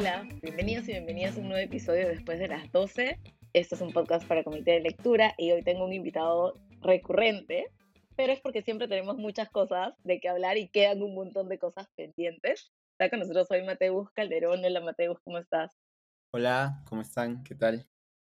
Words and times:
Hola, 0.00 0.26
bienvenidos 0.40 0.88
y 0.88 0.92
bienvenidas 0.92 1.36
a 1.36 1.40
un 1.40 1.48
nuevo 1.48 1.62
episodio 1.62 2.08
después 2.08 2.38
de 2.38 2.48
las 2.48 2.72
12. 2.72 3.20
Esto 3.52 3.74
es 3.74 3.80
un 3.82 3.92
podcast 3.92 4.26
para 4.26 4.42
comité 4.42 4.70
de 4.70 4.80
lectura 4.80 5.34
y 5.36 5.52
hoy 5.52 5.62
tengo 5.62 5.84
un 5.84 5.92
invitado 5.92 6.54
recurrente, 6.80 7.66
pero 8.16 8.32
es 8.32 8.40
porque 8.40 8.62
siempre 8.62 8.88
tenemos 8.88 9.18
muchas 9.18 9.50
cosas 9.50 9.92
de 10.02 10.18
qué 10.18 10.30
hablar 10.30 10.56
y 10.56 10.68
quedan 10.68 11.02
un 11.02 11.14
montón 11.14 11.50
de 11.50 11.58
cosas 11.58 11.86
pendientes. 11.96 12.72
Está 12.92 13.10
con 13.10 13.18
nosotros 13.18 13.46
hoy 13.50 13.62
Mateus 13.62 14.10
Calderón. 14.12 14.64
Hola 14.64 14.80
Mateus, 14.80 15.18
¿cómo 15.22 15.36
estás? 15.36 15.76
Hola, 16.32 16.82
¿cómo 16.88 17.02
están? 17.02 17.44
¿Qué 17.44 17.54
tal? 17.54 17.86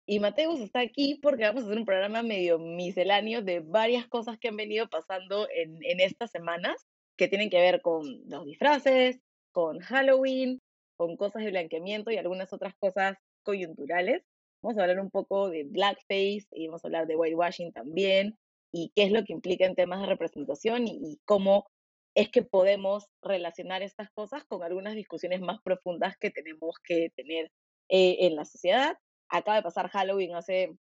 Y 0.07 0.21
Mateus 0.21 0.61
está 0.61 0.79
aquí 0.79 1.19
porque 1.21 1.43
vamos 1.43 1.64
a 1.64 1.67
hacer 1.67 1.79
un 1.79 1.85
programa 1.85 2.23
medio 2.23 2.61
misceláneo 2.61 3.43
de 3.43 3.59
varias 3.59 4.07
cosas 4.07 4.39
que 4.39 4.46
han 4.46 4.57
venido 4.57 4.89
pasando 4.89 5.48
en, 5.53 5.80
en 5.83 5.98
estas 5.98 6.30
semanas 6.30 6.87
que 7.17 7.27
tienen 7.27 7.51
que 7.51 7.61
ver 7.61 7.83
con 7.83 8.05
los 8.29 8.45
disfraces, 8.45 9.18
con 9.50 9.80
Halloween, 9.80 10.61
con 10.96 11.17
cosas 11.17 11.45
de 11.45 11.50
blanqueamiento 11.50 12.11
y 12.11 12.17
algunas 12.17 12.53
otras 12.53 12.75
cosas 12.77 13.17
coyunturales. 13.43 14.25
Vamos 14.63 14.79
a 14.79 14.82
hablar 14.82 15.00
un 15.00 15.11
poco 15.11 15.49
de 15.49 15.64
blackface 15.64 16.46
y 16.53 16.67
vamos 16.67 16.85
a 16.85 16.89
hablar 16.89 17.07
de 17.07 17.17
whitewashing 17.17 17.73
también 17.73 18.39
y 18.73 18.93
qué 18.95 19.04
es 19.04 19.13
lo 19.13 19.25
que 19.25 19.32
implica 19.32 19.64
en 19.64 19.75
temas 19.75 20.01
de 20.01 20.07
representación 20.07 20.87
y, 20.87 21.21
cómo 21.25 21.67
es 22.14 22.31
que 22.31 22.43
podemos 22.43 23.09
relacionar 23.23 23.82
estas 23.82 24.11
cosas 24.11 24.45
con 24.45 24.63
algunas 24.63 24.95
discusiones 24.95 25.40
más 25.40 25.61
profundas 25.63 26.17
que 26.17 26.31
tenemos 26.31 26.77
que 26.82 27.11
tener 27.15 27.53
eh, 27.89 28.17
en 28.21 28.37
la 28.37 28.46
sociedad. 28.46 28.99
Acaba 29.29 29.59
de 29.59 29.63
pasar 29.63 29.90
Halloween 29.90 30.35
hace 30.35 30.76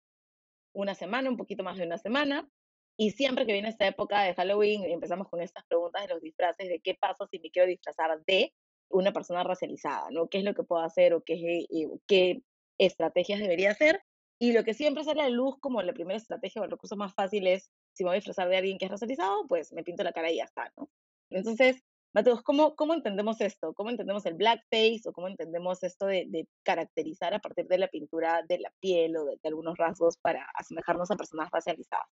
una 0.73 0.95
semana, 0.95 1.30
un 1.30 1.37
poquito 1.37 1.62
más 1.62 1.79
de 1.79 1.87
una 1.87 1.98
semana, 1.98 2.48
y 2.96 3.12
siempre 3.12 3.46
que 3.46 3.52
viene 3.52 3.68
esta 3.68 3.87
época 3.87 4.23
de 4.23 4.34
Halloween 4.34 4.84
empezamos 4.84 5.29
con 5.29 5.40
estas 5.40 5.65
preguntas 5.65 6.02
de 6.02 6.12
los 6.12 6.20
disfraces, 6.20 6.68
de 6.68 6.80
qué 6.80 6.95
pasa 6.95 7.27
si 7.30 7.38
me 7.38 7.51
quiero 7.51 7.66
disfrazar 7.66 8.23
de 8.27 8.52
una 8.90 9.12
persona 9.12 9.42
racializada, 9.44 10.10
¿no? 10.10 10.28
¿Qué 10.28 10.38
es 10.38 10.45
lo 10.45 10.54
que 10.54 10.62
puedo 10.62 10.82
hacer 10.82 11.15
o 11.15 11.23
qué, 11.23 11.34
eh, 11.34 11.88
qué 12.06 12.42
estrategias 12.78 13.40
debería 13.40 13.70
hacer? 13.70 14.02
Y 14.38 14.52
lo 14.52 14.65
que 14.65 14.74
siempre 14.74 15.04
sale 15.04 15.20
a 15.20 15.28
la 15.28 15.30
luz 15.30 15.56
como 15.60 15.82
la 15.82 15.92
primera 15.92 16.16
estrategia 16.16 16.62
o 16.62 16.65
el 16.65 16.70
recurso 16.70 16.96
más 16.96 17.15
fácil 17.15 17.46
es, 17.46 17.70
si 17.95 18.04
me 18.04 18.10
voy 18.10 18.15
a 18.15 18.20
disfrazar 18.20 18.48
de 18.48 18.56
alguien 18.56 18.78
que 18.78 18.87
es 18.87 18.90
racializado, 18.90 19.46
pues 19.46 19.73
me 19.73 19.82
pinto 19.82 20.02
la 20.02 20.12
cara 20.12 20.30
y 20.30 20.37
ya 20.37 20.45
está, 20.45 20.73
¿no? 20.76 20.90
Entonces, 21.30 21.82
Mateus, 22.12 22.42
¿cómo, 22.42 22.74
¿cómo 22.74 22.95
entendemos 22.95 23.40
esto? 23.40 23.73
¿Cómo 23.74 23.90
entendemos 23.90 24.26
el 24.26 24.34
blackface 24.34 25.02
o 25.06 25.12
cómo 25.12 25.28
entendemos 25.28 25.82
esto 25.84 26.06
de, 26.06 26.26
de 26.28 26.48
caracterizar 26.65 27.34
a 27.34 27.38
partir 27.38 27.66
de 27.66 27.78
la 27.78 27.88
pintura 27.88 28.43
de 28.48 28.59
la 28.59 28.72
piel 28.80 29.16
o 29.16 29.26
de 29.26 29.38
algunos 29.45 29.76
rasgos 29.78 30.16
para 30.16 30.45
asemejarnos 30.56 31.10
a 31.10 31.16
personas 31.16 31.50
racializadas? 31.52 32.09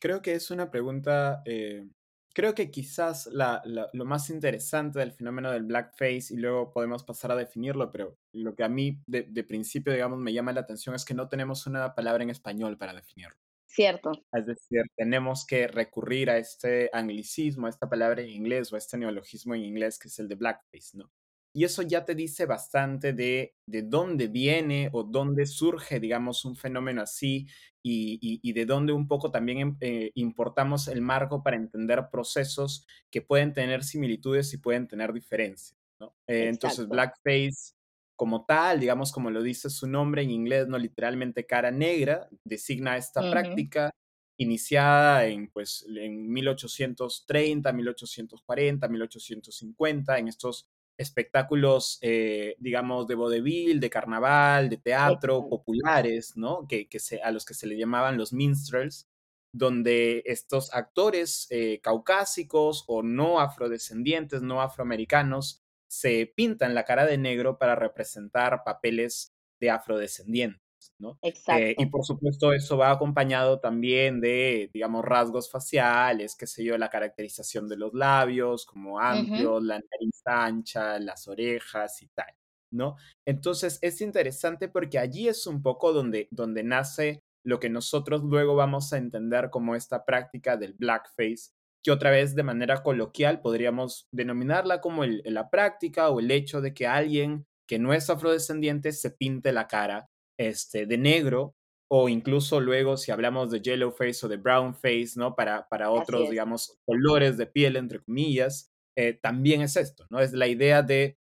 Creo 0.00 0.22
que 0.22 0.32
es 0.32 0.50
una 0.50 0.70
pregunta, 0.70 1.42
eh, 1.44 1.86
creo 2.34 2.54
que 2.54 2.70
quizás 2.70 3.26
la, 3.28 3.62
lo 3.64 4.04
más 4.04 4.28
interesante 4.28 4.98
del 4.98 5.12
fenómeno 5.12 5.50
del 5.50 5.62
blackface, 5.62 6.26
y 6.30 6.36
luego 6.36 6.70
podemos 6.72 7.04
pasar 7.04 7.32
a 7.32 7.36
definirlo, 7.36 7.90
pero 7.90 8.18
lo 8.32 8.54
que 8.54 8.64
a 8.64 8.68
mí 8.68 9.00
de, 9.06 9.22
de, 9.22 9.44
principio, 9.44 9.92
digamos, 9.92 10.18
me 10.18 10.32
llama 10.32 10.52
la 10.52 10.60
atención 10.60 10.94
es 10.94 11.04
que 11.04 11.14
no 11.14 11.28
tenemos 11.28 11.66
una 11.66 11.94
palabra 11.94 12.24
en 12.24 12.30
español 12.30 12.76
para 12.76 12.92
definirlo. 12.92 13.38
Cierto. 13.66 14.12
Es 14.32 14.46
decir, 14.46 14.82
tenemos 14.96 15.46
que 15.46 15.66
recurrir 15.66 16.30
a 16.30 16.38
este 16.38 16.90
anglicismo, 16.92 17.66
a 17.66 17.70
esta 17.70 17.88
palabra 17.88 18.22
en 18.22 18.28
inglés 18.28 18.72
o 18.72 18.76
a 18.76 18.78
este 18.78 18.98
neologismo 18.98 19.54
en 19.54 19.64
inglés 19.64 19.98
que 19.98 20.08
es 20.08 20.18
el 20.18 20.28
de 20.28 20.36
blackface, 20.36 20.96
¿no? 20.98 21.10
Y 21.56 21.62
eso 21.62 21.82
ya 21.82 22.04
te 22.04 22.16
dice 22.16 22.46
bastante 22.46 23.12
de, 23.12 23.54
de 23.64 23.82
dónde 23.82 24.26
viene 24.26 24.90
o 24.92 25.04
dónde 25.04 25.46
surge, 25.46 26.00
digamos, 26.00 26.44
un 26.44 26.56
fenómeno 26.56 27.00
así 27.00 27.46
y, 27.80 28.40
y, 28.42 28.52
de 28.52 28.66
dónde 28.66 28.92
un 28.92 29.06
poco 29.06 29.30
también 29.30 29.58
em, 29.58 29.76
eh, 29.80 30.10
importamos 30.14 30.88
el 30.88 31.00
marco 31.00 31.42
para 31.42 31.56
entender 31.56 32.08
procesos 32.10 32.86
que 33.10 33.22
pueden 33.22 33.52
tener 33.52 33.84
similitudes 33.84 34.52
y 34.52 34.58
pueden 34.58 34.88
tener 34.88 35.12
diferencias. 35.12 35.78
¿no? 36.00 36.14
Eh, 36.26 36.48
entonces, 36.48 36.88
blackface 36.88 37.74
como 38.16 38.44
tal, 38.46 38.80
digamos, 38.80 39.12
como 39.12 39.30
lo 39.30 39.42
dice 39.42 39.70
su 39.70 39.86
nombre 39.86 40.22
en 40.22 40.30
inglés, 40.30 40.66
no 40.66 40.78
literalmente 40.78 41.46
cara 41.46 41.70
negra, 41.70 42.28
designa 42.42 42.96
esta 42.96 43.30
práctica 43.30 43.90
iniciada 44.38 45.26
en, 45.26 45.48
pues, 45.48 45.86
en 45.88 46.32
1830, 46.32 47.72
1840, 47.72 48.88
1850, 48.88 50.18
en 50.18 50.28
estos 50.28 50.68
espectáculos, 50.96 51.98
eh, 52.02 52.56
digamos, 52.58 53.06
de 53.06 53.14
vodevil, 53.14 53.80
de 53.80 53.90
carnaval, 53.90 54.68
de 54.68 54.76
teatro, 54.76 55.48
populares, 55.48 56.36
¿no? 56.36 56.66
Que, 56.68 56.88
que 56.88 57.00
se, 57.00 57.20
a 57.22 57.30
los 57.30 57.44
que 57.44 57.54
se 57.54 57.66
le 57.66 57.76
llamaban 57.76 58.16
los 58.16 58.32
minstrels, 58.32 59.08
donde 59.52 60.22
estos 60.26 60.72
actores 60.74 61.46
eh, 61.50 61.80
caucásicos 61.82 62.84
o 62.88 63.02
no 63.02 63.40
afrodescendientes, 63.40 64.42
no 64.42 64.60
afroamericanos, 64.60 65.62
se 65.86 66.32
pintan 66.34 66.74
la 66.74 66.84
cara 66.84 67.06
de 67.06 67.18
negro 67.18 67.58
para 67.58 67.76
representar 67.76 68.64
papeles 68.64 69.32
de 69.60 69.70
afrodescendientes. 69.70 70.63
¿No? 70.98 71.18
Eh, 71.22 71.28
Exacto. 71.28 71.82
y 71.82 71.86
por 71.86 72.04
supuesto 72.04 72.52
eso 72.52 72.76
va 72.76 72.90
acompañado 72.90 73.60
también 73.60 74.20
de, 74.20 74.70
digamos, 74.72 75.04
rasgos 75.04 75.50
faciales, 75.50 76.36
qué 76.36 76.46
sé 76.46 76.64
yo, 76.64 76.76
la 76.78 76.90
caracterización 76.90 77.68
de 77.68 77.76
los 77.76 77.94
labios 77.94 78.66
como 78.66 79.00
amplios, 79.00 79.62
la 79.62 79.74
nariz 79.74 80.22
ancha, 80.24 80.98
las 80.98 81.28
orejas 81.28 82.02
y 82.02 82.08
tal, 82.08 82.34
¿no? 82.70 82.96
Entonces 83.26 83.78
es 83.82 84.00
interesante 84.00 84.68
porque 84.68 84.98
allí 84.98 85.28
es 85.28 85.46
un 85.46 85.62
poco 85.62 85.92
donde, 85.92 86.28
donde 86.30 86.62
nace 86.62 87.22
lo 87.44 87.60
que 87.60 87.68
nosotros 87.70 88.22
luego 88.22 88.56
vamos 88.56 88.92
a 88.92 88.98
entender 88.98 89.50
como 89.50 89.74
esta 89.76 90.04
práctica 90.04 90.56
del 90.56 90.72
blackface, 90.74 91.50
que 91.82 91.90
otra 91.90 92.10
vez 92.10 92.34
de 92.34 92.42
manera 92.42 92.82
coloquial 92.82 93.40
podríamos 93.42 94.08
denominarla 94.10 94.80
como 94.80 95.04
la 95.04 95.50
práctica 95.50 96.08
o 96.08 96.20
el 96.20 96.30
hecho 96.30 96.62
de 96.62 96.72
que 96.72 96.86
alguien 96.86 97.46
que 97.68 97.78
no 97.78 97.92
es 97.92 98.08
afrodescendiente 98.10 98.92
se 98.92 99.10
pinte 99.10 99.52
la 99.52 99.68
cara 99.68 100.08
este, 100.38 100.86
de 100.86 100.98
negro 100.98 101.54
o 101.90 102.08
incluso 102.08 102.60
luego 102.60 102.96
si 102.96 103.12
hablamos 103.12 103.50
de 103.50 103.60
yellow 103.60 103.92
face 103.92 104.24
o 104.24 104.28
de 104.28 104.36
brown 104.36 104.74
face, 104.74 105.12
¿no? 105.16 105.34
Para, 105.34 105.68
para 105.68 105.90
otros, 105.90 106.30
digamos, 106.30 106.78
colores 106.84 107.36
de 107.36 107.46
piel, 107.46 107.76
entre 107.76 108.02
comillas, 108.02 108.72
eh, 108.96 109.12
también 109.12 109.62
es 109.62 109.76
esto, 109.76 110.06
¿no? 110.10 110.20
Es 110.20 110.32
la 110.32 110.46
idea 110.46 110.82
de, 110.82 111.18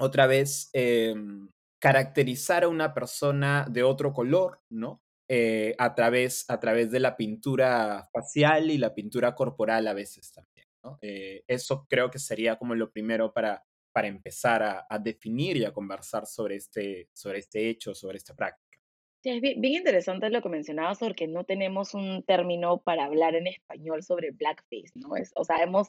otra 0.00 0.26
vez, 0.26 0.70
em, 0.72 1.50
caracterizar 1.80 2.64
a 2.64 2.68
una 2.68 2.94
persona 2.94 3.66
de 3.70 3.82
otro 3.82 4.12
color, 4.12 4.60
¿no? 4.70 5.02
Eh, 5.28 5.74
a, 5.78 5.94
través, 5.94 6.44
a 6.48 6.60
través 6.60 6.90
de 6.90 7.00
la 7.00 7.16
pintura 7.16 8.08
facial 8.12 8.70
y 8.70 8.78
la 8.78 8.94
pintura 8.94 9.34
corporal 9.34 9.86
a 9.88 9.94
veces 9.94 10.32
también, 10.32 10.66
¿no? 10.82 10.98
Eh, 11.02 11.42
eso 11.48 11.86
creo 11.88 12.10
que 12.10 12.18
sería 12.18 12.56
como 12.56 12.74
lo 12.74 12.90
primero 12.90 13.32
para, 13.32 13.64
para 13.94 14.08
empezar 14.08 14.60
a, 14.88 14.98
definir 14.98 15.56
y 15.56 15.64
a 15.64 15.72
conversar 15.72 16.26
sobre 16.26 16.56
este, 16.56 17.08
sobre 17.12 17.38
este 17.38 17.70
hecho, 17.70 17.94
sobre 17.94 18.16
esta 18.16 18.34
práctica. 18.34 18.76
Es 19.22 19.40
bien, 19.40 19.64
interesante 19.64 20.28
lo 20.30 20.42
que 20.42 20.48
mencionabas 20.48 20.98
porque 20.98 21.28
no 21.28 21.44
tenemos 21.44 21.94
un 21.94 22.24
término 22.24 22.82
para 22.82 23.04
hablar 23.04 23.36
en 23.36 23.46
español 23.46 24.02
sobre 24.02 24.32
blackface, 24.32 24.90
¿no? 24.96 25.14
Es, 25.14 25.30
o 25.36 25.44
sea, 25.44 25.62
hemos 25.62 25.86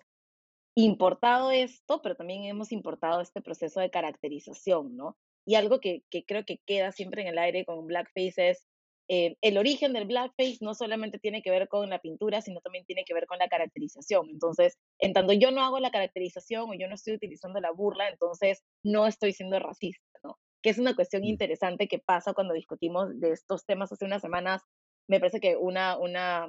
importado 0.76 1.50
esto, 1.50 2.04
pero 2.04 2.16
también 2.16 2.44
hemos 2.44 2.72
importado 2.72 3.22
este 3.22 3.42
proceso 3.42 3.80
de 3.80 3.90
caracterización, 3.90 4.96
¿no? 4.96 5.18
Y 5.44 5.56
algo 5.56 5.80
que, 5.80 6.04
que 6.12 6.26
creo 6.26 6.46
que 6.46 6.60
queda 6.60 6.92
siempre 6.92 7.24
en 7.24 7.30
el 7.30 7.40
aire 7.40 7.66
con 7.66 7.88
blackface 7.88 8.52
es 8.52 8.68
eh, 9.08 9.36
el 9.42 9.58
origen 9.58 9.94
del 9.94 10.06
blackface 10.06 10.58
no 10.62 10.74
solamente 10.74 11.20
tiene 11.20 11.44
que 11.44 11.52
ver 11.52 11.68
con 11.68 11.90
la 11.90 12.00
pintura, 12.00 12.42
sino 12.42 12.60
también 12.62 12.86
tiene 12.86 13.04
que 13.06 13.14
ver 13.14 13.28
con 13.28 13.38
la 13.38 13.48
caracterización. 13.48 14.30
Entonces, 14.30 14.78
en 15.00 15.14
tanto 15.14 15.34
yo 15.34 15.52
no 15.52 15.62
hago 15.62 15.80
la 15.80 15.92
caracterización 15.92 16.70
o 16.70 16.74
yo 16.74 16.88
no 16.88 16.96
estoy 16.96 17.14
utilizando 17.14 17.60
la 17.60 17.72
burla, 17.72 18.10
entonces 18.10 18.64
no 18.84 19.06
estoy 19.06 19.34
siendo 19.34 19.60
racista, 19.60 20.20
¿no? 20.24 20.38
Que 20.64 20.72
es 20.72 20.80
una 20.80 20.96
cuestión 20.96 21.22
mm. 21.22 21.26
interesante 21.26 21.88
que 21.88 22.00
pasa 22.00 22.34
cuando 22.34 22.54
discutimos 22.54 23.20
de 23.20 23.32
estos 23.32 23.66
temas 23.66 23.92
hace 23.92 24.06
unas 24.06 24.22
semanas. 24.22 24.64
Me 25.08 25.20
parece 25.20 25.40
que 25.40 25.56
una, 25.56 25.98
una 25.98 26.48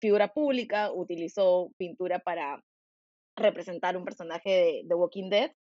figura 0.00 0.32
pública 0.32 0.90
utilizó 0.92 1.70
pintura 1.78 2.18
para 2.18 2.64
representar 3.36 3.96
un 3.96 4.04
personaje 4.04 4.82
de 4.84 4.94
Walking 4.94 5.30
Dead. 5.30 5.52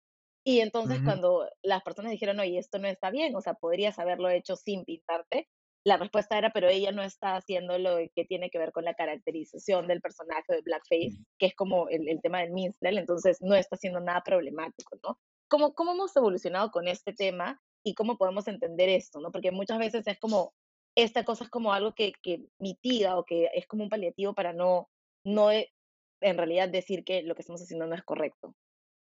Y 0.43 0.61
entonces 0.61 1.01
cuando 1.05 1.47
las 1.63 1.83
personas 1.83 2.13
dijeron, 2.13 2.41
oye, 2.41 2.59
esto 2.59 2.79
no 2.79 2.89
está 2.89 3.11
bien, 3.11 3.37
o 3.37 3.43
sea, 3.43 3.53
podrías 3.53 3.99
haberlo 3.99 4.31
hecho 4.31 4.57
sin 4.57 4.87
pintarte, 4.87 5.49
la 5.85 5.97
respuesta 5.97 6.37
era, 6.37 6.51
pero 6.51 6.69
ella 6.69 6.93
no 6.93 7.03
está 7.03 7.37
haciendo 7.37 7.79
lo 7.79 7.97
que 8.15 8.25
tiene 8.25 8.51
que 8.51 8.59
ver 8.59 8.73
con 8.73 8.85
la 8.85 8.95
caracterización 8.95 9.87
del 9.87 10.01
personaje 10.01 10.55
de 10.55 10.63
Blackface, 10.63 11.17
que 11.39 11.47
es 11.47 11.55
como 11.55 11.89
el, 11.89 12.09
el 12.09 12.21
tema 12.21 12.41
del 12.41 12.53
minstrel, 12.53 12.99
entonces 12.99 13.39
no 13.41 13.55
está 13.55 13.77
haciendo 13.77 14.01
nada 14.01 14.23
problemático, 14.23 14.99
¿no? 15.03 15.19
¿Cómo, 15.49 15.75
¿Cómo 15.75 15.93
hemos 15.93 16.15
evolucionado 16.17 16.71
con 16.71 16.87
este 16.87 17.13
tema 17.13 17.61
y 17.83 17.95
cómo 17.95 18.19
podemos 18.19 18.47
entender 18.47 18.89
esto, 18.89 19.21
¿no? 19.21 19.33
Porque 19.33 19.51
muchas 19.51 19.79
veces 19.79 20.07
es 20.07 20.19
como, 20.19 20.53
esta 20.95 21.25
cosa 21.25 21.45
es 21.45 21.51
como 21.51 21.73
algo 21.73 21.95
que, 21.95 22.13
que 22.23 22.45
mitiga 22.59 23.17
o 23.17 23.25
que 23.25 23.49
es 23.55 23.67
como 23.67 23.85
un 23.85 23.91
paliativo 23.91 24.35
para 24.35 24.53
no, 24.53 24.91
no 25.25 25.51
e, 25.51 25.73
en 26.21 26.37
realidad 26.37 26.69
decir 26.69 27.05
que 27.05 27.23
lo 27.23 27.35
que 27.35 27.43
estamos 27.43 27.63
haciendo 27.63 27.87
no 27.87 27.95
es 27.95 28.05
correcto. 28.05 28.55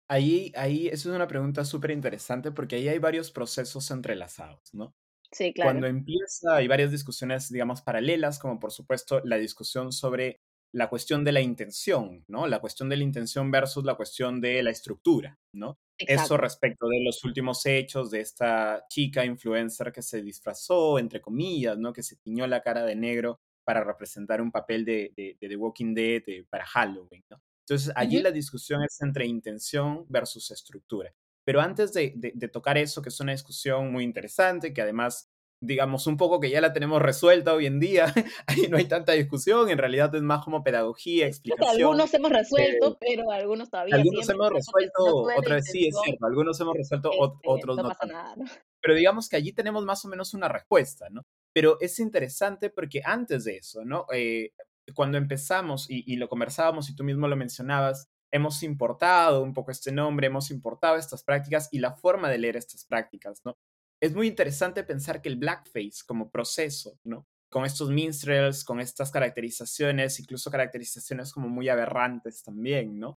Ahí, 0.08 0.52
ahí, 0.56 0.88
eso 0.88 1.10
es 1.10 1.16
una 1.16 1.28
pregunta 1.28 1.64
súper 1.64 1.92
interesante 1.92 2.52
porque 2.52 2.76
ahí 2.76 2.88
hay 2.88 3.00
varios 3.00 3.32
procesos 3.32 3.90
entrelazados, 3.92 4.74
¿no? 4.74 4.96
Sí, 5.36 5.52
claro. 5.52 5.72
Cuando 5.72 5.88
empieza, 5.88 6.56
hay 6.56 6.68
varias 6.70 6.92
discusiones, 6.92 7.52
digamos, 7.52 7.82
paralelas, 7.82 8.40
como 8.40 8.58
por 8.58 8.72
supuesto 8.72 9.20
la 9.26 9.36
discusión 9.36 9.92
sobre 9.92 10.40
la 10.72 10.88
cuestión 10.88 11.26
de 11.26 11.34
la 11.34 11.42
intención, 11.42 12.24
¿no? 12.30 12.48
La 12.48 12.60
cuestión 12.60 12.88
de 12.88 12.96
la 12.96 13.04
intención 13.04 13.52
versus 13.52 13.84
la 13.84 13.96
cuestión 13.96 14.40
de 14.40 14.64
la 14.64 14.70
estructura, 14.70 15.38
¿no? 15.52 15.78
Eso 15.98 16.38
respecto 16.38 16.88
de 16.88 17.04
los 17.04 17.22
últimos 17.26 17.66
hechos 17.66 18.12
de 18.12 18.22
esta 18.22 18.86
chica 18.90 19.26
influencer 19.26 19.92
que 19.92 20.02
se 20.02 20.22
disfrazó, 20.22 21.00
entre 21.00 21.20
comillas, 21.20 21.78
¿no? 21.78 21.92
Que 21.92 22.04
se 22.04 22.16
tiñó 22.16 22.48
la 22.48 22.62
cara 22.62 22.86
de 22.86 22.96
negro 22.96 23.42
para 23.66 23.84
representar 23.84 24.42
un 24.42 24.54
papel 24.54 24.86
de, 24.86 25.12
de, 25.18 25.36
The 25.38 25.58
Walking 25.58 25.94
Dead 25.94 26.24
para 26.50 26.66
Halloween, 26.66 27.26
¿no? 27.30 27.42
Entonces, 27.68 27.92
allí 27.94 28.22
la 28.22 28.32
discusión 28.32 28.84
es 28.84 29.02
entre 29.02 29.26
intención 29.26 30.06
versus 30.08 30.50
estructura. 30.52 31.14
Pero 31.46 31.62
antes 31.62 31.94
de, 31.94 32.14
de, 32.16 32.48
tocar 32.48 32.78
eso, 32.78 33.02
que 33.02 33.10
es 33.10 33.20
una 33.20 33.32
discusión 33.32 33.92
muy 33.92 34.04
interesante, 34.04 34.74
que 34.74 34.82
además 34.82 35.30
digamos, 35.62 36.06
un 36.08 36.18
poco 36.18 36.40
que 36.40 36.50
ya 36.50 36.62
la 36.62 36.74
tenemos 36.74 37.02
resuelta 37.02 37.54
hoy 37.54 37.66
en 37.66 37.80
día, 37.80 38.06
ahí 38.48 38.68
no 38.70 38.78
hay 38.78 38.86
tanta 38.86 39.14
discusión, 39.14 39.70
en 39.70 39.78
realidad 39.78 40.14
es 40.14 40.22
más 40.22 40.44
como 40.44 40.64
pedagogía, 40.64 41.28
explicación. 41.28 41.70
algunos 41.82 42.14
hemos 42.14 42.32
resuelto, 42.32 42.98
pero 43.00 43.32
algunos 43.32 43.70
todavía 43.70 43.96
Algunos 43.96 44.30
hemos 44.30 44.52
resuelto, 44.52 45.28
otra 45.38 45.56
vez 45.56 45.66
sí, 45.66 45.88
es 45.88 45.96
cierto, 46.04 46.26
algunos 46.26 46.60
hemos 46.60 46.76
resuelto, 46.76 47.10
este, 47.12 47.48
otros 47.48 47.78
no. 47.78 47.84
no 47.84 47.90
pasa 47.90 48.06
nada, 48.06 48.36
Pero 48.82 48.96
digamos 48.96 49.30
que 49.30 49.38
allí 49.38 49.54
tenemos 49.54 49.86
más 49.86 50.04
o 50.06 50.08
menos 50.08 50.34
una 50.34 50.48
respuesta, 50.48 51.08
¿no? 51.10 51.24
Pero 51.54 51.78
es 51.80 52.00
interesante 52.00 52.70
porque 52.70 53.02
antes 53.04 53.46
de 53.46 53.58
eso, 53.58 53.86
¿no? 53.86 54.06
Eh, 54.14 54.52
cuando 54.94 55.18
empezamos, 55.18 55.90
y, 55.90 56.04
y 56.06 56.18
lo 56.18 56.28
conversábamos 56.28 56.90
y 56.90 56.96
tú 56.96 57.04
mismo 57.04 57.28
lo 57.28 57.36
mencionabas, 57.36 58.10
hemos 58.36 58.64
importado 58.64 59.42
un 59.42 59.54
poco 59.54 59.72
este 59.72 59.92
nombre, 59.92 60.28
hemos 60.28 60.52
importado 60.52 60.98
estas 60.98 61.24
prácticas 61.24 61.70
y 61.72 61.80
la 61.80 61.96
forma 61.96 62.30
de 62.30 62.38
leer 62.38 62.58
estas 62.58 62.86
prácticas, 62.86 63.42
¿no? 63.46 63.58
es 64.02 64.14
muy 64.14 64.28
interesante 64.28 64.84
pensar 64.84 65.22
que 65.22 65.30
el 65.30 65.38
blackface 65.38 66.04
como 66.06 66.30
proceso, 66.30 67.00
¿no? 67.04 67.28
Con 67.50 67.66
estos 67.66 67.90
minstrels, 67.90 68.64
con 68.64 68.80
estas 68.80 69.12
caracterizaciones, 69.12 70.20
incluso 70.20 70.52
caracterizaciones 70.52 71.32
como 71.32 71.48
muy 71.48 71.70
aberrantes 71.70 72.44
también, 72.44 73.00
¿no? 73.00 73.18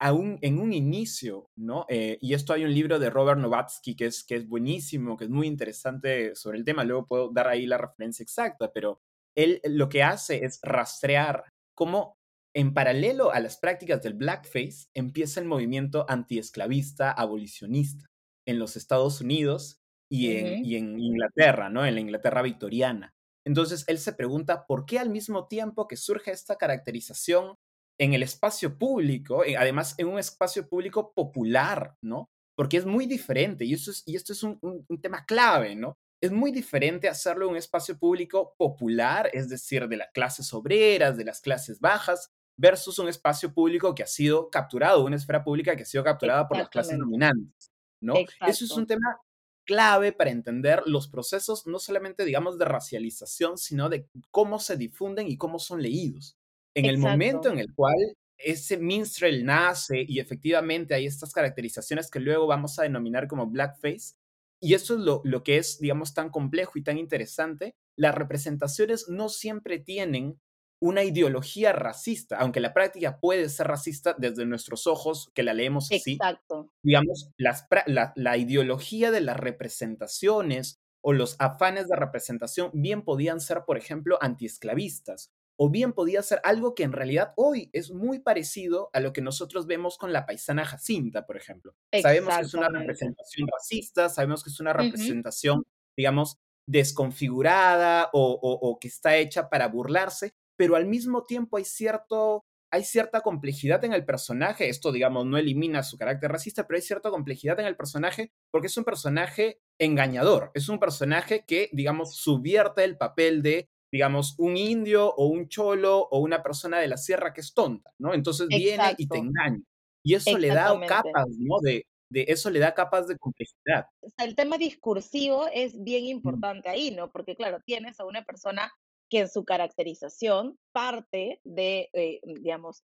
Aún 0.00 0.38
en 0.42 0.60
un 0.60 0.72
inicio, 0.72 1.50
¿no? 1.56 1.86
Eh, 1.88 2.18
y 2.20 2.34
esto 2.34 2.52
hay 2.52 2.64
un 2.64 2.74
libro 2.74 2.98
de 2.98 3.10
Robert 3.10 3.40
Novatsky 3.40 3.96
que 3.96 4.06
es, 4.06 4.24
que 4.24 4.36
es 4.36 4.46
buenísimo, 4.46 5.16
que 5.16 5.24
es 5.24 5.30
muy 5.30 5.46
interesante 5.46 6.34
sobre 6.36 6.58
el 6.58 6.64
tema, 6.64 6.84
luego 6.84 7.06
puedo 7.06 7.30
dar 7.30 7.48
ahí 7.48 7.66
la 7.66 7.78
referencia 7.78 8.22
exacta, 8.22 8.70
pero 8.72 9.00
él 9.34 9.60
lo 9.64 9.88
que 9.88 10.02
hace 10.02 10.44
es 10.44 10.60
rastrear 10.62 11.44
cómo 11.74 12.17
en 12.58 12.74
paralelo 12.74 13.30
a 13.30 13.38
las 13.38 13.56
prácticas 13.56 14.02
del 14.02 14.14
blackface 14.14 14.88
empieza 14.92 15.38
el 15.38 15.46
movimiento 15.46 16.04
antiesclavista 16.08 17.12
abolicionista 17.12 18.06
en 18.48 18.58
los 18.58 18.76
Estados 18.76 19.20
Unidos 19.20 19.78
y 20.10 20.34
en, 20.34 20.98
Inglaterra, 20.98 21.70
¿no? 21.70 21.86
En 21.86 21.94
la 21.94 22.00
Inglaterra 22.00 22.42
victoriana. 22.42 23.14
Entonces 23.46 23.84
él 23.86 24.00
se 24.00 24.12
pregunta 24.12 24.66
por 24.66 24.86
qué 24.86 24.98
al 24.98 25.08
mismo 25.08 25.46
tiempo 25.46 25.86
que 25.86 25.96
surge 25.96 26.32
esta 26.32 26.56
caracterización 26.56 27.54
en 27.96 28.14
el 28.14 28.24
espacio 28.24 28.76
público, 28.76 29.44
eh, 29.44 29.56
además 29.56 29.94
en 29.96 30.08
un 30.08 30.18
espacio 30.18 30.68
público 30.68 31.12
popular, 31.14 31.94
¿no? 32.02 32.28
Porque 32.56 32.78
es 32.78 32.86
muy 32.86 33.06
diferente 33.06 33.66
y, 33.66 33.74
eso 33.74 33.92
es, 33.92 34.02
y 34.04 34.16
esto 34.16 34.32
es 34.32 34.42
un, 34.42 34.58
tema 35.00 35.24
clave, 35.26 35.76
¿no? 35.76 35.96
Es 36.20 36.32
muy 36.32 36.50
diferente 36.50 37.08
hacerlo 37.08 37.44
en 37.44 37.52
un 37.52 37.56
espacio 37.56 37.96
público 37.96 38.56
popular, 38.58 39.30
es 39.32 39.48
decir, 39.48 39.86
de 39.86 39.98
las 39.98 40.08
clases 40.12 40.52
obreras, 40.52 41.16
de 41.16 41.24
las 41.24 41.40
clases 41.40 41.78
bajas, 41.78 42.32
versus 42.58 42.98
un 42.98 43.08
espacio 43.08 43.54
público 43.54 43.94
que 43.94 44.02
ha 44.02 44.06
sido 44.06 44.50
capturado, 44.50 45.04
una 45.04 45.16
esfera 45.16 45.42
pública 45.44 45.76
que 45.76 45.84
ha 45.84 45.86
sido 45.86 46.04
capturada 46.04 46.46
por 46.46 46.58
las 46.58 46.68
clases 46.68 46.98
dominantes, 46.98 47.70
¿no? 48.02 48.14
Eso 48.46 48.64
es 48.64 48.72
un 48.72 48.86
tema 48.86 49.16
clave 49.64 50.12
para 50.12 50.30
entender 50.30 50.82
los 50.86 51.08
procesos, 51.08 51.66
no 51.66 51.78
solamente, 51.78 52.24
digamos, 52.24 52.58
de 52.58 52.64
racialización, 52.64 53.58
sino 53.58 53.88
de 53.88 54.08
cómo 54.30 54.58
se 54.58 54.76
difunden 54.76 55.28
y 55.28 55.36
cómo 55.36 55.58
son 55.58 55.82
leídos. 55.82 56.36
En 56.74 56.86
el 56.86 56.98
momento 56.98 57.48
en 57.48 57.60
el 57.60 57.72
cual 57.74 57.96
ese 58.38 58.76
minstrel 58.76 59.44
nace 59.44 60.04
y 60.06 60.20
efectivamente 60.20 60.94
hay 60.94 61.06
estas 61.06 61.32
caracterizaciones 61.32 62.10
que 62.10 62.20
luego 62.20 62.46
vamos 62.46 62.78
a 62.78 62.82
denominar 62.82 63.28
como 63.28 63.46
blackface, 63.46 64.14
y 64.60 64.74
eso 64.74 64.94
es 64.94 65.00
lo, 65.00 65.20
lo 65.24 65.44
que 65.44 65.58
es, 65.58 65.78
digamos, 65.78 66.14
tan 66.14 66.30
complejo 66.30 66.72
y 66.78 66.82
tan 66.82 66.98
interesante, 66.98 67.76
las 67.96 68.14
representaciones 68.14 69.08
no 69.08 69.28
siempre 69.28 69.78
tienen 69.78 70.40
una 70.80 71.02
ideología 71.02 71.72
racista, 71.72 72.36
aunque 72.38 72.60
la 72.60 72.72
práctica 72.72 73.18
puede 73.18 73.48
ser 73.48 73.66
racista 73.66 74.14
desde 74.16 74.46
nuestros 74.46 74.86
ojos, 74.86 75.30
que 75.34 75.42
la 75.42 75.54
leemos 75.54 75.90
así. 75.90 76.12
Exacto. 76.12 76.72
Digamos, 76.82 77.30
la, 77.36 78.36
ideología 78.36 79.10
de 79.10 79.20
las 79.20 79.36
representaciones 79.36 80.80
o 81.02 81.12
los 81.12 81.36
afanes 81.38 81.88
de 81.88 81.96
representación 81.96 82.70
bien 82.72 83.02
podían 83.02 83.40
ser, 83.40 83.64
por 83.66 83.76
ejemplo, 83.76 84.18
antiesclavistas, 84.20 85.32
o 85.56 85.70
bien 85.70 85.92
podía 85.92 86.22
ser 86.22 86.40
algo 86.44 86.74
que 86.74 86.84
en 86.84 86.92
realidad 86.92 87.32
hoy 87.36 87.70
es 87.72 87.90
muy 87.90 88.20
parecido 88.20 88.90
a 88.92 89.00
lo 89.00 89.12
que 89.12 89.22
nosotros 89.22 89.66
vemos 89.66 89.98
con 89.98 90.12
la 90.12 90.26
paisana 90.26 90.64
Jacinta, 90.64 91.26
por 91.26 91.36
ejemplo. 91.36 91.74
Sabemos 92.00 92.36
que 92.36 92.42
es 92.42 92.54
una 92.54 92.68
representación 92.68 93.48
racista, 93.52 94.08
sabemos 94.08 94.44
que 94.44 94.50
es 94.50 94.60
una 94.60 94.72
representación, 94.72 95.64
digamos, 95.96 96.36
desconfigurada 96.68 98.10
o, 98.12 98.78
que 98.80 98.88
está 98.88 99.16
hecha 99.16 99.48
para 99.48 99.68
burlarse, 99.68 100.34
pero 100.58 100.76
al 100.76 100.86
mismo 100.86 101.24
tiempo 101.24 101.56
hay 101.56 101.64
cierto 101.64 102.44
hay 102.70 102.84
cierta 102.84 103.22
complejidad 103.22 103.82
en 103.86 103.94
el 103.94 104.04
personaje. 104.04 104.68
Esto, 104.68 104.92
digamos, 104.92 105.24
no 105.24 105.38
elimina 105.38 105.82
su 105.82 105.96
carácter 105.96 106.30
racista, 106.30 106.66
pero 106.66 106.76
hay 106.76 106.82
cierta 106.82 107.10
complejidad 107.10 107.58
en 107.60 107.66
el 107.66 107.76
personaje 107.76 108.30
porque 108.50 108.66
es 108.66 108.76
un 108.76 108.84
personaje 108.84 109.60
engañador. 109.78 110.50
Es 110.52 110.68
un 110.68 110.78
personaje 110.78 111.44
que, 111.46 111.70
digamos, 111.72 112.16
subierte 112.16 112.84
el 112.84 112.98
papel 112.98 113.42
de, 113.42 113.70
digamos, 113.90 114.34
un 114.38 114.58
indio 114.58 115.14
o 115.14 115.28
un 115.28 115.48
cholo 115.48 116.08
o 116.10 116.18
una 116.20 116.42
persona 116.42 116.78
de 116.78 116.88
la 116.88 116.98
sierra 116.98 117.32
que 117.32 117.40
es 117.40 117.54
tonta, 117.54 117.90
¿no? 117.98 118.12
Entonces 118.12 118.48
viene 118.48 118.94
y 118.98 119.08
te 119.08 119.16
engaña. 119.16 119.62
Y 120.04 120.14
eso 120.14 120.36
le 120.36 120.48
da 120.48 120.78
capas, 120.86 121.28
¿no? 121.38 121.60
De, 121.62 121.86
de 122.10 122.26
eso 122.28 122.50
le 122.50 122.58
da 122.58 122.74
capas 122.74 123.08
de 123.08 123.16
complejidad. 123.16 123.86
el 124.18 124.34
tema 124.34 124.58
discursivo 124.58 125.46
es 125.52 125.82
bien 125.82 126.04
importante 126.04 126.68
ahí, 126.68 126.90
¿no? 126.90 127.10
Porque, 127.10 127.34
claro, 127.34 127.60
tienes 127.64 127.98
a 128.00 128.04
una 128.04 128.24
persona 128.24 128.70
que 129.10 129.20
en 129.20 129.28
su 129.28 129.44
caracterización 129.44 130.58
parte 130.72 131.40
de, 131.44 131.88
eh, 131.92 132.20
digamos, 132.24 132.84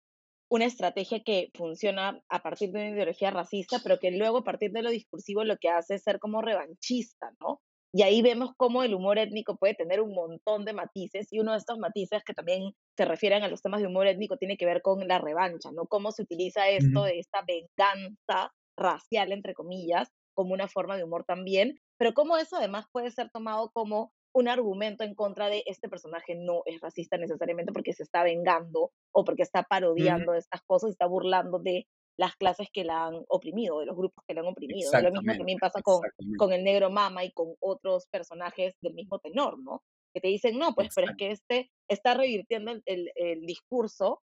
una 0.50 0.66
estrategia 0.66 1.22
que 1.24 1.50
funciona 1.56 2.22
a 2.30 2.40
partir 2.42 2.72
de 2.72 2.80
una 2.80 2.90
ideología 2.90 3.32
racista, 3.32 3.80
pero 3.84 4.00
que 4.00 4.12
luego 4.12 4.40
a 4.40 4.44
partir 4.44 4.72
de 4.72 4.84
lo 4.84 4.90
discursivo 4.92 5.44
lo 5.44 5.58
que 5.58 5.70
hace 5.70 5.96
es 5.96 6.04
ser 6.04 6.20
como 6.20 6.42
revanchista, 6.42 7.32
¿no? 7.40 7.62
Y 7.94 8.04
ahí 8.04 8.22
vemos 8.22 8.52
cómo 8.58 8.84
el 8.84 8.94
humor 8.94 9.18
étnico 9.18 9.56
puede 9.56 9.74
tener 9.74 10.02
un 10.02 10.14
montón 10.14 10.66
de 10.66 10.74
matices 10.74 11.32
y 11.32 11.40
uno 11.40 11.54
de 11.54 11.60
estos 11.60 11.80
matices 11.80 12.24
que 12.26 12.34
también 12.34 12.74
se 12.98 13.06
refieren 13.06 13.44
a 13.44 13.48
los 13.48 13.62
temas 13.62 13.82
de 13.82 13.88
humor 13.88 14.08
étnico 14.08 14.38
tiene 14.38 14.58
que 14.58 14.66
ver 14.66 14.82
con 14.82 15.08
la 15.08 15.18
revancha, 15.18 15.72
¿no? 15.72 15.86
Cómo 15.88 16.12
se 16.12 16.24
utiliza 16.24 16.68
esto 16.70 17.04
de 17.04 17.20
esta 17.20 17.44
venganza 17.48 18.52
racial, 18.78 19.32
entre 19.32 19.54
comillas, 19.54 20.10
como 20.34 20.54
una 20.54 20.68
forma 20.68 20.98
de 20.98 21.06
humor 21.06 21.24
también, 21.26 21.80
pero 21.98 22.14
cómo 22.14 22.38
eso 22.38 22.58
además 22.58 22.86
puede 22.92 23.12
ser 23.12 23.30
tomado 23.32 23.72
como 23.72 24.12
un 24.36 24.50
argumento 24.50 25.06
en 25.06 25.16
contra 25.16 25.48
de 25.48 25.64
este 25.66 25.88
personaje 25.88 26.36
no 26.36 26.62
es 26.66 26.82
racista 26.82 27.18
necesariamente 27.18 27.72
porque 27.72 27.94
se 27.94 28.04
está 28.04 28.22
vengando 28.22 28.92
o 29.14 29.24
porque 29.24 29.44
está 29.44 29.64
parodiando 29.64 30.34
estas 30.34 30.62
cosas, 30.68 30.92
está 30.92 31.06
burlando 31.06 31.58
de 31.60 31.88
las 32.18 32.36
clases 32.36 32.68
que 32.72 32.84
la 32.84 33.06
han 33.06 33.24
oprimido, 33.30 33.80
de 33.80 33.86
los 33.86 33.96
grupos 33.96 34.26
que 34.28 34.34
la 34.34 34.42
han 34.42 34.48
oprimido. 34.48 34.92
Lo 35.02 35.12
mismo 35.12 35.38
también 35.38 35.58
pasa 35.58 35.82
con, 35.82 36.02
con 36.38 36.52
el 36.52 36.66
negro 36.66 36.90
mama 36.90 37.24
y 37.24 37.32
con 37.32 37.56
otros 37.62 38.08
personajes 38.08 38.76
del 38.82 38.94
mismo 38.94 39.20
tenor, 39.20 39.58
¿no? 39.58 39.82
Que 40.14 40.20
te 40.20 40.28
dicen, 40.28 40.60
no, 40.60 40.74
pues, 40.76 40.90
pero 40.94 41.12
es 41.12 41.18
que 41.18 41.32
este 41.32 41.72
está 41.90 42.14
revirtiendo 42.14 42.74
el, 42.86 43.12
el, 43.16 43.46
discurso, 43.46 44.22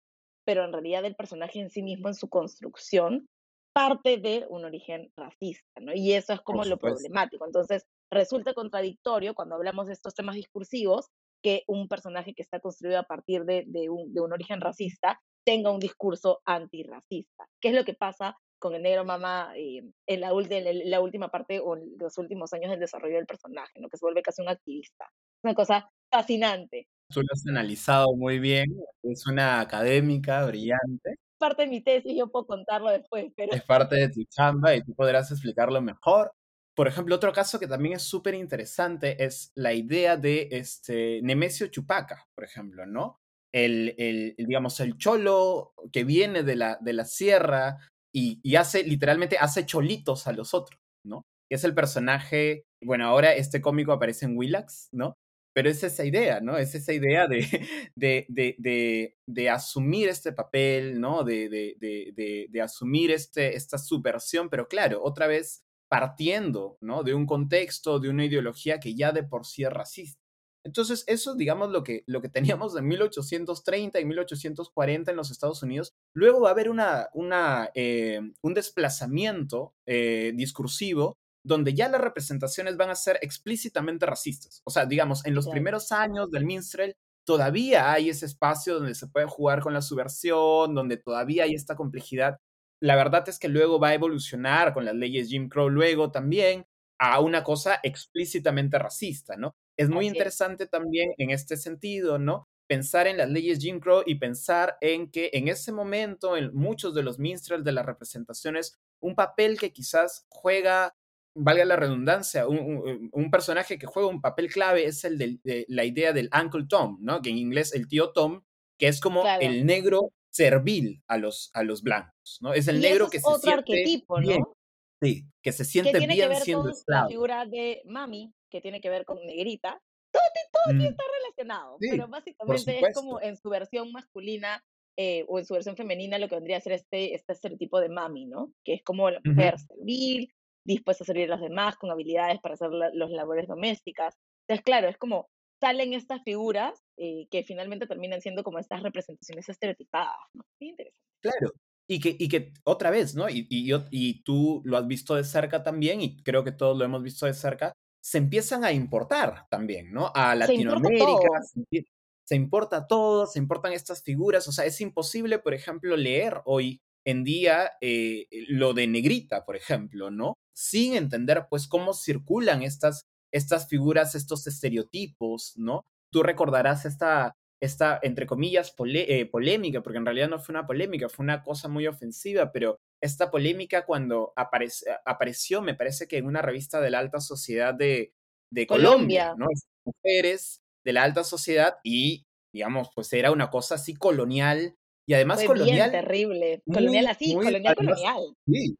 pero 0.46 0.64
en 0.64 0.72
realidad 0.72 1.04
el 1.04 1.16
personaje 1.16 1.60
en 1.60 1.70
sí 1.70 1.84
mismo, 1.84 2.08
en 2.08 2.16
su 2.16 2.30
construcción, 2.30 3.28
parte 3.74 4.18
de 4.18 4.46
un 4.50 4.64
origen 4.64 5.12
racista, 5.18 5.82
¿no? 5.82 5.94
Y 5.94 6.14
eso 6.14 6.32
es 6.32 6.40
como 6.42 6.64
lo 6.64 6.78
problemático. 6.78 7.46
Entonces, 7.46 7.86
resulta 8.12 8.54
contradictorio 8.54 9.34
cuando 9.34 9.56
hablamos 9.56 9.88
de 9.88 9.94
estos 9.94 10.14
temas 10.14 10.36
discursivos 10.36 11.08
que 11.42 11.64
un 11.68 11.88
personaje 11.88 12.34
que 12.34 12.42
está 12.42 12.60
construido 12.60 13.00
a 13.00 13.04
partir 13.04 13.46
de, 13.46 13.64
de, 13.68 13.90
un, 13.90 14.14
de 14.14 14.22
un, 14.22 14.34
origen 14.34 14.62
racista 14.62 15.22
tenga 15.46 15.72
un 15.72 15.80
discurso 15.80 16.42
antirracista. 16.46 17.48
¿Qué 17.62 17.70
es 17.70 17.76
lo 17.76 17.86
que 17.86 17.94
pasa 17.94 18.36
con 18.60 18.74
el 18.76 18.82
negro 18.82 19.06
mamá 19.06 19.54
eh, 19.56 19.84
en, 20.08 20.22
la, 20.22 20.30
en, 20.30 20.90
la, 20.90 21.02
última 21.02 21.30
parte 21.30 21.60
o 21.60 21.76
en 21.78 21.96
los 22.00 22.18
últimos 22.18 22.54
años 22.54 22.72
del 22.72 22.80
desarrollo 22.80 23.18
del 23.18 23.26
personaje, 23.26 23.80
¿no? 23.80 23.90
que 23.90 23.98
se 23.98 24.06
vuelve 24.06 24.22
casi 24.22 24.42
un 24.42 24.50
activista? 24.50 25.06
Una 25.44 25.54
cosa 25.54 25.90
fascinante. 26.12 26.88
Tú 27.10 27.22
lo 27.22 27.28
has 27.32 27.46
analizado 27.48 28.08
muy 28.16 28.40
bien, 28.40 28.66
es 29.04 29.26
una 29.28 29.62
académica 29.62 30.46
brillante. 30.46 31.16
Parte 31.38 31.64
de 31.64 31.70
mi 31.70 31.82
tesis, 31.82 32.14
yo 32.18 32.30
puedo 32.30 32.48
contarlo 32.48 32.90
después, 32.90 33.32
pero... 33.36 33.54
Es 33.54 33.64
parte 33.64 33.96
de 33.96 34.10
tu 34.10 34.24
chamba 34.26 34.76
y 34.76 34.82
tú 34.82 34.94
podrás 34.96 35.32
explicarlo 35.32 35.82
mejor. 35.82 36.32
Por 36.78 36.88
ejemplo, 36.88 37.16
otro 37.16 37.34
caso 37.34 37.60
que 37.60 37.66
también 37.66 37.96
es 37.96 38.04
súper 38.04 38.36
interesante 38.36 39.24
es 39.26 39.52
la 39.56 39.74
idea 39.74 40.16
de 40.16 40.48
este 40.52 41.22
Nemesio 41.24 41.66
Chupaca, 41.68 42.28
por 42.36 42.44
ejemplo, 42.44 42.86
¿no? 42.86 43.18
El, 43.52 43.96
el, 43.98 44.36
digamos, 44.38 44.80
el 44.80 44.96
cholo 44.96 45.74
que 45.92 46.04
viene 46.04 46.44
de 46.44 46.56
la, 46.56 46.78
de 46.80 46.94
la 46.94 47.06
sierra 47.06 47.80
y, 48.14 48.40
y, 48.44 48.58
hace, 48.58 48.84
literalmente, 48.84 49.40
hace 49.40 49.66
cholitos 49.66 50.28
a 50.28 50.34
los 50.34 50.54
otros, 50.54 50.80
¿no? 51.04 51.24
Es 51.50 51.64
el 51.64 51.74
personaje, 51.74 52.66
bueno, 52.84 53.08
ahora 53.08 53.34
este 53.34 53.60
cómico 53.60 53.92
aparece 53.92 54.26
en 54.26 54.38
Willax, 54.38 54.90
¿no? 54.92 55.16
pero 55.58 55.72
es 55.72 55.84
esa 55.84 56.06
idea, 56.06 56.40
¿no? 56.40 56.56
Es 56.56 56.76
esa 56.76 56.94
idea 56.94 57.28
de, 57.28 57.40
de, 57.96 59.16
de, 59.26 59.50
asumir 59.50 60.08
este 60.08 60.32
papel, 60.32 61.02
¿no? 61.02 61.24
De, 61.24 61.50
de, 61.50 62.62
asumir 62.62 63.10
este, 63.10 63.56
esta 63.56 63.80
subversión, 63.80 64.52
pero 64.52 64.68
claro, 64.68 65.02
otra 65.02 65.26
vez 65.26 65.64
partiendo, 65.90 66.78
¿no? 66.82 67.04
De 67.04 67.14
un 67.14 67.26
contexto, 67.26 68.00
de 68.00 68.10
una 68.10 68.26
ideología 68.26 68.80
que 68.80 68.96
ya 68.96 69.12
de 69.12 69.24
por 69.24 69.46
sí 69.46 69.64
es 69.64 69.72
racista. 69.72 70.22
Entonces, 70.64 71.06
eso, 71.08 71.36
digamos, 71.36 71.70
lo 71.72 71.84
que, 71.84 72.04
lo 72.08 72.22
que 72.22 72.30
teníamos 72.30 72.76
en 72.76 72.88
1830 72.88 74.00
y 74.02 74.06
1840 74.06 75.12
en 75.12 75.18
los 75.18 75.32
Estados 75.32 75.64
Unidos. 75.64 75.94
Luego 76.14 76.42
va 76.42 76.50
a 76.50 76.52
haber 76.52 76.70
una, 76.70 77.08
una, 77.14 77.70
eh, 77.74 78.20
un 78.42 78.54
desplazamiento 78.54 79.74
eh, 79.86 80.34
discursivo 80.36 81.18
donde 81.46 81.74
ya 81.74 81.88
las 81.88 82.02
representaciones 82.02 82.76
van 82.76 82.90
a 82.90 82.96
ser 82.96 83.18
explícitamente 83.22 84.06
racistas. 84.06 84.62
O 84.66 84.70
sea, 84.70 84.86
digamos, 84.86 85.26
en 85.26 85.34
los 85.34 85.48
primeros 85.48 85.94
años 85.94 86.30
del 86.30 86.46
minstrel 86.46 86.98
todavía 87.26 87.92
hay 87.94 88.10
ese 88.10 88.26
espacio 88.26 88.76
donde 88.76 88.96
se 88.96 89.08
puede 89.08 89.28
jugar 89.28 89.62
con 89.62 89.74
la 89.74 89.82
subversión, 89.82 90.76
donde 90.76 90.98
todavía 90.98 91.46
hay 91.46 91.54
esta 91.54 91.78
complejidad. 91.78 92.38
La 92.80 92.96
verdad 92.96 93.28
es 93.28 93.40
que 93.40 93.48
luego 93.48 93.80
va 93.80 93.90
a 93.90 93.94
evolucionar 93.94 94.74
con 94.74 94.86
las 94.86 94.96
leyes 94.96 95.30
Jim 95.30 95.50
Crow 95.50 95.70
luego 95.70 96.12
también 96.12 96.66
a 97.00 97.20
una 97.20 97.44
cosa 97.44 97.80
explícitamente 97.84 98.80
racista, 98.80 99.36
¿no? 99.38 99.56
Es 99.78 99.90
muy 99.90 100.08
interesante 100.08 100.66
también 100.66 101.14
en 101.18 101.30
este 101.30 101.58
sentido, 101.58 102.18
¿no? 102.18 102.48
Pensar 102.68 103.08
en 103.08 103.18
las 103.18 103.30
leyes 103.30 103.60
Jim 103.60 103.80
Crow 103.80 104.02
y 104.06 104.16
pensar 104.16 104.78
en 104.82 105.12
que 105.12 105.30
en 105.34 105.48
ese 105.48 105.72
momento, 105.72 106.36
en 106.36 106.54
muchos 106.56 106.96
de 106.96 107.04
los 107.04 107.20
minstrels 107.20 107.64
de 107.64 107.72
las 107.72 107.86
representaciones, 107.86 108.78
un 109.00 109.16
papel 109.16 109.60
que 109.60 109.72
quizás 109.72 110.26
juega 110.30 110.96
valga 111.40 111.66
la 111.66 111.76
redundancia, 111.76 112.48
un, 112.48 113.30
personaje 113.32 113.78
que 113.78 113.86
juega 113.86 114.10
un 114.10 114.22
papel 114.22 114.50
clave 114.52 114.86
es 114.86 115.04
el 115.04 115.18
de, 115.18 115.66
la 115.68 115.86
idea 115.86 116.12
del 116.12 116.30
Uncle 116.34 116.66
Tom, 116.68 116.98
¿no? 117.02 117.22
Que 117.22 117.30
en 117.30 117.38
inglés 117.38 117.74
el 117.74 117.88
tío 117.88 118.12
Tom, 118.12 118.42
que 118.80 118.88
es 118.88 119.00
como 119.00 119.24
el 119.40 119.66
negro 119.66 120.12
servil 120.38 121.04
a 121.08 121.18
los, 121.18 121.50
a 121.54 121.64
los 121.64 121.82
blancos, 121.82 122.38
¿no? 122.42 122.54
Es 122.54 122.68
el 122.68 122.80
negro 122.80 123.10
que 123.10 123.20
se 123.20 123.30
siente 123.30 123.52
arquetipo, 123.52 124.20
bien. 124.20 124.40
¿no? 124.40 124.54
Sí, 125.02 125.26
que 125.44 125.52
se 125.52 125.66
siente 125.66 125.92
que 125.92 125.98
tiene 126.00 126.14
bien 126.14 126.28
que 126.28 126.34
ver 126.36 126.44
siendo 126.44 126.64
con 126.64 126.74
La 126.88 127.08
figura 127.08 127.46
de 127.46 127.82
mami, 127.86 128.34
que 128.50 128.62
tiene 128.62 128.82
que 128.82 128.90
ver 128.90 129.06
con 129.06 129.18
negrita, 129.26 129.82
todo, 130.12 130.24
todo 130.52 130.74
mm. 130.74 130.82
está 130.82 131.04
relacionado, 131.22 131.78
pero 131.80 132.08
básicamente 132.08 132.80
es 132.80 132.96
como 132.96 133.22
en 133.22 133.36
su 133.36 133.50
versión 133.50 133.92
masculina 133.92 134.64
eh, 134.96 135.26
o 135.28 135.38
en 135.38 135.46
su 135.46 135.54
versión 135.54 135.76
femenina 135.76 136.18
lo 136.18 136.28
que 136.28 136.36
vendría 136.36 136.58
a 136.58 136.62
ser 136.62 136.74
este, 136.74 137.14
este 137.14 137.34
estereotipo 137.34 137.80
de 137.80 137.90
mami, 137.90 138.26
¿no? 138.26 138.54
Que 138.64 138.74
es 138.76 138.84
como 138.84 139.10
la 139.12 139.20
mujer 139.24 139.60
servil, 139.60 140.32
dispuesta 140.66 141.04
a 141.04 141.08
servir 141.08 141.32
a 141.32 141.36
los 141.36 141.42
demás, 141.42 141.78
con 141.78 141.92
habilidades 141.92 142.40
para 142.40 142.56
hacer 142.56 142.70
las 142.72 143.12
labores 143.12 143.48
domésticas. 143.48 144.16
Entonces, 144.48 144.64
claro, 144.64 144.88
es 144.88 144.98
como 144.98 145.30
salen 145.60 145.94
estas 145.94 146.24
figuras 146.24 146.84
eh, 146.98 147.28
que 147.30 147.44
finalmente 147.44 147.88
terminan 147.88 148.22
siendo 148.22 148.44
como 148.44 148.60
estas 148.60 148.84
representaciones 148.84 149.50
estereotipadas, 149.50 150.16
¿no? 150.34 150.44
Muy 150.60 150.70
interesante. 150.70 151.02
Claro, 151.22 151.52
y 151.88 152.00
que, 152.00 152.16
y 152.20 152.28
que 152.28 152.54
otra 152.64 152.92
vez, 152.92 153.16
¿no? 153.16 153.30
Y, 153.30 153.48
y, 153.50 153.74
y 153.92 154.24
tú 154.24 154.62
lo 154.66 154.78
has 154.78 154.88
visto 154.88 155.16
de 155.16 155.24
cerca 155.24 155.64
también, 155.64 156.02
y 156.02 156.18
creo 156.24 156.44
que 156.44 156.52
todos 156.52 156.78
lo 156.78 156.86
hemos 156.86 157.02
visto 157.02 157.26
de 157.26 157.34
cerca, 157.34 157.74
se 158.02 158.18
empiezan 158.18 158.64
a 158.64 158.72
importar 158.72 159.48
también, 159.50 159.92
¿no? 159.92 160.12
A 160.14 160.36
Latinoamérica, 160.36 161.42
se, 161.44 161.86
se 162.24 162.36
importa 162.36 162.88
todo, 162.88 163.26
se 163.26 163.40
importan 163.40 163.74
estas 163.74 164.04
figuras, 164.04 164.48
o 164.48 164.52
sea, 164.52 164.66
es 164.66 164.80
imposible, 164.82 165.40
por 165.40 165.54
ejemplo, 165.54 165.96
leer 165.96 166.42
hoy 166.46 166.82
en 167.06 167.24
día 167.24 167.72
eh, 167.80 168.28
lo 168.50 168.74
de 168.74 168.86
negrita, 168.86 169.46
por 169.46 169.56
ejemplo, 169.56 170.12
¿no? 170.12 170.34
Sin 170.54 170.96
entender, 170.96 171.48
pues, 171.50 171.68
cómo 171.70 171.94
circulan 171.94 172.64
estas, 172.64 173.06
estas 173.38 173.68
figuras, 173.68 174.16
estos 174.16 174.48
estereotipos, 174.48 175.54
¿no? 175.58 175.86
Tú 176.12 176.24
recordarás 176.24 176.86
esta, 176.86 177.36
esta 177.62 178.00
entre 178.02 178.26
comillas, 178.26 178.74
eh, 178.94 179.26
polémica, 179.26 179.82
porque 179.82 179.98
en 179.98 180.06
realidad 180.06 180.30
no 180.30 180.40
fue 180.40 180.54
una 180.54 180.68
polémica, 180.68 181.10
fue 181.10 181.24
una 181.24 181.44
cosa 181.44 181.68
muy 181.68 181.88
ofensiva, 181.88 182.52
pero 182.52 182.78
esta 183.02 183.30
polémica 183.32 183.86
cuando 183.86 184.34
apareció, 184.36 185.62
me 185.62 185.76
parece 185.76 186.08
que 186.08 186.18
en 186.18 186.26
una 186.26 186.42
revista 186.42 186.82
de 186.82 186.90
la 186.90 187.00
alta 187.00 187.20
sociedad 187.20 187.74
de, 187.74 188.12
de 188.52 188.68
Colombia, 188.68 189.36
¿no? 189.38 189.48
Mujeres 189.86 190.62
de 190.86 190.94
la 190.94 191.04
alta 191.04 191.24
sociedad 191.24 191.78
y, 191.84 192.26
digamos, 192.54 192.90
pues 192.96 193.12
era 193.14 193.32
una 193.32 193.50
cosa 193.50 193.76
así 193.76 193.94
colonial 193.96 194.76
y 195.08 195.14
además 195.14 195.38
Fue 195.38 195.48
colonial. 195.48 195.90
Bien 195.90 196.04
terrible. 196.04 196.62
Colonial 196.66 197.08
así, 197.08 197.34
colonial, 197.34 197.76
colonial. 197.76 198.36
Sí, 198.46 198.76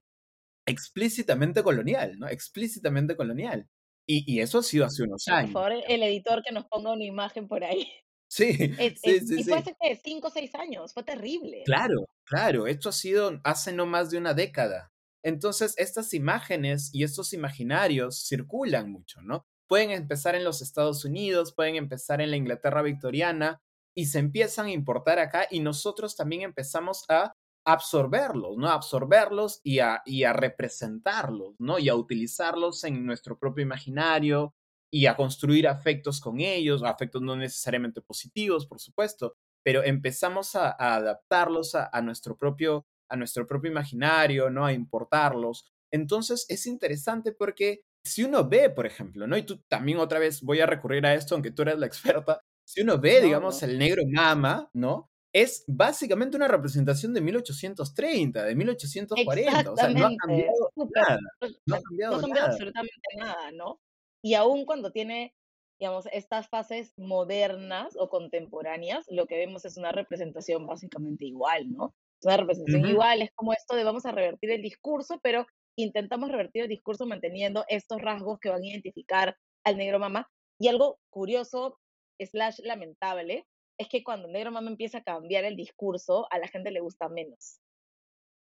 explícitamente 0.66 1.64
colonial, 1.64 2.20
¿no? 2.20 2.28
Explícitamente 2.28 3.16
colonial. 3.16 3.68
Y, 4.08 4.24
y, 4.26 4.40
eso 4.40 4.60
ha 4.60 4.64
sido 4.64 4.86
hace 4.86 5.04
unos 5.04 5.28
años. 5.28 5.52
Por 5.52 5.64
favor, 5.64 5.84
el 5.88 6.04
editor 6.04 6.42
que 6.42 6.54
nos 6.54 6.66
ponga 6.66 6.94
una 6.94 7.04
imagen 7.04 7.48
por 7.48 7.64
ahí. 7.64 7.88
Sí, 8.30 8.54
sí, 9.04 9.20
sí. 9.20 9.40
Y 9.40 9.44
fue 9.44 9.58
hace 9.58 9.76
cinco 10.04 10.28
o 10.28 10.32
seis 10.32 10.56
años, 10.56 10.94
fue 10.94 11.04
terrible. 11.04 11.64
Claro, 11.66 12.08
claro, 12.26 12.68
esto 12.68 12.90
ha 12.90 12.94
sido 12.94 13.40
hace 13.44 13.74
no 13.74 13.86
más 13.86 14.10
de 14.10 14.18
una 14.18 14.34
década. 14.34 14.92
Entonces, 15.24 15.74
estas 15.78 16.14
imágenes 16.14 16.90
y 16.94 17.04
estos 17.04 17.34
imaginarios 17.34 18.26
circulan 18.26 18.92
mucho, 18.92 19.22
¿no? 19.22 19.46
Pueden 19.68 19.92
empezar 19.92 20.36
en 20.36 20.46
los 20.46 20.62
Estados 20.62 21.04
Unidos, 21.04 21.54
pueden 21.54 21.76
empezar 21.76 22.22
en 22.22 22.32
la 22.32 22.38
Inglaterra 22.38 22.82
victoriana, 22.82 23.60
y 23.98 24.06
se 24.06 24.20
empiezan 24.20 24.68
a 24.68 24.72
importar 24.72 25.18
acá 25.18 25.48
y 25.50 25.60
nosotros 25.60 26.16
también 26.16 26.44
empezamos 26.44 27.04
a 27.10 27.34
absorberlos, 27.68 28.58
¿no? 28.58 28.70
Absorberlos 28.70 29.60
y 29.62 29.80
a, 29.80 30.02
y 30.06 30.24
a 30.24 30.32
representarlos, 30.32 31.56
¿no? 31.60 31.80
Y 31.80 31.90
a 31.90 31.96
utilizarlos 31.96 32.86
en 32.86 33.06
nuestro 33.06 33.38
propio 33.38 33.62
imaginario 33.62 34.56
y 34.90 35.06
a 35.08 35.18
construir 35.18 35.68
afectos 35.68 36.22
con 36.22 36.40
ellos, 36.40 36.82
afectos 36.82 37.22
no 37.22 37.36
necesariamente 37.36 38.02
positivos, 38.02 38.66
por 38.66 38.80
supuesto, 38.80 39.36
pero 39.66 39.84
empezamos 39.84 40.56
a, 40.56 40.72
adaptarlos 40.80 41.76
a, 41.76 42.02
nuestro 42.02 42.38
propio, 42.38 42.86
a 43.10 43.18
nuestro 43.18 43.46
propio 43.46 43.70
imaginario, 43.70 44.50
¿no? 44.50 44.66
A 44.66 44.72
importarlos. 44.72 45.70
Entonces 45.92 46.46
es 46.48 46.68
interesante 46.68 47.34
porque 47.34 47.82
si 48.02 48.24
uno 48.24 48.48
ve, 48.48 48.70
por 48.70 48.86
ejemplo, 48.86 49.28
¿no? 49.28 49.36
Y 49.36 49.44
tú 49.44 49.62
también 49.68 50.00
otra 50.00 50.20
vez 50.20 50.42
voy 50.42 50.62
a 50.62 50.66
recurrir 50.66 51.06
a 51.06 51.14
esto, 51.16 51.36
aunque 51.36 51.52
tú 51.52 51.64
eres 51.64 51.80
la 51.80 51.86
experta, 51.88 52.40
si 52.66 52.80
uno 52.82 52.98
ve, 52.98 53.20
digamos, 53.22 53.62
el 53.62 53.78
negro 53.78 54.04
mama, 54.10 54.70
¿no? 54.74 55.10
Es 55.34 55.64
básicamente 55.68 56.38
una 56.38 56.48
representación 56.48 57.14
de 57.14 57.22
1830, 57.22 58.44
de 58.44 58.56
1840. 58.56 59.72
O 59.72 59.76
sea, 59.76 59.90
no 59.90 60.08
ha 60.08 60.16
cambiado 60.16 60.72
nada. 60.96 61.20
No 61.66 61.76
ha 61.76 61.82
cambiado, 61.82 62.46
absolutamente 62.46 63.08
nada, 63.18 63.52
¿no? 63.52 63.80
Y 64.24 64.34
aún 64.34 64.66
cuando 64.66 64.92
tiene, 64.92 65.36
digamos, 65.80 66.06
estas 66.12 66.50
fases 66.50 66.94
modernas 66.98 67.96
o 67.98 68.10
contemporáneas, 68.10 69.06
lo 69.10 69.28
que 69.28 69.38
vemos 69.38 69.66
es 69.66 69.78
una 69.78 69.92
representación 69.92 70.66
básicamente 70.66 71.26
igual, 71.26 71.72
¿no? 71.72 71.94
Es 72.20 72.26
una 72.26 72.38
representación 72.38 72.86
igual, 72.88 73.22
es 73.22 73.32
como 73.36 73.54
esto 73.54 73.76
de 73.76 73.84
vamos 73.84 74.06
a 74.06 74.12
revertir 74.12 74.50
el 74.50 74.62
discurso, 74.62 75.20
pero 75.22 75.46
intentamos 75.78 76.32
revertir 76.32 76.64
el 76.64 76.70
discurso 76.70 77.06
manteniendo 77.06 77.64
estos 77.68 78.02
rasgos 78.02 78.40
que 78.40 78.50
van 78.50 78.64
a 78.64 78.68
identificar 78.68 79.38
al 79.64 79.78
negro 79.78 80.00
mamá. 80.00 80.28
Y 80.60 80.68
algo 80.68 81.00
curioso 81.12 81.80
slash 82.20 82.60
lamentable 82.64 83.46
es 83.78 83.88
que 83.90 84.04
cuando 84.04 84.28
Negro 84.28 84.52
Mama 84.52 84.70
empieza 84.70 85.00
a 85.00 85.04
cambiar 85.04 85.44
el 85.46 85.56
discurso, 85.56 86.28
a 86.32 86.40
la 86.40 86.48
gente 86.48 86.72
le 86.72 86.80
gusta 86.80 87.10
menos. 87.10 87.60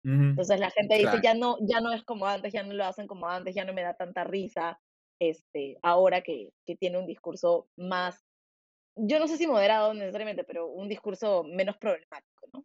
Entonces 0.04 0.60
la 0.60 0.70
gente 0.70 0.98
dice, 0.98 1.18
ya 1.20 1.34
no, 1.34 1.56
ya 1.68 1.80
no 1.80 1.92
es 1.92 2.04
como 2.04 2.26
antes, 2.26 2.52
ya 2.52 2.62
no 2.62 2.72
lo 2.74 2.84
hacen 2.84 3.08
como 3.08 3.28
antes, 3.28 3.56
ya 3.56 3.64
no 3.64 3.72
me 3.72 3.82
da 3.82 3.94
tanta 3.94 4.22
risa, 4.22 4.78
este, 5.20 5.78
ahora 5.82 6.20
que, 6.20 6.52
que 6.64 6.76
tiene 6.76 6.96
un 6.98 7.06
discurso 7.06 7.68
más, 7.76 8.24
yo 8.94 9.18
no 9.18 9.26
sé 9.26 9.36
si 9.36 9.48
moderado 9.48 9.94
necesariamente, 9.94 10.44
pero 10.44 10.68
un 10.68 10.88
discurso 10.88 11.42
menos 11.42 11.76
problemático, 11.78 12.46
¿no? 12.52 12.64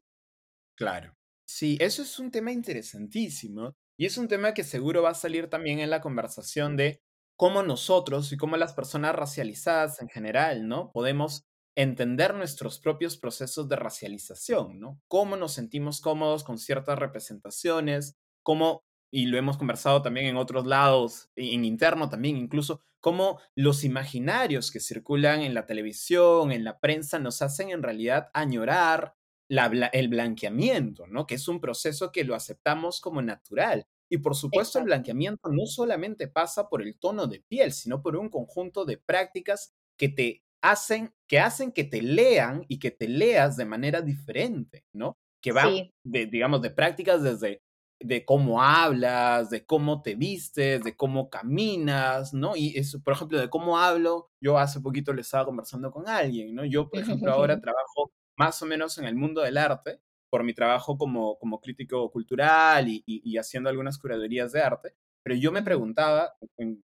Claro. 0.75 1.15
Sí, 1.47 1.77
eso 1.81 2.03
es 2.03 2.19
un 2.19 2.29
tema 2.29 2.51
interesantísimo 2.51 3.75
y 3.97 4.05
es 4.05 4.17
un 4.19 4.27
tema 4.27 4.53
que 4.53 4.63
seguro 4.63 5.01
va 5.01 5.09
a 5.09 5.15
salir 5.15 5.49
también 5.49 5.79
en 5.79 5.89
la 5.89 5.99
conversación 5.99 6.77
de 6.77 7.01
cómo 7.35 7.63
nosotros 7.63 8.31
y 8.31 8.37
cómo 8.37 8.55
las 8.55 8.73
personas 8.73 9.15
racializadas 9.15 9.99
en 9.99 10.09
general, 10.09 10.67
¿no? 10.67 10.91
Podemos 10.91 11.47
entender 11.75 12.33
nuestros 12.35 12.79
propios 12.79 13.17
procesos 13.17 13.69
de 13.69 13.75
racialización, 13.75 14.79
¿no? 14.79 15.01
Cómo 15.07 15.37
nos 15.37 15.53
sentimos 15.53 16.01
cómodos 16.01 16.43
con 16.43 16.57
ciertas 16.57 16.99
representaciones, 16.99 18.17
cómo, 18.43 18.83
y 19.11 19.27
lo 19.27 19.37
hemos 19.37 19.57
conversado 19.57 20.01
también 20.01 20.27
en 20.27 20.37
otros 20.37 20.65
lados, 20.67 21.29
en 21.35 21.65
interno 21.65 22.09
también 22.09 22.37
incluso, 22.37 22.81
cómo 22.99 23.39
los 23.55 23.83
imaginarios 23.83 24.71
que 24.71 24.79
circulan 24.79 25.41
en 25.41 25.53
la 25.53 25.65
televisión, 25.65 26.51
en 26.51 26.63
la 26.63 26.79
prensa, 26.79 27.19
nos 27.19 27.41
hacen 27.41 27.69
en 27.71 27.83
realidad 27.83 28.29
añorar 28.33 29.15
el 29.49 30.07
blanqueamiento, 30.07 31.07
¿no? 31.07 31.27
Que 31.27 31.35
es 31.35 31.47
un 31.47 31.59
proceso 31.59 32.11
que 32.11 32.23
lo 32.23 32.35
aceptamos 32.35 33.01
como 33.01 33.21
natural. 33.21 33.85
Y 34.09 34.17
por 34.17 34.35
supuesto, 34.35 34.77
el 34.77 34.85
blanqueamiento 34.85 35.49
no 35.49 35.65
solamente 35.65 36.27
pasa 36.27 36.69
por 36.69 36.81
el 36.81 36.97
tono 36.99 37.27
de 37.27 37.39
piel, 37.39 37.71
sino 37.71 38.01
por 38.01 38.15
un 38.17 38.29
conjunto 38.29 38.85
de 38.85 38.97
prácticas 38.97 39.73
que 39.97 40.09
te 40.09 40.43
hacen, 40.61 41.13
que 41.27 41.39
hacen 41.39 41.71
que 41.71 41.83
te 41.83 42.01
lean 42.01 42.65
y 42.67 42.79
que 42.79 42.91
te 42.91 43.07
leas 43.07 43.57
de 43.57 43.65
manera 43.65 44.01
diferente, 44.01 44.83
¿no? 44.93 45.17
Que 45.41 45.51
van, 45.51 45.89
de, 46.03 46.25
digamos, 46.27 46.61
de 46.61 46.69
prácticas 46.69 47.23
desde 47.23 47.61
de 48.03 48.25
cómo 48.25 48.61
hablas, 48.61 49.49
de 49.49 49.65
cómo 49.65 50.01
te 50.01 50.15
vistes, 50.15 50.83
de 50.83 50.95
cómo 50.95 51.29
caminas, 51.29 52.33
¿no? 52.33 52.55
Y 52.55 52.77
eso, 52.77 53.01
por 53.01 53.13
ejemplo, 53.13 53.39
de 53.39 53.49
cómo 53.49 53.77
hablo, 53.77 54.29
yo 54.41 54.57
hace 54.57 54.81
poquito 54.81 55.13
le 55.13 55.21
estaba 55.21 55.45
conversando 55.45 55.91
con 55.91 56.07
alguien, 56.07 56.55
¿no? 56.55 56.65
Yo, 56.65 56.89
por 56.89 56.99
ejemplo, 56.99 57.31
ahora 57.31 57.59
trabajo 57.61 58.11
más 58.37 58.61
o 58.61 58.65
menos 58.65 58.97
en 58.97 59.05
el 59.05 59.15
mundo 59.15 59.41
del 59.41 59.57
arte 59.57 59.99
por 60.29 60.43
mi 60.43 60.53
trabajo 60.53 60.97
como, 60.97 61.37
como 61.37 61.59
crítico 61.59 62.09
cultural 62.09 62.87
y, 62.87 63.03
y, 63.05 63.37
haciendo 63.37 63.69
algunas 63.69 63.97
curadurías 63.97 64.51
de 64.53 64.61
arte, 64.61 64.95
pero 65.23 65.35
yo 65.35 65.51
me 65.51 65.61
preguntaba, 65.61 66.33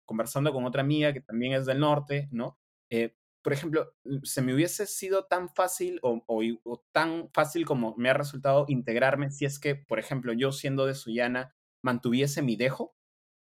conversando 0.06 0.52
con 0.54 0.66
otra 0.66 0.82
amiga 0.82 1.14
que 1.14 1.22
también 1.22 1.54
es 1.54 1.66
del 1.66 1.80
norte, 1.80 2.28
¿no? 2.32 2.58
Eh, 2.92 3.16
por 3.42 3.54
ejemplo, 3.54 3.94
se 4.24 4.42
me 4.42 4.54
hubiese 4.54 4.86
sido 4.86 5.26
tan 5.26 5.50
fácil 5.50 6.00
o, 6.02 6.24
o, 6.28 6.84
tan 6.92 7.30
fácil 7.34 7.66
como 7.66 7.96
me 7.98 8.10
ha 8.10 8.14
resultado 8.14 8.66
integrarme 8.68 9.32
si 9.32 9.46
es 9.46 9.60
que, 9.60 9.76
por 9.76 10.00
ejemplo, 10.00 10.34
yo 10.34 10.52
siendo 10.52 10.86
de 10.86 10.96
Sullana 10.96 11.56
mantuviese 11.84 12.42
mi 12.42 12.56
dejo, 12.56 12.96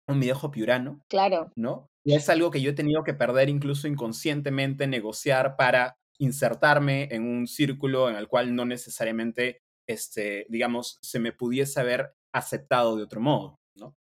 un 0.07 0.19
mi 0.19 0.27
dejo 0.27 0.51
piurano. 0.51 1.03
Claro. 1.09 1.51
¿No? 1.55 1.89
Y 2.03 2.13
es 2.13 2.29
algo 2.29 2.51
que 2.51 2.61
yo 2.61 2.71
he 2.71 2.75
tenido 2.75 3.03
que 3.03 3.13
perder 3.13 3.49
incluso 3.49 3.87
inconscientemente, 3.87 4.87
negociar 4.87 5.57
para 5.57 5.97
insertarme 6.19 7.09
en 7.11 7.23
un 7.23 7.47
círculo 7.47 8.09
en 8.09 8.15
el 8.15 8.27
cual 8.27 8.55
no 8.55 8.65
necesariamente, 8.65 9.61
este, 9.87 10.45
digamos, 10.49 10.99
se 11.01 11.19
me 11.19 11.33
pudiese 11.33 11.79
haber 11.79 12.13
aceptado 12.33 12.95
de 12.95 13.03
otro 13.03 13.21
modo, 13.21 13.59
¿no? 13.75 13.95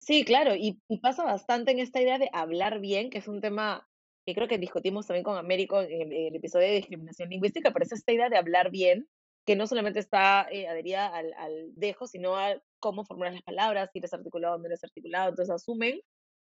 Sí, 0.00 0.24
claro, 0.24 0.54
y, 0.56 0.80
pasa 1.00 1.24
bastante 1.24 1.70
en 1.70 1.78
esta 1.78 2.00
idea 2.00 2.18
de 2.18 2.28
hablar 2.32 2.80
bien, 2.80 3.10
que 3.10 3.18
es 3.18 3.28
un 3.28 3.40
tema 3.40 3.88
que 4.24 4.34
creo 4.34 4.48
que 4.48 4.58
discutimos 4.58 5.06
también 5.06 5.24
con 5.24 5.36
Américo 5.36 5.80
en 5.80 6.12
el, 6.12 6.34
episodio 6.36 6.68
de 6.68 6.74
discriminación 6.74 7.28
lingüística, 7.28 7.72
pero 7.72 7.84
es 7.84 7.92
esta 7.92 8.12
idea 8.12 8.28
de 8.28 8.36
hablar 8.36 8.70
bien, 8.70 9.08
que 9.44 9.56
no 9.56 9.66
solamente 9.66 9.98
está 9.98 10.46
eh, 10.50 10.68
adherida 10.68 11.08
al, 11.08 11.72
dejo, 11.74 12.06
sino 12.06 12.36
a 12.36 12.60
cómo 12.78 13.04
formulas 13.04 13.34
las 13.34 13.42
palabras, 13.42 13.90
si 13.92 13.98
eres 13.98 14.14
articulado 14.14 14.54
o 14.54 14.58
no 14.58 14.66
eres 14.66 14.84
articulado. 14.84 15.30
Entonces 15.30 15.52
asumen 15.52 16.00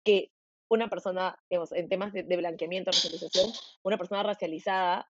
que 0.03 0.31
una 0.69 0.89
persona, 0.89 1.37
digamos, 1.49 1.71
en 1.71 1.89
temas 1.89 2.13
de, 2.13 2.23
de 2.23 2.37
blanqueamiento, 2.37 2.91
racialización, 2.91 3.51
una 3.83 3.97
persona 3.97 4.23
racializada 4.23 5.09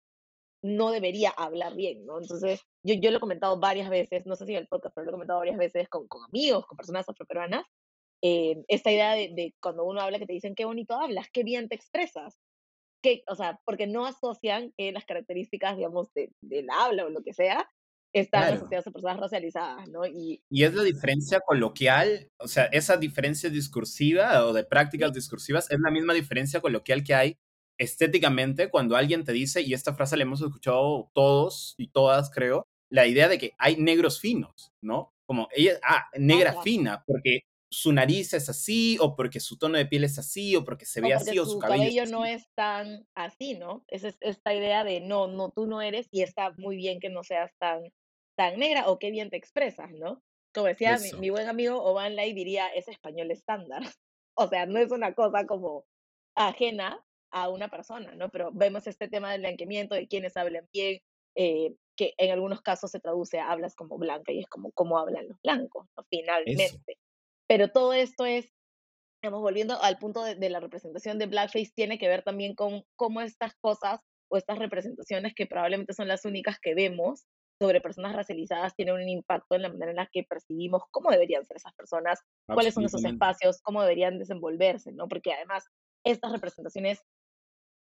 no 0.62 0.92
debería 0.92 1.30
hablar 1.30 1.74
bien, 1.74 2.06
¿no? 2.06 2.18
Entonces, 2.20 2.60
yo, 2.84 2.94
yo 2.94 3.10
lo 3.10 3.16
he 3.16 3.20
comentado 3.20 3.58
varias 3.58 3.90
veces, 3.90 4.26
no 4.26 4.36
sé 4.36 4.46
si 4.46 4.52
en 4.52 4.58
el 4.58 4.68
podcast, 4.68 4.94
pero 4.94 5.04
lo 5.04 5.10
he 5.10 5.14
comentado 5.14 5.40
varias 5.40 5.58
veces 5.58 5.88
con, 5.88 6.06
con 6.06 6.22
amigos, 6.24 6.66
con 6.66 6.76
personas 6.76 7.08
afroperuanas, 7.08 7.66
eh, 8.22 8.62
esta 8.68 8.92
idea 8.92 9.14
de, 9.14 9.32
de, 9.34 9.54
cuando 9.60 9.84
uno 9.84 10.00
habla 10.00 10.20
que 10.20 10.26
te 10.26 10.32
dicen 10.32 10.54
qué 10.54 10.64
bonito 10.64 10.94
hablas, 10.94 11.26
qué 11.32 11.42
bien 11.42 11.68
te 11.68 11.74
expresas, 11.74 12.38
que, 13.02 13.22
o 13.28 13.34
sea, 13.34 13.60
porque 13.64 13.86
no 13.86 14.06
asocian 14.06 14.72
que 14.76 14.92
las 14.92 15.04
características, 15.04 15.76
digamos, 15.76 16.12
de, 16.14 16.30
del 16.40 16.70
habla 16.70 17.04
o 17.04 17.10
lo 17.10 17.22
que 17.22 17.32
sea, 17.32 17.68
están 18.14 18.54
asociadas 18.54 18.86
a 18.86 18.90
personas 18.90 19.20
racializadas, 19.20 19.88
¿no? 19.88 20.06
Y, 20.06 20.42
y 20.50 20.64
es 20.64 20.74
la 20.74 20.82
diferencia 20.82 21.40
coloquial, 21.40 22.30
o 22.38 22.46
sea, 22.46 22.66
esa 22.66 22.96
diferencia 22.98 23.48
discursiva 23.48 24.44
o 24.46 24.52
de 24.52 24.64
prácticas 24.64 25.12
discursivas 25.12 25.70
es 25.70 25.80
la 25.80 25.90
misma 25.90 26.12
diferencia 26.12 26.60
coloquial 26.60 27.04
que 27.04 27.14
hay 27.14 27.36
estéticamente 27.78 28.70
cuando 28.70 28.96
alguien 28.96 29.24
te 29.24 29.32
dice, 29.32 29.62
y 29.62 29.74
esta 29.74 29.94
frase 29.94 30.16
la 30.16 30.24
hemos 30.24 30.42
escuchado 30.42 31.10
todos 31.14 31.74
y 31.78 31.88
todas, 31.88 32.30
creo, 32.30 32.66
la 32.90 33.06
idea 33.06 33.28
de 33.28 33.38
que 33.38 33.52
hay 33.58 33.76
negros 33.76 34.20
finos, 34.20 34.72
¿no? 34.82 35.12
Como 35.26 35.48
ella, 35.54 35.78
ah, 35.82 36.04
negra 36.18 36.60
fina, 36.62 37.02
porque 37.06 37.40
su 37.72 37.90
nariz 37.90 38.34
es 38.34 38.50
así, 38.50 38.98
o 39.00 39.16
porque 39.16 39.40
su 39.40 39.56
tono 39.56 39.78
de 39.78 39.86
piel 39.86 40.04
es 40.04 40.18
así, 40.18 40.54
o 40.56 40.64
porque 40.64 40.84
se 40.84 41.00
ve 41.00 41.14
así, 41.14 41.38
o 41.38 41.46
su 41.46 41.58
cabello, 41.58 41.84
cabello 41.84 42.06
no 42.06 42.26
es 42.26 42.46
tan 42.54 43.08
así, 43.14 43.54
¿no? 43.54 43.82
Es 43.88 44.04
esta 44.20 44.54
idea 44.54 44.84
de 44.84 45.00
no, 45.00 45.26
no, 45.26 45.50
tú 45.50 45.66
no 45.66 45.80
eres, 45.80 46.06
y 46.10 46.20
está 46.20 46.52
muy 46.58 46.76
bien 46.76 47.00
que 47.00 47.08
no 47.08 47.24
seas 47.24 47.50
tan, 47.58 47.82
tan 48.36 48.58
negra, 48.58 48.90
o 48.90 48.98
qué 48.98 49.10
bien 49.10 49.30
te 49.30 49.38
expresas, 49.38 49.90
¿no? 49.92 50.22
Como 50.54 50.66
decía 50.66 50.98
mi, 51.18 51.30
buen 51.30 51.48
amigo 51.48 51.82
Oban 51.82 52.14
Lai 52.14 52.34
diría, 52.34 52.68
es 52.68 52.88
español 52.88 53.30
estándar. 53.30 53.82
O 54.34 54.48
sea, 54.48 54.64
no 54.64 54.78
es 54.78 54.90
una 54.90 55.12
cosa 55.12 55.44
como 55.44 55.84
ajena 56.34 57.04
a 57.30 57.50
una 57.50 57.68
persona, 57.68 58.14
¿no? 58.14 58.30
Pero 58.30 58.50
vemos 58.50 58.86
este 58.86 59.06
tema 59.06 59.30
del 59.30 59.42
blanqueamiento, 59.42 59.94
de 59.94 60.08
quienes 60.08 60.38
hablan 60.38 60.66
bien, 60.72 61.02
eh, 61.34 61.74
que 61.96 62.14
en 62.16 62.30
algunos 62.30 62.62
casos 62.62 62.90
se 62.90 62.98
traduce 62.98 63.38
a 63.38 63.52
hablas 63.52 63.74
como 63.74 63.98
blanca 63.98 64.32
y 64.32 64.38
es 64.40 64.46
como 64.46 64.72
cómo 64.72 64.96
hablan 64.96 65.28
los 65.28 65.36
blancos, 65.42 65.86
¿no? 65.94 66.06
finalmente. 66.08 66.96
Pero 67.48 67.68
todo 67.68 67.92
esto 67.92 68.24
es, 68.24 68.52
estamos 69.22 69.40
volviendo 69.40 69.80
al 69.82 69.98
punto 69.98 70.22
de, 70.24 70.50
la 70.50 70.60
representación 70.60 71.18
de 71.18 71.26
blackface, 71.26 71.72
tiene 71.74 71.98
que 71.98 72.08
ver 72.08 72.22
también 72.22 72.54
con 72.54 72.84
cómo 72.96 73.20
estas 73.20 73.54
cosas 73.60 74.00
o 74.28 74.36
estas 74.36 74.58
representaciones 74.58 75.34
que 75.34 75.46
probablemente 75.46 75.92
son 75.92 76.08
las 76.08 76.24
únicas 76.24 76.58
que 76.60 76.74
vemos 76.74 77.26
sobre 77.60 77.80
personas 77.80 78.16
racializadas 78.16 78.74
tienen 78.74 78.94
un 78.94 79.08
impacto 79.08 79.54
en 79.54 79.62
la 79.62 79.68
manera 79.68 79.90
en 79.90 79.96
la 79.96 80.08
que 80.10 80.24
percibimos 80.24 80.82
cómo 80.90 81.10
deberían 81.10 81.44
ser 81.44 81.58
esas 81.58 81.74
personas, 81.74 82.20
cuáles 82.46 82.74
son 82.74 82.84
esos 82.84 83.04
espacios, 83.04 83.60
cómo 83.62 83.82
deberían 83.82 84.18
desenvolverse, 84.18 84.90
¿no? 84.92 85.06
Porque 85.06 85.32
además 85.32 85.64
estas 86.04 86.32
representaciones 86.32 87.04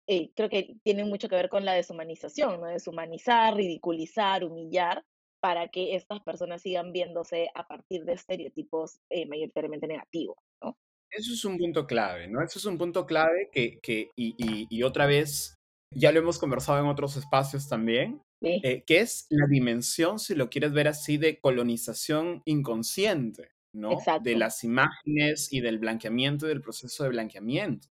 eh, 0.09 0.31
creo 0.37 0.49
que 0.49 0.77
tiene 0.85 1.05
mucho 1.05 1.29
que 1.29 1.35
ver 1.35 1.49
con 1.49 1.65
la 1.65 1.73
deshumanización, 1.73 2.61
¿no? 2.61 2.67
Deshumanizar, 2.69 3.57
ridiculizar, 3.57 4.45
humillar, 4.45 5.05
para 5.40 5.68
que 5.68 5.94
estas 5.94 6.20
personas 6.22 6.62
sigan 6.62 6.92
viéndose 6.92 7.51
a 7.55 7.66
partir 7.66 8.05
de 8.05 8.14
estereotipos 8.14 9.01
eh, 9.11 9.27
mayoritariamente 9.27 9.87
negativos, 9.87 10.37
¿no? 10.62 10.77
Eso 11.11 11.33
es 11.33 11.44
un 11.44 11.57
punto 11.57 11.87
clave, 11.87 12.29
¿no? 12.29 12.42
Eso 12.42 12.59
es 12.59 12.64
un 12.64 12.79
punto 12.79 13.07
clave 13.07 13.49
que, 13.53 13.79
que 13.81 14.11
y, 14.16 14.35
y, 14.38 14.66
y 14.68 14.83
otra 14.83 15.07
vez, 15.07 15.55
ya 15.94 16.12
lo 16.12 16.18
hemos 16.18 16.38
conversado 16.38 16.81
en 16.81 16.87
otros 16.87 17.16
espacios 17.16 17.68
también, 17.68 18.20
eh, 18.42 18.83
que 18.87 19.01
es 19.01 19.27
la 19.31 19.46
dimensión, 19.46 20.18
si 20.18 20.35
lo 20.35 20.51
quieres 20.51 20.72
ver 20.72 20.88
así, 20.88 21.16
de 21.16 21.38
colonización 21.38 22.42
inconsciente, 22.44 23.53
¿no? 23.72 23.92
Exacto. 23.92 24.25
De 24.25 24.37
las 24.37 24.62
imágenes 24.64 25.53
y 25.53 25.61
del 25.61 25.79
blanqueamiento 25.79 26.46
y 26.46 26.51
del 26.51 26.61
proceso 26.61 27.05
de 27.05 27.11
blanqueamiento 27.11 27.88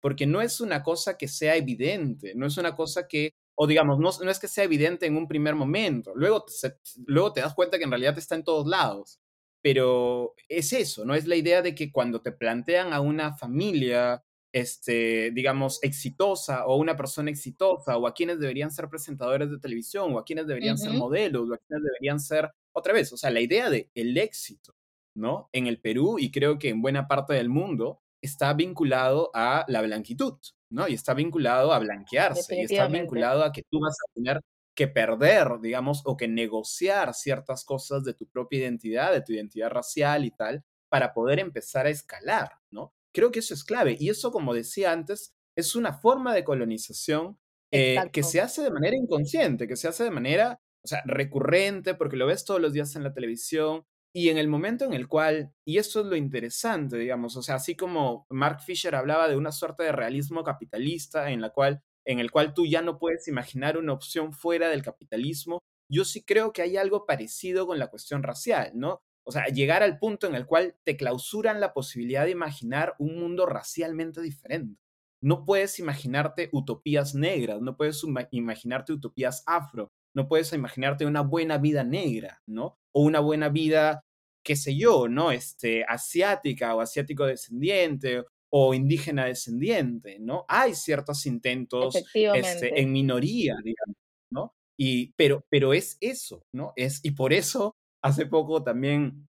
porque 0.00 0.26
no 0.26 0.40
es 0.40 0.60
una 0.60 0.82
cosa 0.82 1.16
que 1.16 1.28
sea 1.28 1.56
evidente, 1.56 2.34
no 2.34 2.46
es 2.46 2.56
una 2.56 2.74
cosa 2.74 3.08
que, 3.08 3.32
o 3.60 3.66
digamos, 3.66 3.98
no, 3.98 4.10
no 4.24 4.30
es 4.30 4.38
que 4.38 4.46
sea 4.46 4.62
evidente 4.62 5.06
en 5.06 5.16
un 5.16 5.26
primer 5.26 5.56
momento, 5.56 6.12
luego, 6.14 6.44
luego 7.06 7.32
te 7.32 7.40
das 7.40 7.54
cuenta 7.54 7.76
que 7.76 7.84
en 7.84 7.90
realidad 7.90 8.16
está 8.16 8.36
en 8.36 8.44
todos 8.44 8.68
lados, 8.68 9.18
pero 9.60 10.36
es 10.48 10.72
eso, 10.72 11.04
¿no? 11.04 11.16
Es 11.16 11.26
la 11.26 11.34
idea 11.34 11.60
de 11.60 11.74
que 11.74 11.90
cuando 11.90 12.22
te 12.22 12.30
plantean 12.30 12.92
a 12.92 13.00
una 13.00 13.36
familia, 13.36 14.22
este, 14.52 15.32
digamos, 15.32 15.82
exitosa 15.82 16.66
o 16.66 16.76
una 16.76 16.96
persona 16.96 17.30
exitosa 17.30 17.96
o 17.96 18.06
a 18.06 18.14
quienes 18.14 18.38
deberían 18.38 18.70
ser 18.70 18.88
presentadores 18.88 19.50
de 19.50 19.58
televisión 19.58 20.14
o 20.14 20.20
a 20.20 20.24
quienes 20.24 20.46
deberían 20.46 20.78
ser 20.78 20.92
modelos 20.92 21.50
o 21.50 21.54
a 21.54 21.58
quienes 21.58 21.82
deberían 21.82 22.20
ser, 22.20 22.52
otra 22.72 22.92
vez, 22.92 23.12
o 23.12 23.16
sea, 23.16 23.32
la 23.32 23.40
idea 23.40 23.70
de 23.70 23.90
el 23.96 24.16
éxito, 24.18 24.76
¿no? 25.16 25.50
En 25.52 25.66
el 25.66 25.80
Perú 25.80 26.20
y 26.20 26.30
creo 26.30 26.60
que 26.60 26.68
en 26.68 26.80
buena 26.80 27.08
parte 27.08 27.34
del 27.34 27.48
mundo 27.48 28.02
está 28.22 28.52
vinculado 28.54 29.30
a 29.34 29.64
la 29.68 29.82
blanquitud, 29.82 30.38
¿no? 30.70 30.88
Y 30.88 30.94
está 30.94 31.14
vinculado 31.14 31.72
a 31.72 31.78
blanquearse, 31.78 32.56
y 32.56 32.60
está 32.62 32.86
vinculado 32.88 33.44
a 33.44 33.52
que 33.52 33.62
tú 33.70 33.80
vas 33.80 33.94
a 33.94 34.12
tener 34.14 34.40
que 34.74 34.88
perder, 34.88 35.60
digamos, 35.60 36.02
o 36.04 36.16
que 36.16 36.28
negociar 36.28 37.12
ciertas 37.14 37.64
cosas 37.64 38.04
de 38.04 38.14
tu 38.14 38.28
propia 38.28 38.60
identidad, 38.60 39.12
de 39.12 39.22
tu 39.22 39.32
identidad 39.32 39.70
racial 39.70 40.24
y 40.24 40.30
tal, 40.30 40.64
para 40.88 41.12
poder 41.12 41.40
empezar 41.40 41.86
a 41.86 41.90
escalar, 41.90 42.52
¿no? 42.70 42.92
Creo 43.12 43.30
que 43.30 43.40
eso 43.40 43.54
es 43.54 43.64
clave. 43.64 43.96
Y 43.98 44.10
eso, 44.10 44.30
como 44.30 44.54
decía 44.54 44.92
antes, 44.92 45.34
es 45.56 45.74
una 45.74 45.92
forma 45.92 46.34
de 46.34 46.44
colonización 46.44 47.38
eh, 47.72 47.98
que 48.12 48.22
se 48.22 48.40
hace 48.40 48.62
de 48.62 48.70
manera 48.70 48.96
inconsciente, 48.96 49.66
que 49.66 49.76
se 49.76 49.88
hace 49.88 50.04
de 50.04 50.10
manera, 50.10 50.60
o 50.84 50.88
sea, 50.88 51.02
recurrente, 51.04 51.94
porque 51.94 52.16
lo 52.16 52.26
ves 52.26 52.44
todos 52.44 52.60
los 52.60 52.72
días 52.72 52.94
en 52.96 53.02
la 53.02 53.12
televisión, 53.12 53.84
y 54.18 54.30
en 54.30 54.38
el 54.38 54.48
momento 54.48 54.84
en 54.84 54.94
el 54.94 55.06
cual, 55.06 55.52
y 55.64 55.78
eso 55.78 56.00
es 56.00 56.06
lo 56.06 56.16
interesante, 56.16 56.98
digamos, 56.98 57.36
o 57.36 57.42
sea, 57.42 57.54
así 57.54 57.76
como 57.76 58.26
Mark 58.30 58.60
Fisher 58.60 58.96
hablaba 58.96 59.28
de 59.28 59.36
una 59.36 59.52
suerte 59.52 59.84
de 59.84 59.92
realismo 59.92 60.42
capitalista 60.42 61.30
en, 61.30 61.40
la 61.40 61.50
cual, 61.50 61.82
en 62.04 62.18
el 62.18 62.32
cual 62.32 62.52
tú 62.52 62.66
ya 62.66 62.82
no 62.82 62.98
puedes 62.98 63.28
imaginar 63.28 63.78
una 63.78 63.92
opción 63.92 64.32
fuera 64.32 64.70
del 64.70 64.82
capitalismo, 64.82 65.60
yo 65.88 66.04
sí 66.04 66.24
creo 66.24 66.52
que 66.52 66.62
hay 66.62 66.76
algo 66.76 67.06
parecido 67.06 67.64
con 67.68 67.78
la 67.78 67.86
cuestión 67.86 68.24
racial, 68.24 68.72
¿no? 68.74 69.02
O 69.24 69.30
sea, 69.30 69.46
llegar 69.46 69.84
al 69.84 70.00
punto 70.00 70.26
en 70.26 70.34
el 70.34 70.46
cual 70.46 70.74
te 70.84 70.96
clausuran 70.96 71.60
la 71.60 71.72
posibilidad 71.72 72.24
de 72.24 72.32
imaginar 72.32 72.96
un 72.98 73.20
mundo 73.20 73.46
racialmente 73.46 74.20
diferente. 74.20 74.80
No 75.22 75.44
puedes 75.44 75.78
imaginarte 75.78 76.48
utopías 76.52 77.14
negras, 77.14 77.60
no 77.60 77.76
puedes 77.76 78.02
imaginarte 78.32 78.92
utopías 78.92 79.44
afro, 79.46 79.92
no 80.14 80.26
puedes 80.26 80.52
imaginarte 80.52 81.06
una 81.06 81.20
buena 81.20 81.58
vida 81.58 81.84
negra, 81.84 82.42
¿no? 82.46 82.78
O 82.92 83.02
una 83.02 83.20
buena 83.20 83.48
vida, 83.48 84.02
qué 84.48 84.56
sé 84.56 84.74
yo, 84.74 85.08
¿no? 85.08 85.30
Este, 85.30 85.84
asiática 85.84 86.74
o 86.74 86.80
asiático 86.80 87.26
descendiente 87.26 88.24
o 88.50 88.72
indígena 88.72 89.26
descendiente, 89.26 90.18
¿no? 90.20 90.46
Hay 90.48 90.74
ciertos 90.74 91.26
intentos 91.26 91.94
este, 92.14 92.80
en 92.80 92.90
minoría, 92.90 93.56
digamos, 93.62 93.96
¿no? 94.32 94.54
Y, 94.80 95.12
pero, 95.16 95.44
pero 95.50 95.74
es 95.74 95.98
eso, 96.00 96.46
¿no? 96.54 96.72
Es, 96.76 97.04
y 97.04 97.10
por 97.10 97.34
eso 97.34 97.74
hace 98.02 98.24
poco 98.24 98.62
también 98.62 99.28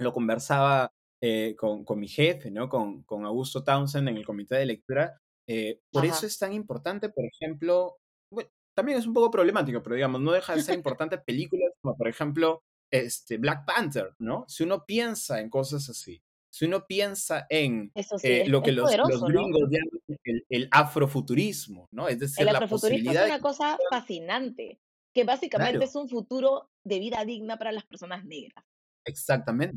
lo 0.00 0.12
conversaba 0.12 0.90
eh, 1.22 1.54
con, 1.56 1.84
con, 1.84 2.00
mi 2.00 2.08
jefe, 2.08 2.50
¿no? 2.50 2.68
Con, 2.68 3.04
con, 3.04 3.24
Augusto 3.24 3.62
Townsend 3.62 4.08
en 4.08 4.16
el 4.16 4.26
comité 4.26 4.56
de 4.56 4.66
lectura. 4.66 5.16
Eh, 5.48 5.78
por 5.92 6.04
eso 6.04 6.26
es 6.26 6.36
tan 6.38 6.52
importante, 6.52 7.08
por 7.08 7.24
ejemplo, 7.24 7.98
también 8.74 8.98
es 8.98 9.06
un 9.06 9.14
poco 9.14 9.30
problemático, 9.30 9.80
pero 9.80 9.94
digamos, 9.94 10.20
no 10.20 10.32
deja 10.32 10.56
de 10.56 10.62
ser 10.62 10.74
importante 10.74 11.18
películas 11.18 11.70
como, 11.80 11.96
por 11.96 12.08
ejemplo, 12.08 12.64
este, 12.90 13.38
Black 13.38 13.64
Panther, 13.64 14.14
¿no? 14.18 14.44
Si 14.48 14.62
uno 14.62 14.84
piensa 14.84 15.40
en 15.40 15.50
cosas 15.50 15.88
así, 15.88 16.22
si 16.50 16.64
uno 16.64 16.86
piensa 16.86 17.46
en 17.50 17.92
eh, 18.22 18.48
lo 18.48 18.62
que 18.62 18.72
los, 18.72 18.90
gringos 18.90 19.68
llaman 19.68 20.40
el, 20.48 20.68
afrofuturismo, 20.70 21.88
¿no? 21.90 22.08
Es 22.08 22.18
decir, 22.18 22.48
el 22.48 22.54
afrofuturismo 22.54 23.12
es 23.12 23.26
una 23.26 23.40
cosa 23.40 23.78
fascinante, 23.90 24.80
que 25.12 25.24
básicamente 25.24 25.84
es 25.84 25.94
un 25.94 26.08
futuro 26.08 26.70
de 26.82 26.98
vida 26.98 27.24
digna 27.24 27.58
para 27.58 27.72
las 27.72 27.84
personas 27.84 28.24
negras. 28.24 28.64
Exactamente. 29.04 29.76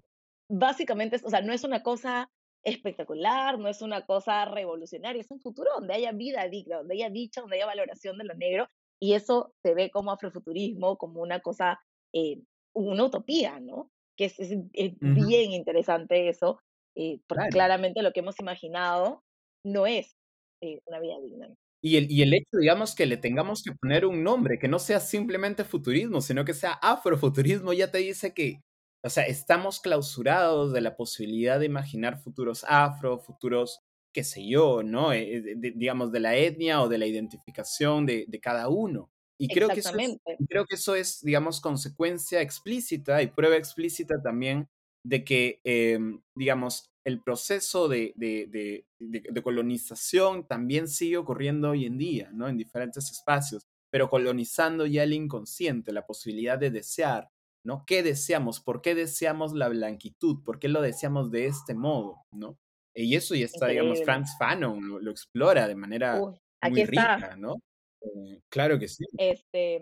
Básicamente, 0.50 1.20
o 1.24 1.30
sea, 1.30 1.42
no 1.42 1.54
es 1.54 1.64
una 1.64 1.84
cosa 1.84 2.30
espectacular, 2.64 3.60
no 3.60 3.68
es 3.68 3.82
una 3.82 4.06
cosa 4.06 4.46
revolucionaria, 4.46 5.22
es 5.22 5.32
un 5.32 5.40
futuro 5.40 5.70
donde 5.76 5.94
haya 5.94 6.12
vida 6.12 6.48
digna, 6.48 6.78
donde 6.78 6.96
haya 6.96 7.10
dicha, 7.10 7.42
donde 7.42 7.58
haya 7.58 7.66
valoración 7.66 8.18
de 8.18 8.24
lo 8.26 8.34
negro, 8.36 8.70
y 9.02 9.14
eso 9.14 9.54
se 9.64 9.74
ve 9.74 9.92
como 9.92 10.12
afrofuturismo, 10.12 10.98
como 10.98 11.22
una 11.22 11.40
cosa, 11.40 11.80
eh, 12.14 12.42
una 12.88 13.06
utopía, 13.06 13.60
¿no? 13.60 13.90
Que 14.18 14.26
es, 14.26 14.38
bien 14.40 15.52
interesante 15.52 16.30
eso, 16.30 16.60
eh, 16.96 17.20
porque 17.28 17.50
claramente 17.50 18.02
lo 18.02 18.12
que 18.12 18.20
hemos 18.20 18.40
imaginado 18.40 19.24
no 19.66 19.88
es 19.88 20.16
eh, 20.62 20.82
una 20.86 21.00
vida 21.00 21.20
digna. 21.22 21.54
Y 21.82 21.96
el, 21.96 22.12
y 22.12 22.22
el 22.24 22.34
hecho, 22.34 22.58
digamos, 22.60 22.94
que 22.94 23.06
le 23.06 23.16
tengamos 23.16 23.64
que 23.64 23.72
poner 23.72 24.06
un 24.06 24.22
nombre, 24.24 24.60
que 24.60 24.68
no 24.68 24.80
sea 24.80 25.00
simplemente 25.00 25.64
futurismo, 25.64 26.20
sino 26.20 26.44
que 26.44 26.54
sea 26.54 26.74
afrofuturismo, 26.74 27.72
ya 27.72 27.90
te 27.90 28.00
dice 28.00 28.34
que 28.34 28.60
o 29.04 29.10
sea, 29.10 29.24
estamos 29.26 29.80
clausurados 29.80 30.74
de 30.74 30.82
la 30.82 30.98
posibilidad 30.98 31.60
de 31.60 31.66
imaginar 31.66 32.20
futuros 32.22 32.66
afro, 32.68 33.20
futuros, 33.20 33.82
qué 34.14 34.24
sé 34.24 34.46
yo, 34.48 34.84
¿no? 34.84 35.14
Eh, 35.14 35.56
digamos, 35.56 36.12
de 36.12 36.20
la 36.20 36.36
etnia 36.36 36.82
o 36.82 36.90
de 36.90 36.98
la 36.98 37.06
identificación 37.06 38.06
de, 38.06 38.28
cada 38.42 38.68
uno. 38.68 39.10
Y 39.42 39.48
creo 39.48 39.70
que, 39.70 39.80
eso 39.80 39.98
es, 39.98 40.18
creo 40.50 40.66
que 40.66 40.76
eso 40.76 40.96
es, 40.96 41.22
digamos, 41.22 41.62
consecuencia 41.62 42.42
explícita 42.42 43.22
y 43.22 43.28
prueba 43.28 43.56
explícita 43.56 44.22
también 44.22 44.68
de 45.06 45.24
que, 45.24 45.62
em, 45.64 46.22
digamos, 46.36 46.92
el 47.06 47.22
proceso 47.22 47.88
de, 47.88 48.14
de, 48.18 48.86
de, 49.00 49.42
colonización 49.42 50.46
también 50.46 50.90
sigue 50.90 51.16
ocurriendo 51.16 51.70
hoy 51.70 51.86
en 51.86 51.98
día, 51.98 52.30
¿no? 52.34 52.50
En 52.50 52.58
diferentes 52.58 53.10
espacios, 53.10 53.64
pero 53.90 54.10
colonizando 54.10 54.86
ya 54.86 55.04
el 55.04 55.14
inconsciente, 55.14 55.94
la 55.94 56.06
posibilidad 56.06 56.60
de 56.60 56.72
desear, 56.72 57.30
¿no? 57.66 57.86
¿Qué 57.88 58.04
deseamos? 58.04 58.60
¿Por 58.60 58.82
qué 58.82 58.94
deseamos 58.94 59.54
la 59.54 59.70
blanquitud? 59.70 60.44
¿Por 60.44 60.60
qué 60.60 60.68
lo 60.68 60.82
deseamos 60.82 61.32
de 61.32 61.48
este 61.48 61.74
modo, 61.74 62.26
¿no? 62.32 62.58
Y 62.94 63.16
eso 63.16 63.36
ya 63.36 63.46
está, 63.46 63.68
digamos, 63.68 64.04
Franz 64.04 64.38
Fanon 64.38 65.02
lo, 65.04 65.12
explora 65.12 65.66
de 65.66 65.76
manera 65.76 66.20
muy 66.20 66.84
rica, 66.84 67.38
¿no? 67.38 67.56
Eh, 68.02 68.40
claro 68.50 68.80
que 68.80 68.88
sí. 68.88 69.06
Este, 69.18 69.82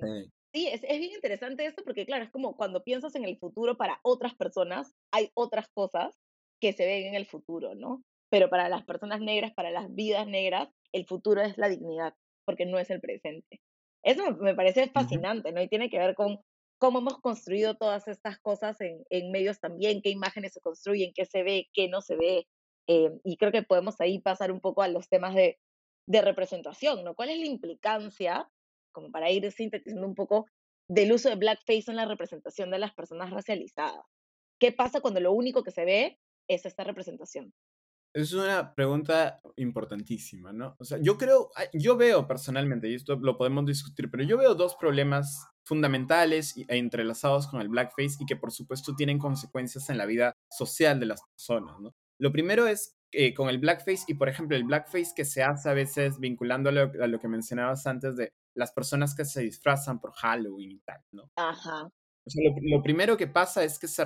sí, 0.53 0.67
es, 0.67 0.83
es, 0.83 0.99
bien 0.99 1.13
interesante 1.13 1.65
esto 1.65 1.83
porque, 1.83 2.05
claro, 2.05 2.23
es 2.23 2.31
como 2.31 2.55
cuando 2.55 2.83
piensas 2.83 3.15
en 3.15 3.25
el 3.25 3.37
futuro 3.37 3.77
para 3.77 3.99
otras 4.03 4.35
personas, 4.35 4.93
hay 5.11 5.29
otras 5.33 5.67
cosas 5.69 6.17
que 6.59 6.73
se 6.73 6.85
ven 6.85 7.07
en 7.07 7.15
el 7.15 7.25
futuro, 7.25 7.75
¿no? 7.75 8.03
Pero 8.29 8.49
para 8.49 8.69
las 8.69 8.83
personas 8.83 9.21
negras, 9.21 9.53
para 9.53 9.71
las 9.71 9.93
vidas 9.93 10.27
negras, 10.27 10.69
el 10.91 11.05
futuro 11.05 11.41
es 11.41 11.57
la 11.57 11.69
dignidad, 11.69 12.13
porque 12.45 12.65
no 12.65 12.79
es 12.79 12.89
el 12.89 12.99
presente. 12.99 13.61
Eso 14.03 14.35
me 14.37 14.55
parece 14.55 14.89
fascinante, 14.89 15.51
¿no? 15.51 15.61
Y 15.61 15.67
tiene 15.67 15.89
que 15.89 15.99
ver 15.99 16.15
con 16.15 16.39
cómo 16.79 16.99
hemos 16.99 17.19
construido 17.19 17.75
todas 17.75 18.07
estas 18.07 18.39
cosas 18.39 18.79
en, 18.81 19.03
en, 19.09 19.31
medios 19.31 19.59
también, 19.59 20.01
qué 20.01 20.09
imágenes 20.09 20.53
se 20.53 20.61
construyen, 20.61 21.11
qué 21.13 21.25
se 21.25 21.43
ve, 21.43 21.67
qué 21.73 21.87
no 21.87 22.01
se 22.01 22.15
ve. 22.15 22.47
Eh, 22.87 23.11
y 23.23 23.37
creo 23.37 23.51
que 23.51 23.63
podemos 23.63 23.99
ahí 23.99 24.19
pasar 24.19 24.51
un 24.51 24.61
poco 24.61 24.81
a 24.81 24.87
los 24.87 25.09
temas 25.09 25.35
de, 25.35 25.57
de 26.07 26.21
representación, 26.21 27.03
¿no? 27.03 27.15
¿Cuál 27.15 27.29
es 27.29 27.39
la 27.39 27.45
implicancia, 27.45 28.49
como 28.91 29.11
para 29.11 29.29
ir 29.29 29.51
sintetizando 29.51 30.07
un 30.07 30.15
poco, 30.15 30.47
del 30.89 31.11
uso 31.11 31.29
de 31.29 31.35
blackface 31.35 31.85
en 31.87 31.97
la 31.97 32.05
representación 32.05 32.71
de 32.71 32.79
las 32.79 32.93
personas 32.93 33.29
racializadas? 33.29 34.05
¿Qué 34.59 34.71
pasa 34.71 35.01
cuando 35.01 35.19
lo 35.19 35.33
único 35.33 35.63
que 35.63 35.71
se 35.71 35.85
ve 35.85 36.19
es 36.49 36.65
esta 36.65 36.83
representación? 36.83 37.53
Es 38.15 38.33
una 38.33 38.73
pregunta 38.73 39.39
importantísima, 39.57 40.51
¿no? 40.51 40.75
O 40.79 40.85
sea, 40.85 40.97
yo 40.99 41.17
creo, 41.17 41.51
yo 41.73 41.97
veo 41.97 42.25
personalmente, 42.25 42.89
y 42.89 42.95
esto 42.95 43.17
lo 43.17 43.37
podemos 43.37 43.65
discutir, 43.65 44.09
pero 44.09 44.23
yo 44.23 44.37
veo 44.37 44.55
dos 44.55 44.75
problemas 44.75 45.45
fundamentales 45.65 46.55
e 46.57 46.77
entrelazados 46.77 47.47
con 47.47 47.61
el 47.61 47.67
blackface 47.67 48.17
y 48.21 48.25
que 48.25 48.37
por 48.37 48.51
supuesto 48.51 48.95
tienen 48.95 49.19
consecuencias 49.19 49.89
en 49.89 49.97
la 49.97 50.05
vida 50.05 50.33
social 50.49 50.99
de 50.99 51.05
las 51.05 51.21
personas, 51.21 51.79
¿no? 51.79 51.93
Lo 52.19 52.31
primero 52.31 52.65
es 52.65 52.96
eh, 53.11 53.33
con 53.33 53.49
el 53.49 53.59
blackface 53.59 54.03
y 54.07 54.15
por 54.15 54.29
ejemplo 54.29 54.57
el 54.57 54.65
blackface 54.65 55.13
que 55.15 55.25
se 55.25 55.43
hace 55.43 55.69
a 55.69 55.73
veces 55.73 56.19
vinculando 56.19 56.69
a 56.69 57.07
lo, 57.07 57.19
que 57.19 57.27
mencionabas 57.27 57.87
antes 57.87 58.15
de 58.15 58.33
las 58.55 58.71
personas 58.71 59.15
que 59.15 59.25
se 59.25 59.41
disfrazan 59.41 59.99
por 59.99 60.13
Halloween 60.13 60.71
y 60.71 60.79
tal, 60.79 61.01
¿no? 61.11 61.31
Ajá. 61.35 61.85
O 61.85 62.29
sea, 62.29 62.51
lo, 62.61 62.83
primero 62.83 63.15
que 63.15 63.27
pasa 63.27 63.63
es 63.63 63.79
que 63.79 63.87
se, 63.87 64.03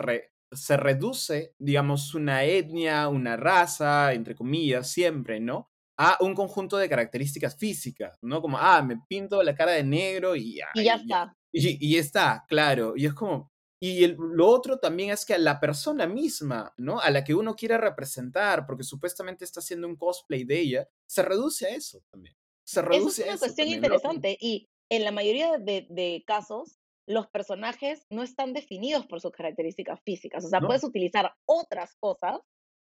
se 0.51 0.77
reduce, 0.77 1.55
digamos, 1.57 2.13
una 2.13 2.43
etnia, 2.43 3.07
una 3.07 3.37
raza, 3.37 4.13
entre 4.13 4.35
comillas, 4.35 4.91
siempre, 4.91 5.39
¿no? 5.39 5.71
a 5.97 6.17
un 6.21 6.33
conjunto 6.33 6.77
de 6.77 6.89
características 6.89 7.55
físicas, 7.55 8.17
¿no? 8.23 8.41
Como, 8.41 8.57
ah, 8.57 8.81
me 8.81 8.97
pinto 9.07 9.43
la 9.43 9.53
cara 9.53 9.73
de 9.73 9.83
negro 9.83 10.35
y 10.35 10.55
ya. 10.55 10.67
Y 10.73 10.85
ya 10.85 10.95
está. 10.95 11.35
Y, 11.51 11.77
y 11.79 11.97
está, 11.97 12.43
claro. 12.47 12.93
Y 12.95 13.05
es 13.05 13.13
como, 13.13 13.50
y 13.83 14.05
lo 14.15 14.47
otro 14.47 14.77
también 14.77 15.09
es 15.09 15.25
que 15.25 15.33
a 15.33 15.39
la 15.39 15.59
persona 15.59 16.05
misma, 16.05 16.71
¿no? 16.77 16.99
A 16.99 17.09
la 17.09 17.23
que 17.23 17.33
uno 17.33 17.55
quiere 17.55 17.79
representar, 17.79 18.67
porque 18.67 18.83
supuestamente 18.83 19.43
está 19.43 19.59
haciendo 19.59 19.87
un 19.87 19.95
cosplay 19.95 20.43
de 20.43 20.59
ella, 20.59 20.89
se 21.07 21.23
reduce 21.23 21.65
a 21.65 21.69
eso 21.69 22.03
también. 22.11 22.35
Se 22.63 22.83
reduce 22.83 23.23
eso 23.23 23.23
es 23.23 23.27
una 23.27 23.39
cuestión 23.39 23.67
interesante 23.69 24.37
y 24.39 24.69
en 24.87 25.03
la 25.03 25.11
mayoría 25.11 25.57
de, 25.57 25.87
de, 25.89 26.23
casos 26.27 26.77
los 27.07 27.27
personajes 27.29 28.05
no 28.11 28.21
están 28.21 28.53
definidos 28.53 29.07
por 29.07 29.19
sus 29.19 29.31
características 29.31 29.99
físicas. 30.05 30.45
O 30.45 30.49
sea, 30.49 30.61
puedes 30.61 30.83
utilizar 30.83 31.33
otras 31.47 31.95
cosas 31.99 32.39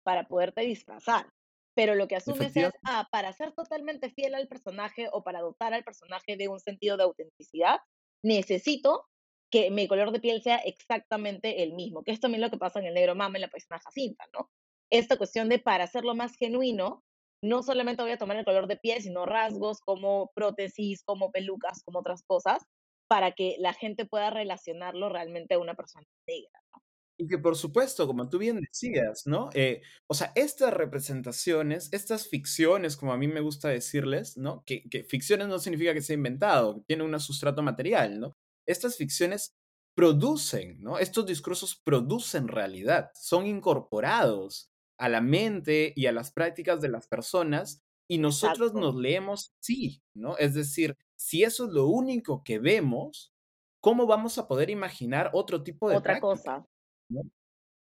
para 0.04 0.30
poderte 0.30 0.62
disfrazar. 0.62 1.28
Pero 1.76 1.96
lo 1.96 2.08
que 2.08 2.16
asumes 2.16 2.56
es, 2.56 2.72
ah, 2.86 3.10
para 3.12 3.34
ser 3.34 3.52
totalmente 3.52 4.12
fiel 4.12 4.34
al 4.34 4.48
personaje 4.48 5.10
o 5.12 5.24
para 5.24 5.42
dotar 5.42 5.74
al 5.74 5.84
personaje 5.84 6.38
de 6.38 6.48
un 6.48 6.62
sentido 6.62 6.96
de 6.96 7.04
autenticidad, 7.04 7.80
necesito 8.24 9.06
que 9.52 9.72
mi 9.72 9.88
color 9.88 10.12
de 10.12 10.20
piel 10.20 10.42
sea 10.42 10.58
exactamente 10.58 11.64
el 11.64 11.74
mismo, 11.74 12.04
que 12.04 12.12
es 12.12 12.20
también 12.20 12.42
lo 12.42 12.50
que 12.50 12.58
pasa 12.58 12.80
en 12.80 12.86
el 12.86 12.94
negro 12.94 13.16
mame 13.16 13.38
en 13.38 13.42
la 13.42 13.50
paisana 13.50 13.82
Jacinta, 13.84 14.26
¿no? 14.34 14.50
Esta 14.90 15.18
cuestión 15.18 15.50
de 15.50 15.60
para 15.60 15.86
hacerlo 15.86 16.16
más 16.16 16.36
genuino, 16.36 17.04
no 17.44 17.64
solamente 17.64 18.02
voy 18.02 18.12
a 18.12 18.18
tomar 18.18 18.38
el 18.38 18.46
color 18.46 18.68
de 18.68 18.78
piel, 18.78 19.02
sino 19.02 19.26
rasgos 19.26 19.82
como 19.82 20.32
prótesis, 20.34 21.04
como 21.04 21.32
pelucas, 21.32 21.84
como 21.84 22.00
otras 22.00 22.24
cosas, 22.24 22.64
para 23.08 23.34
que 23.34 23.56
la 23.60 23.74
gente 23.74 24.06
pueda 24.06 24.30
relacionarlo 24.30 25.10
realmente 25.10 25.54
a 25.54 25.60
una 25.60 25.76
persona 25.76 26.08
negra, 26.28 26.60
¿no? 26.74 26.82
Y 27.18 27.28
que 27.28 27.38
por 27.38 27.56
supuesto, 27.56 28.08
como 28.08 28.28
tú 28.28 28.38
bien 28.40 28.60
decías, 28.60 29.26
¿no? 29.26 29.50
Eh, 29.54 29.82
o 30.08 30.14
sea, 30.14 30.34
estas 30.36 30.74
representaciones, 30.74 31.88
estas 31.94 32.28
ficciones, 32.28 32.98
como 32.98 33.14
a 33.14 33.18
mí 33.18 33.28
me 33.28 33.40
gusta 33.40 33.70
decirles, 33.70 34.36
¿no? 34.38 34.64
Que, 34.66 34.84
que 34.90 35.06
ficciones 35.06 35.48
no 35.48 35.60
significa 35.60 35.94
que 35.94 36.02
sea 36.02 36.16
inventado, 36.16 36.84
tiene 36.88 37.04
un 37.04 37.18
sustrato 37.22 37.64
material, 37.64 38.20
¿no? 38.20 38.36
Estas 38.66 38.98
ficciones 38.98 39.56
producen, 39.96 40.82
¿no? 40.82 41.00
Estos 41.00 41.26
discursos 41.26 41.76
producen 41.84 42.48
realidad, 42.48 43.12
son 43.16 43.48
incorporados 43.48 44.70
a 44.98 45.10
la 45.10 45.22
mente 45.22 45.94
y 45.96 46.06
a 46.06 46.12
las 46.12 46.32
prácticas 46.32 46.82
de 46.82 46.90
las 46.90 47.08
personas 47.08 47.82
y 48.08 48.18
nosotros 48.18 48.74
nos 48.74 48.96
leemos 48.96 49.54
sí, 49.60 50.04
¿no? 50.14 50.38
Es 50.38 50.54
decir, 50.54 50.98
si 51.16 51.44
eso 51.44 51.66
es 51.66 51.72
lo 51.72 51.88
único 51.88 52.44
que 52.44 52.60
vemos, 52.60 53.34
¿cómo 53.82 54.06
vamos 54.06 54.38
a 54.38 54.48
poder 54.48 54.70
imaginar 54.70 55.32
otro 55.34 55.64
tipo 55.64 55.90
de 55.90 55.98
Otra 55.98 56.20
cosa. 56.20 56.66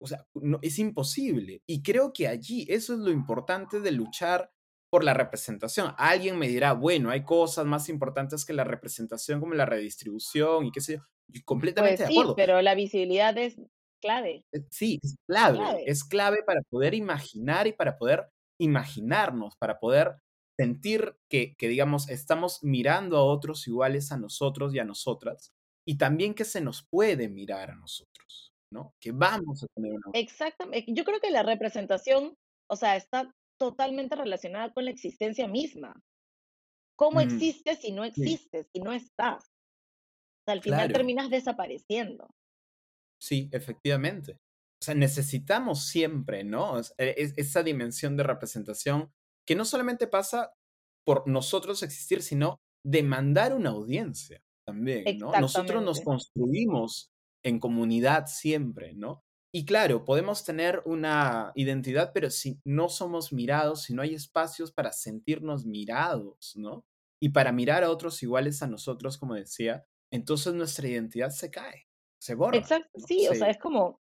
O 0.00 0.06
sea, 0.06 0.26
no, 0.34 0.58
es 0.60 0.78
imposible. 0.78 1.62
Y 1.66 1.82
creo 1.82 2.12
que 2.12 2.28
allí 2.28 2.66
eso 2.68 2.92
es 2.94 3.00
lo 3.00 3.10
importante 3.10 3.80
de 3.80 3.92
luchar 3.92 4.52
por 4.94 5.02
la 5.02 5.12
representación. 5.12 5.92
Alguien 5.98 6.38
me 6.38 6.46
dirá, 6.46 6.72
bueno, 6.72 7.10
hay 7.10 7.24
cosas 7.24 7.66
más 7.66 7.88
importantes 7.88 8.44
que 8.44 8.52
la 8.52 8.62
representación 8.62 9.40
como 9.40 9.52
la 9.52 9.66
redistribución 9.66 10.66
y 10.66 10.70
qué 10.70 10.80
sé 10.80 10.98
yo. 10.98 11.02
Y 11.32 11.42
completamente 11.42 12.04
pues 12.04 12.08
de 12.10 12.14
acuerdo. 12.14 12.36
pero 12.36 12.62
la 12.62 12.76
visibilidad 12.76 13.36
es 13.36 13.56
clave. 14.00 14.44
Eh, 14.52 14.64
sí, 14.70 15.00
es 15.02 15.16
clave. 15.26 15.82
Es 15.84 16.04
clave 16.04 16.44
para 16.46 16.60
poder 16.70 16.94
imaginar 16.94 17.66
y 17.66 17.72
para 17.72 17.98
poder 17.98 18.28
imaginarnos, 18.60 19.56
para 19.56 19.80
poder 19.80 20.14
sentir 20.56 21.16
que, 21.28 21.56
que, 21.56 21.66
digamos, 21.66 22.08
estamos 22.08 22.62
mirando 22.62 23.16
a 23.16 23.24
otros 23.24 23.66
iguales 23.66 24.12
a 24.12 24.16
nosotros 24.16 24.72
y 24.76 24.78
a 24.78 24.84
nosotras, 24.84 25.52
y 25.84 25.98
también 25.98 26.34
que 26.34 26.44
se 26.44 26.60
nos 26.60 26.86
puede 26.88 27.28
mirar 27.28 27.72
a 27.72 27.74
nosotros. 27.74 28.52
Que 29.00 29.10
vamos 29.10 29.64
a 29.64 29.66
tener 29.74 29.92
una... 29.92 30.04
Exactamente. 30.12 30.92
Yo 30.92 31.02
creo 31.02 31.18
que 31.18 31.30
la 31.30 31.42
representación, 31.42 32.36
o 32.68 32.76
sea, 32.76 32.94
está 32.94 33.34
totalmente 33.70 34.14
relacionada 34.14 34.72
con 34.72 34.84
la 34.84 34.90
existencia 34.90 35.48
misma. 35.48 35.94
¿Cómo 36.96 37.20
existes 37.20 37.80
si 37.80 37.92
no 37.92 38.04
existes, 38.04 38.68
si 38.72 38.80
no 38.80 38.92
estás? 38.92 39.50
al 40.46 40.60
final 40.60 40.92
terminas 40.92 41.30
desapareciendo. 41.30 42.28
Sí, 43.18 43.48
efectivamente. 43.50 44.32
O 44.34 44.84
sea, 44.84 44.94
necesitamos 44.94 45.86
siempre, 45.86 46.44
¿no? 46.44 46.78
E, 46.98 47.32
esa 47.38 47.62
dimensión 47.62 48.14
de 48.18 48.24
representación 48.24 49.10
que 49.46 49.54
no 49.54 49.64
solamente 49.64 50.06
pasa 50.06 50.52
por 51.06 51.26
nosotros 51.26 51.82
existir, 51.82 52.22
sino 52.22 52.60
demandar 52.84 53.54
una 53.54 53.70
audiencia 53.70 54.42
también, 54.66 55.18
¿no? 55.18 55.32
Nosotros 55.40 55.82
nos 55.82 56.02
construimos 56.02 57.10
en 57.42 57.58
comunidad 57.58 58.26
siempre, 58.26 58.92
¿no? 58.92 59.23
Y 59.56 59.66
claro, 59.66 60.04
podemos 60.04 60.44
tener 60.44 60.82
una 60.84 61.52
identidad, 61.54 62.10
pero 62.12 62.28
si 62.30 62.60
no 62.64 62.88
somos 62.88 63.32
mirados, 63.32 63.82
si 63.82 63.94
no 63.94 64.02
hay 64.02 64.14
espacios 64.14 64.72
para 64.72 64.92
sentirnos 64.92 65.64
mirados, 65.64 66.54
¿no? 66.56 66.84
Y 67.20 67.28
para 67.28 67.52
mirar 67.52 67.84
a 67.84 67.90
otros 67.90 68.20
iguales 68.24 68.62
a 68.62 68.66
nosotros, 68.66 69.16
como 69.16 69.34
decía, 69.34 69.86
entonces 70.10 70.54
nuestra 70.54 70.88
identidad 70.88 71.30
se 71.30 71.50
cae, 71.52 71.88
se 72.18 72.34
borra. 72.34 72.60
Exacto, 72.60 72.88
¿no? 72.96 73.06
sí, 73.06 73.26
o 73.28 73.34
sea, 73.34 73.48
Se, 73.48 73.50
es 73.50 73.58
como, 73.58 74.00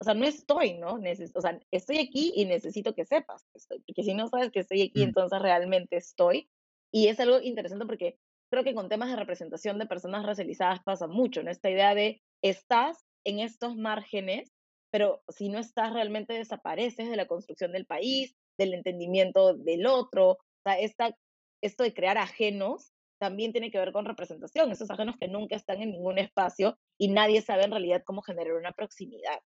o 0.00 0.04
sea, 0.04 0.14
no 0.14 0.26
estoy, 0.26 0.74
¿no? 0.78 0.98
Neces- 0.98 1.32
o 1.36 1.42
sea, 1.42 1.60
estoy 1.70 1.98
aquí 1.98 2.32
y 2.36 2.46
necesito 2.46 2.94
que 2.94 3.06
sepas 3.06 3.44
que 3.52 3.58
estoy, 3.58 3.80
porque 3.86 4.04
si 4.04 4.14
no 4.14 4.28
sabes 4.28 4.50
que 4.52 4.60
estoy 4.60 4.82
aquí, 4.82 5.02
mm, 5.02 5.04
entonces 5.04 5.40
realmente 5.42 5.96
estoy. 5.96 6.50
Y 6.92 7.08
es 7.08 7.20
algo 7.20 7.40
interesante 7.40 7.86
porque 7.86 8.18
creo 8.50 8.64
que 8.64 8.74
con 8.74 8.88
temas 8.88 9.10
de 9.10 9.16
representación 9.16 9.78
de 9.78 9.86
personas 9.86 10.26
racializadas 10.26 10.80
pasa 10.84 11.08
mucho, 11.08 11.42
¿no? 11.42 11.50
Esta 11.52 11.70
idea 11.70 11.94
de 11.94 12.22
estás 12.42 13.06
en 13.24 13.40
estos 13.40 13.76
márgenes, 13.76 14.52
pero 14.90 15.22
si 15.28 15.48
no 15.48 15.58
estás 15.58 15.92
realmente 15.92 16.32
desapareces 16.32 17.08
de 17.08 17.16
la 17.16 17.26
construcción 17.26 17.72
del 17.72 17.86
país, 17.86 18.34
del 18.58 18.74
entendimiento 18.74 19.54
del 19.54 19.86
otro. 19.86 20.32
O 20.32 20.38
sea, 20.64 20.78
esta, 20.78 21.16
esto 21.62 21.82
de 21.82 21.94
crear 21.94 22.18
ajenos 22.18 22.92
también 23.18 23.52
tiene 23.52 23.70
que 23.70 23.78
ver 23.78 23.92
con 23.92 24.06
representación, 24.06 24.72
esos 24.72 24.90
ajenos 24.90 25.16
que 25.18 25.28
nunca 25.28 25.54
están 25.54 25.82
en 25.82 25.90
ningún 25.90 26.18
espacio 26.18 26.78
y 26.98 27.08
nadie 27.08 27.42
sabe 27.42 27.64
en 27.64 27.70
realidad 27.70 28.02
cómo 28.04 28.22
generar 28.22 28.54
una 28.54 28.72
proximidad. 28.72 29.38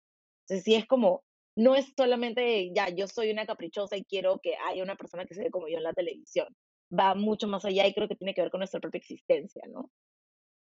Entonces, 0.42 0.64
sí 0.64 0.74
es 0.74 0.86
como, 0.86 1.24
no 1.56 1.74
es 1.74 1.92
solamente, 1.96 2.70
ya, 2.74 2.90
yo 2.90 3.08
soy 3.08 3.30
una 3.30 3.46
caprichosa 3.46 3.96
y 3.96 4.04
quiero 4.04 4.40
que 4.42 4.56
haya 4.68 4.82
una 4.82 4.96
persona 4.96 5.24
que 5.24 5.34
se 5.34 5.44
ve 5.44 5.50
como 5.50 5.68
yo 5.68 5.78
en 5.78 5.84
la 5.84 5.94
televisión. 5.94 6.48
Va 6.92 7.14
mucho 7.14 7.48
más 7.48 7.64
allá 7.64 7.86
y 7.86 7.94
creo 7.94 8.08
que 8.08 8.16
tiene 8.16 8.34
que 8.34 8.42
ver 8.42 8.50
con 8.50 8.60
nuestra 8.60 8.80
propia 8.80 8.98
existencia, 8.98 9.62
¿no? 9.68 9.90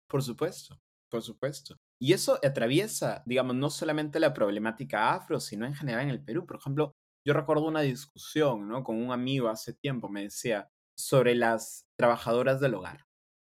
por 0.08 0.24
supuesto, 0.24 0.80
por 1.10 1.22
supuesto. 1.22 1.78
Y 2.00 2.13
eso 2.13 2.39
atraviesa, 2.43 3.24
digamos, 3.26 3.56
no 3.56 3.70
solamente 3.70 4.20
la 4.20 4.34
problemática 4.34 5.13
afro, 5.13 5.39
sino 5.39 5.65
en 5.65 5.74
general 5.74 6.04
en 6.04 6.10
el 6.10 6.24
Perú. 6.24 6.46
Por 6.46 6.58
ejemplo, 6.58 6.93
yo 7.26 7.34
recuerdo 7.34 7.65
una 7.65 7.82
discusión, 7.82 8.67
¿no? 8.67 8.84
Con 8.84 9.02
un 9.02 9.12
amigo 9.12 9.50
hace 9.50 9.74
tiempo, 9.74 10.10
me 10.10 10.24
decía, 10.24 10.70
sobre 10.98 11.36
las 11.36 11.86
trabajadoras 11.98 12.60
del 12.60 12.76
hogar, 12.76 13.06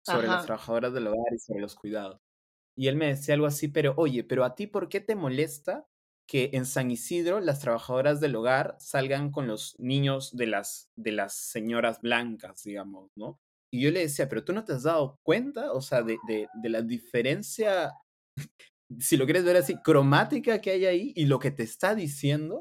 sobre 0.06 0.28
las 0.28 0.46
trabajadoras 0.46 0.92
del 0.92 1.08
hogar 1.08 1.34
y 1.34 1.38
sobre 1.38 1.60
los 1.60 1.74
cuidados. 1.74 2.20
Y 2.76 2.88
él 2.88 2.96
me 2.96 3.06
decía 3.06 3.34
algo 3.34 3.46
así, 3.46 3.68
pero 3.68 3.94
oye, 3.96 4.24
pero 4.24 4.44
a 4.44 4.54
ti, 4.54 4.66
¿por 4.66 4.88
qué 4.88 5.00
te 5.00 5.14
molesta 5.14 5.86
que 6.26 6.50
en 6.54 6.66
San 6.66 6.90
Isidro 6.90 7.40
las 7.40 7.60
trabajadoras 7.60 8.20
del 8.20 8.36
hogar 8.36 8.76
salgan 8.78 9.30
con 9.30 9.46
los 9.46 9.78
niños 9.78 10.34
de 10.36 10.46
las, 10.46 10.90
de 10.96 11.12
las 11.12 11.34
señoras 11.34 12.00
blancas, 12.00 12.62
digamos, 12.64 13.10
¿no? 13.16 13.38
Y 13.74 13.80
yo 13.82 13.90
le 13.90 14.00
decía, 14.00 14.28
pero 14.28 14.44
tú 14.44 14.52
no 14.52 14.64
te 14.64 14.72
has 14.72 14.84
dado 14.84 15.18
cuenta, 15.24 15.72
o 15.72 15.80
sea, 15.80 16.00
de, 16.02 16.16
de, 16.28 16.46
de 16.62 16.68
la 16.68 16.80
diferencia, 16.82 17.92
si 19.00 19.16
lo 19.16 19.24
quieres 19.24 19.44
ver 19.44 19.56
así, 19.56 19.74
cromática 19.82 20.60
que 20.60 20.70
hay 20.70 20.86
ahí 20.86 21.12
y 21.16 21.26
lo 21.26 21.38
que 21.40 21.50
te 21.50 21.64
está 21.64 21.94
diciendo. 21.94 22.56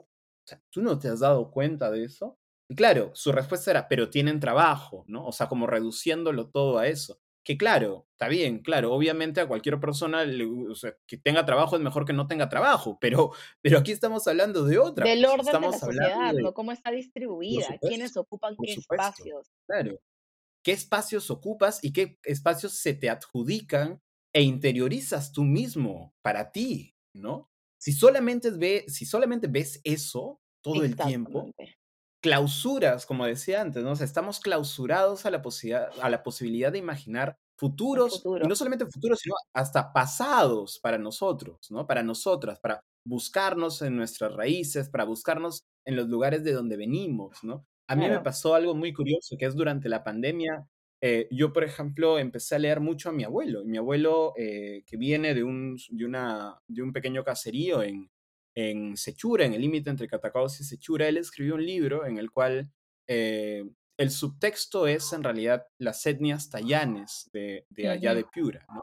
O 0.46 0.48
sea, 0.48 0.62
tú 0.72 0.82
no 0.82 0.98
te 1.00 1.10
has 1.10 1.20
dado 1.20 1.52
cuenta 1.52 1.92
de 1.92 2.04
eso. 2.06 2.38
Y 2.70 2.76
claro, 2.76 3.12
su 3.14 3.32
respuesta 3.32 3.70
era, 3.72 3.88
pero 3.88 4.10
tienen 4.10 4.40
trabajo, 4.40 5.06
¿no? 5.08 5.26
O 5.28 5.32
sea, 5.32 5.48
como 5.48 5.68
reduciéndolo 5.68 6.50
todo 6.50 6.80
a 6.80 6.88
eso. 6.88 7.20
Que 7.46 7.58
claro, 7.58 8.08
está 8.14 8.30
bien, 8.30 8.60
claro, 8.64 8.94
obviamente 8.94 9.42
a 9.42 9.48
cualquier 9.48 9.80
persona 9.80 10.24
le- 10.26 10.46
o 10.46 10.76
sea, 10.76 10.96
que 11.06 11.18
tenga 11.18 11.46
trabajo 11.46 11.76
es 11.76 11.82
mejor 11.82 12.06
que 12.06 12.14
no 12.14 12.26
tenga 12.26 12.48
trabajo, 12.50 12.98
pero, 13.02 13.32
pero 13.62 13.78
aquí 13.80 13.92
estamos 13.92 14.26
hablando 14.28 14.64
de 14.64 14.80
otra 14.80 15.06
del 15.06 15.26
orden 15.26 15.46
de 15.46 15.52
la 15.52 15.58
estamos 15.60 15.80
sociedad, 15.80 16.34
de, 16.34 16.42
¿no? 16.42 16.54
Cómo 16.54 16.72
está 16.72 16.90
distribuida, 16.92 17.64
supuesto, 17.66 17.88
quiénes 17.90 18.18
ocupan 18.18 18.56
qué 18.56 18.74
supuesto, 18.76 19.08
espacios. 19.08 19.48
claro, 19.68 20.00
qué 20.64 20.72
espacios 20.72 21.30
ocupas 21.30 21.80
y 21.84 21.94
qué 21.94 22.18
espacios 22.24 22.74
se 22.74 22.94
te 22.94 23.10
adjudican 23.10 24.02
e 24.34 24.42
interiorizas 24.42 25.32
tú 25.32 25.44
mismo 25.44 26.14
para 26.24 26.52
ti, 26.52 26.96
¿no? 27.14 27.50
Si 27.80 27.92
solamente, 27.92 28.50
ve, 28.52 28.86
si 28.88 29.06
solamente 29.06 29.48
ves 29.48 29.82
eso 29.84 30.40
todo 30.64 30.84
el 30.84 30.96
tiempo, 30.96 31.52
clausuras, 32.24 33.06
como 33.06 33.26
decía 33.26 33.62
antes, 33.62 33.84
¿no? 33.84 33.92
O 33.92 33.96
sea, 33.96 34.06
estamos 34.06 34.40
clausurados 34.40 35.26
a 35.26 35.32
la, 35.32 35.42
posibilidad, 35.42 35.90
a 36.02 36.10
la 36.10 36.24
posibilidad 36.24 36.72
de 36.72 36.78
imaginar 36.78 37.36
futuros, 37.60 38.24
y 38.26 38.48
no 38.48 38.56
solamente 38.56 38.86
futuros, 38.86 39.20
sino 39.20 39.36
hasta 39.54 39.92
pasados 39.92 40.80
para 40.80 40.98
nosotros, 40.98 41.58
¿no? 41.70 41.86
Para 41.86 42.02
nosotras, 42.02 42.60
para 42.60 42.80
buscarnos 43.06 43.82
en 43.82 43.98
nuestras 43.98 44.34
raíces, 44.34 44.90
para 44.90 45.04
buscarnos 45.04 45.64
en 45.86 45.98
los 45.98 46.08
lugares 46.08 46.44
de 46.46 46.54
donde 46.54 46.78
venimos, 46.78 47.44
¿no? 47.44 47.66
A 47.88 47.96
mí 47.96 48.08
me 48.08 48.20
pasó 48.22 48.56
algo 48.56 48.76
muy 48.76 48.94
curioso, 48.94 49.36
que 49.38 49.46
es 49.46 49.56
durante 49.56 49.90
la 49.90 50.04
pandemia, 50.04 50.68
eh, 51.02 51.28
yo, 51.32 51.52
por 51.52 51.66
ejemplo, 51.66 52.18
empecé 52.18 52.56
a 52.56 52.60
leer 52.60 52.80
mucho 52.80 53.10
a 53.10 53.12
mi 53.12 53.26
abuelo, 53.26 53.62
y 53.62 53.66
mi 53.66 53.78
abuelo, 53.78 54.34
eh, 54.38 54.84
que 54.88 54.96
viene 54.96 55.34
de 55.34 55.44
un, 55.44 55.78
de, 55.90 56.06
una, 56.06 56.62
de 56.66 56.82
un 56.82 56.94
pequeño 56.94 57.26
caserío 57.26 57.84
en, 57.84 58.10
en 58.56 58.96
Sechura, 58.96 59.46
en 59.46 59.54
el 59.54 59.62
límite 59.62 59.90
entre 59.90 60.08
Catacaos 60.08 60.62
y 60.62 60.64
Sechura, 60.64 61.08
él 61.10 61.18
escribió 61.18 61.56
un 61.56 61.66
libro 61.66 62.06
en 62.06 62.18
el 62.18 62.32
cual 62.32 62.72
eh, 63.08 63.66
el 63.98 64.12
subtexto 64.12 64.88
es 64.88 65.12
en 65.12 65.24
realidad 65.24 65.68
las 65.78 66.06
etnias 66.06 66.50
tayanes 66.50 67.30
de, 67.34 67.66
de 67.70 67.90
allá 67.90 68.16
de 68.16 68.24
Piura, 68.24 68.66
¿no? 68.74 68.82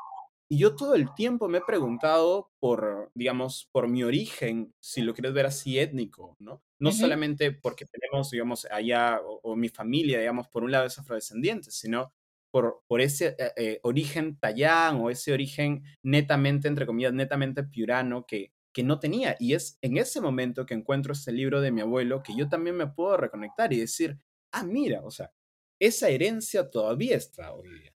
Y 0.52 0.58
yo 0.58 0.74
todo 0.74 0.96
el 0.96 1.14
tiempo 1.14 1.48
me 1.48 1.58
he 1.58 1.60
preguntado 1.64 2.50
por, 2.58 3.12
digamos, 3.14 3.68
por 3.72 3.86
mi 3.88 4.02
origen, 4.02 4.74
si 4.80 5.00
lo 5.02 5.14
quieres 5.14 5.32
ver 5.32 5.46
así, 5.46 5.78
étnico, 5.78 6.36
¿no? 6.40 6.64
No 6.80 6.90
solamente 6.92 7.52
porque 7.52 7.84
tenemos, 7.86 8.30
digamos, 8.32 8.64
allá, 8.70 9.20
o, 9.24 9.40
o 9.44 9.54
mi 9.56 9.68
familia, 9.68 10.18
digamos, 10.18 10.48
por 10.48 10.64
un 10.64 10.72
lado 10.72 10.86
es 10.86 10.98
afrodescendiente, 10.98 11.70
sino 11.70 12.12
por, 12.50 12.82
por 12.88 13.00
ese 13.00 13.36
eh, 13.38 13.52
eh, 13.56 13.80
origen 13.84 14.38
tayán 14.40 14.96
o 14.96 15.10
ese 15.10 15.32
origen 15.32 15.84
netamente, 16.02 16.66
entre 16.66 16.84
comillas, 16.86 17.12
netamente 17.12 17.62
piurano 17.62 18.26
que, 18.26 18.52
que 18.72 18.82
no 18.82 18.98
tenía. 18.98 19.36
Y 19.38 19.54
es 19.54 19.78
en 19.82 19.98
ese 19.98 20.20
momento 20.20 20.66
que 20.66 20.74
encuentro 20.74 21.12
este 21.12 21.30
libro 21.32 21.60
de 21.60 21.70
mi 21.70 21.80
abuelo 21.82 22.22
que 22.24 22.34
yo 22.36 22.48
también 22.48 22.76
me 22.76 22.88
puedo 22.88 23.16
reconectar 23.16 23.72
y 23.72 23.78
decir, 23.78 24.18
ah, 24.52 24.64
mira, 24.64 25.02
o 25.04 25.12
sea, 25.12 25.32
esa 25.78 26.08
herencia 26.08 26.68
todavía 26.70 27.16
está 27.16 27.52
hoy 27.54 27.68
día. 27.68 27.94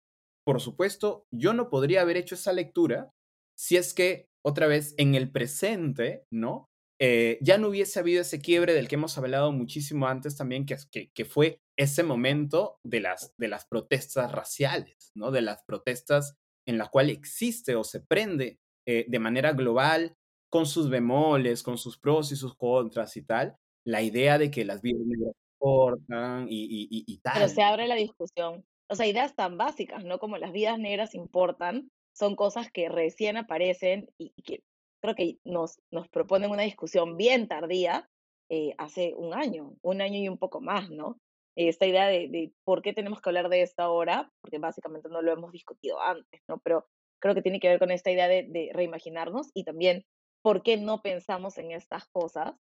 Por 0.45 0.61
supuesto, 0.61 1.25
yo 1.31 1.53
no 1.53 1.69
podría 1.69 2.01
haber 2.01 2.17
hecho 2.17 2.35
esa 2.35 2.53
lectura 2.53 3.11
si 3.57 3.77
es 3.77 3.93
que, 3.93 4.27
otra 4.45 4.67
vez, 4.67 4.95
en 4.97 5.15
el 5.15 5.31
presente, 5.31 6.23
¿no? 6.31 6.65
Eh, 6.99 7.39
ya 7.41 7.57
no 7.57 7.69
hubiese 7.69 7.99
habido 7.99 8.21
ese 8.21 8.39
quiebre 8.39 8.73
del 8.73 8.87
que 8.87 8.95
hemos 8.95 9.17
hablado 9.17 9.51
muchísimo 9.51 10.07
antes 10.07 10.37
también, 10.37 10.65
que, 10.65 10.77
que, 10.91 11.09
que 11.15 11.25
fue 11.25 11.59
ese 11.77 12.03
momento 12.03 12.77
de 12.85 12.99
las, 13.01 13.33
de 13.37 13.47
las 13.47 13.65
protestas 13.67 14.31
raciales, 14.31 15.11
¿no? 15.15 15.31
De 15.31 15.41
las 15.41 15.63
protestas 15.63 16.35
en 16.67 16.77
la 16.77 16.89
cual 16.89 17.09
existe 17.09 17.75
o 17.75 17.83
se 17.83 18.01
prende 18.01 18.57
eh, 18.87 19.05
de 19.07 19.19
manera 19.19 19.53
global, 19.53 20.15
con 20.51 20.65
sus 20.65 20.89
bemoles, 20.89 21.63
con 21.63 21.77
sus 21.77 21.97
pros 21.97 22.31
y 22.31 22.35
sus 22.35 22.55
contras 22.55 23.15
y 23.17 23.23
tal, 23.23 23.55
la 23.85 24.01
idea 24.01 24.37
de 24.37 24.51
que 24.51 24.65
las 24.65 24.81
vidas 24.81 25.01
negras 25.05 25.33
importan 25.59 26.47
y, 26.49 26.63
y, 26.65 26.87
y, 26.91 27.03
y 27.07 27.19
Pero 27.33 27.47
tal, 27.47 27.49
se 27.49 27.61
¿no? 27.61 27.63
abre 27.63 27.87
la 27.87 27.95
discusión. 27.95 28.63
O 28.91 28.95
sea, 28.95 29.07
ideas 29.07 29.35
tan 29.35 29.57
básicas, 29.57 30.03
¿no? 30.03 30.19
Como 30.19 30.37
las 30.37 30.51
vidas 30.51 30.77
negras 30.77 31.15
importan, 31.15 31.89
son 32.13 32.35
cosas 32.35 32.69
que 32.69 32.89
recién 32.89 33.37
aparecen 33.37 34.09
y 34.17 34.33
que 34.43 34.63
creo 35.01 35.15
que 35.15 35.37
nos, 35.45 35.79
nos 35.91 36.09
proponen 36.09 36.51
una 36.51 36.63
discusión 36.63 37.15
bien 37.15 37.47
tardía 37.47 38.09
eh, 38.49 38.75
hace 38.77 39.13
un 39.15 39.33
año, 39.33 39.77
un 39.81 40.01
año 40.01 40.19
y 40.19 40.27
un 40.27 40.37
poco 40.37 40.59
más, 40.59 40.89
¿no? 40.89 41.17
Esta 41.55 41.85
idea 41.85 42.07
de, 42.07 42.51
por 42.65 42.81
qué 42.81 42.91
tenemos 42.91 43.21
que 43.21 43.29
hablar 43.29 43.47
de 43.47 43.61
esto 43.61 43.81
ahora, 43.81 44.29
porque 44.41 44.57
básicamente 44.57 45.07
no 45.07 45.21
lo 45.21 45.31
hemos 45.31 45.53
discutido 45.53 46.01
antes, 46.01 46.41
¿no? 46.49 46.59
Pero 46.59 46.85
creo 47.21 47.33
que 47.33 47.41
tiene 47.41 47.61
que 47.61 47.69
ver 47.69 47.79
con 47.79 47.91
esta 47.91 48.11
idea 48.11 48.27
de, 48.27 48.43
de 48.43 48.71
reimaginarnos 48.73 49.51
y 49.53 49.63
también 49.63 50.03
por 50.41 50.63
qué 50.63 50.75
no 50.75 51.01
pensamos 51.01 51.57
en 51.57 51.71
estas 51.71 52.09
cosas 52.09 52.55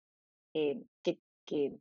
eh, 0.55 0.83
que, 1.03 1.21
que 1.47 1.79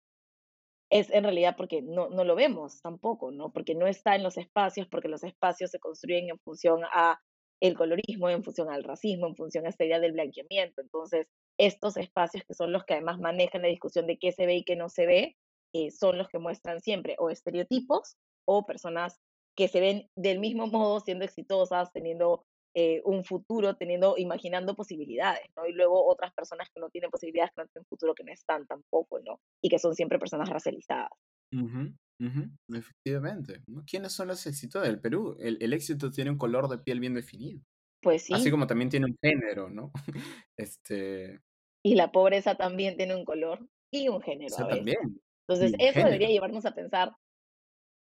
es 0.89 1.09
en 1.11 1.23
realidad 1.23 1.55
porque 1.57 1.81
no, 1.81 2.09
no 2.09 2.23
lo 2.23 2.35
vemos 2.35 2.81
tampoco, 2.81 3.31
¿no? 3.31 3.51
Porque 3.51 3.75
no 3.75 3.87
está 3.87 4.15
en 4.15 4.23
los 4.23 4.37
espacios, 4.37 4.87
porque 4.87 5.09
los 5.09 5.23
espacios 5.23 5.71
se 5.71 5.79
construyen 5.79 6.29
en 6.29 6.39
función 6.39 6.81
a 6.91 7.19
el 7.59 7.75
colorismo, 7.75 8.29
en 8.29 8.43
función 8.43 8.69
al 8.69 8.83
racismo, 8.83 9.27
en 9.27 9.35
función 9.35 9.65
a 9.65 9.69
esta 9.69 9.85
idea 9.85 9.99
del 9.99 10.13
blanqueamiento. 10.13 10.81
Entonces, 10.81 11.27
estos 11.57 11.97
espacios 11.97 12.43
que 12.45 12.53
son 12.53 12.71
los 12.71 12.85
que 12.85 12.93
además 12.93 13.19
manejan 13.19 13.63
la 13.63 13.67
discusión 13.67 14.07
de 14.07 14.17
qué 14.17 14.31
se 14.31 14.45
ve 14.45 14.57
y 14.57 14.63
qué 14.63 14.75
no 14.75 14.89
se 14.89 15.05
ve, 15.05 15.37
eh, 15.73 15.91
son 15.91 16.17
los 16.17 16.29
que 16.29 16.39
muestran 16.39 16.81
siempre 16.81 17.15
o 17.19 17.29
estereotipos 17.29 18.15
o 18.45 18.65
personas 18.65 19.19
que 19.55 19.67
se 19.67 19.81
ven 19.81 20.09
del 20.15 20.39
mismo 20.39 20.67
modo 20.67 20.99
siendo 20.99 21.25
exitosas, 21.25 21.91
teniendo 21.91 22.45
eh, 22.73 23.01
un 23.05 23.23
futuro, 23.23 23.75
teniendo, 23.75 24.15
imaginando 24.17 24.75
posibilidades, 24.75 25.45
¿no? 25.55 25.65
Y 25.67 25.73
luego 25.73 26.05
otras 26.07 26.33
personas 26.33 26.69
que 26.73 26.79
no 26.79 26.89
tienen 26.89 27.09
posibilidades, 27.11 27.51
que 27.55 27.61
no 27.63 27.67
tienen 27.67 27.85
futuro, 27.87 28.13
que 28.15 28.23
no 28.23 28.31
están 28.33 28.67
tampoco, 28.67 29.19
¿no? 29.19 29.41
Y 29.61 29.69
que 29.69 29.79
son 29.79 29.95
siempre 29.95 30.19
personas 30.19 30.49
racializadas. 30.49 31.09
Ujú, 31.53 31.95
ujú, 32.19 32.51
efectivamente, 32.75 33.63
¿no? 33.67 33.83
¿Quiénes 33.85 34.11
son 34.13 34.27
los 34.27 34.45
éxitos 34.47 34.83
del 34.83 34.99
Perú? 34.99 35.37
El, 35.39 35.57
el 35.61 35.71
éxito 35.73 36.11
tiene 36.11 36.29
un 36.31 36.37
color 36.37 36.67
de 36.67 36.79
piel 36.79 36.99
bien 36.99 37.13
definido, 37.13 37.61
Pues 38.01 38.23
así 38.31 38.49
sí, 38.49 38.51
como 38.51 38.67
también 38.67 38.89
tiene 38.89 39.07
un 39.07 39.17
género, 39.21 39.69
¿no? 39.69 39.91
Este, 40.57 41.41
y 41.83 41.95
la 41.95 42.11
pobreza 42.11 42.55
también 42.55 42.97
tiene 42.97 43.15
un 43.15 43.25
color 43.25 43.67
y 43.91 44.09
un 44.09 44.21
género 44.21 44.57
ese 44.57 44.63
a 44.63 44.67
veces. 44.67 44.87
también, 44.87 45.19
Entonces, 45.47 45.75
eso 45.79 46.03
debería 46.03 46.27
género. 46.27 46.29
llevarnos 46.29 46.65
a 46.65 46.73
pensar, 46.75 47.13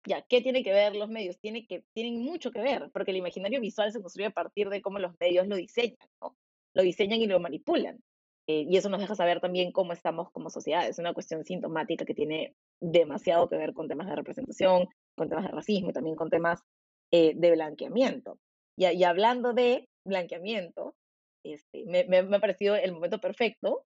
ya, 0.10 0.24
¿qué 0.24 0.42
tiene 0.42 0.64
que 0.64 0.74
ver 0.74 0.96
los 0.96 1.10
medios? 1.10 1.40
Tiene 1.40 1.68
que, 1.68 1.84
tienen 1.94 2.22
mucho 2.22 2.52
que 2.52 2.60
ver, 2.62 2.90
porque 2.92 3.12
el 3.12 3.18
imaginario 3.18 3.62
visual 3.62 3.92
se 3.92 4.02
construye 4.02 4.28
a 4.28 4.32
partir 4.32 4.70
de 4.70 4.82
cómo 4.82 5.00
los 5.00 5.14
medios 5.20 5.48
lo 5.48 5.56
diseñan, 5.56 6.10
¿no? 6.22 6.36
lo 6.74 6.84
diseñan 6.84 7.22
y 7.22 7.28
lo 7.28 7.40
manipulan. 7.40 8.00
Eh, 8.48 8.66
y 8.68 8.78
eso 8.78 8.90
nos 8.90 9.00
deja 9.00 9.14
saber 9.14 9.40
también 9.40 9.72
cómo 9.72 9.94
estamos 9.94 10.32
como 10.32 10.50
sociedad. 10.50 10.88
Es 10.88 10.98
una 10.98 11.14
cuestión 11.14 11.46
sintomática 11.46 12.06
que 12.06 12.16
tiene 12.16 12.56
demasiado 12.82 13.48
que 13.48 13.58
ver 13.58 13.74
con 13.74 13.88
temas 13.88 14.08
de 14.08 14.16
representación, 14.16 14.88
con 15.16 15.30
temas 15.30 15.46
de 15.46 15.52
racismo 15.52 15.92
y 15.92 15.94
también 15.94 16.16
con 16.16 16.32
temas 16.32 16.64
eh, 17.12 17.34
de 17.36 17.52
blanqueamiento. 17.52 18.40
Y, 18.76 18.88
y, 18.88 19.04
hablando 19.04 19.54
de 19.54 19.88
blanqueamiento, 20.04 20.96
este, 21.44 21.86
me, 21.86 22.06
me, 22.06 22.24
me, 22.24 22.38
ha 22.38 22.40
parecido 22.40 22.76
el 22.76 22.94
momento 22.94 23.20
perfecto 23.20 23.86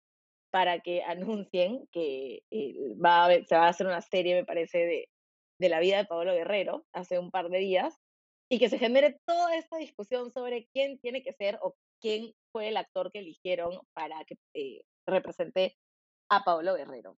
para 0.52 0.80
que 0.80 1.04
anuncien 1.04 1.88
que 1.92 2.44
eh, 2.52 2.76
va 3.04 3.28
a, 3.28 3.46
se 3.46 3.56
va 3.56 3.68
a 3.68 3.70
hacer 3.70 3.88
una 3.88 4.02
serie, 4.02 4.36
me 4.36 4.46
parece, 4.46 4.80
de, 4.80 5.10
de 5.60 5.70
la 5.70 5.80
vida 5.80 5.98
de 5.98 6.06
Pablo 6.06 6.34
Guerrero 6.34 6.86
hace 6.94 7.20
un 7.20 7.32
par 7.32 7.50
de 7.50 7.60
días 7.60 8.00
y 8.50 8.58
que 8.58 8.70
se 8.70 8.80
genere 8.80 9.20
toda 9.26 9.56
esta 9.56 9.78
discusión 9.78 10.32
sobre 10.32 10.68
quién 10.74 11.00
tiene 11.00 11.22
que 11.22 11.34
ser 11.34 11.60
o 11.62 11.76
quién 12.02 12.34
fue 12.52 12.70
el 12.70 12.78
actor 12.78 13.12
que 13.12 13.20
eligieron 13.20 13.80
para 13.94 14.24
que 14.26 14.38
eh, 14.56 14.82
represente 15.06 15.78
a 16.30 16.44
Pablo 16.44 16.74
Guerrero. 16.76 17.18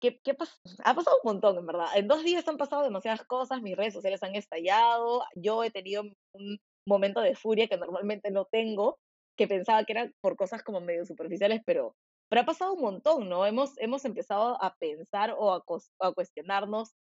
¿Qué, 0.00 0.20
qué 0.22 0.36
Ha 0.84 0.94
pasado 0.94 1.16
un 1.22 1.32
montón, 1.32 1.58
en 1.58 1.66
verdad. 1.66 1.88
En 1.94 2.08
dos 2.08 2.22
días 2.22 2.46
han 2.48 2.56
pasado 2.56 2.82
demasiadas 2.82 3.24
cosas, 3.24 3.62
mis 3.62 3.76
redes 3.76 3.94
sociales 3.94 4.22
han 4.22 4.34
estallado, 4.34 5.24
yo 5.34 5.64
he 5.64 5.70
tenido 5.70 6.04
un 6.32 6.58
momento 6.86 7.20
de 7.20 7.34
furia 7.34 7.68
que 7.68 7.78
normalmente 7.78 8.30
no 8.30 8.44
tengo, 8.44 8.98
que 9.36 9.48
pensaba 9.48 9.84
que 9.84 9.92
era 9.92 10.10
por 10.20 10.36
cosas 10.36 10.62
como 10.62 10.80
medio 10.80 11.06
superficiales, 11.06 11.62
pero, 11.64 11.96
pero 12.28 12.42
ha 12.42 12.46
pasado 12.46 12.74
un 12.74 12.82
montón, 12.82 13.28
¿no? 13.28 13.46
Hemos, 13.46 13.78
hemos 13.78 14.04
empezado 14.04 14.62
a 14.62 14.74
pensar 14.76 15.34
o 15.38 15.52
a, 15.52 15.64
a 16.00 16.12
cuestionarnos 16.12 16.94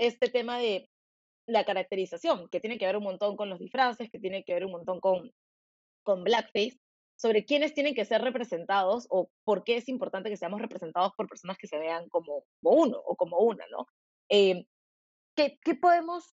este 0.00 0.28
tema 0.28 0.58
de 0.58 0.88
la 1.46 1.64
caracterización, 1.64 2.48
que 2.48 2.60
tiene 2.60 2.78
que 2.78 2.86
ver 2.86 2.96
un 2.96 3.04
montón 3.04 3.36
con 3.36 3.48
los 3.50 3.58
disfraces, 3.58 4.10
que 4.10 4.18
tiene 4.18 4.44
que 4.44 4.54
ver 4.54 4.64
un 4.64 4.72
montón 4.72 5.00
con 5.00 5.32
con 6.02 6.24
Blackface 6.24 6.78
sobre 7.16 7.44
quiénes 7.44 7.74
tienen 7.74 7.94
que 7.94 8.04
ser 8.04 8.22
representados 8.22 9.06
o 9.10 9.30
por 9.44 9.62
qué 9.62 9.76
es 9.76 9.88
importante 9.88 10.30
que 10.30 10.36
seamos 10.36 10.60
representados 10.60 11.12
por 11.16 11.28
personas 11.28 11.58
que 11.58 11.66
se 11.66 11.78
vean 11.78 12.08
como, 12.08 12.44
uno 12.62 12.98
o 13.04 13.16
como 13.16 13.38
una, 13.38 13.64
¿no? 13.70 13.86
Eh, 14.28 14.64
¿qué, 15.34 15.58
¿qué, 15.62 15.74
podemos, 15.74 16.34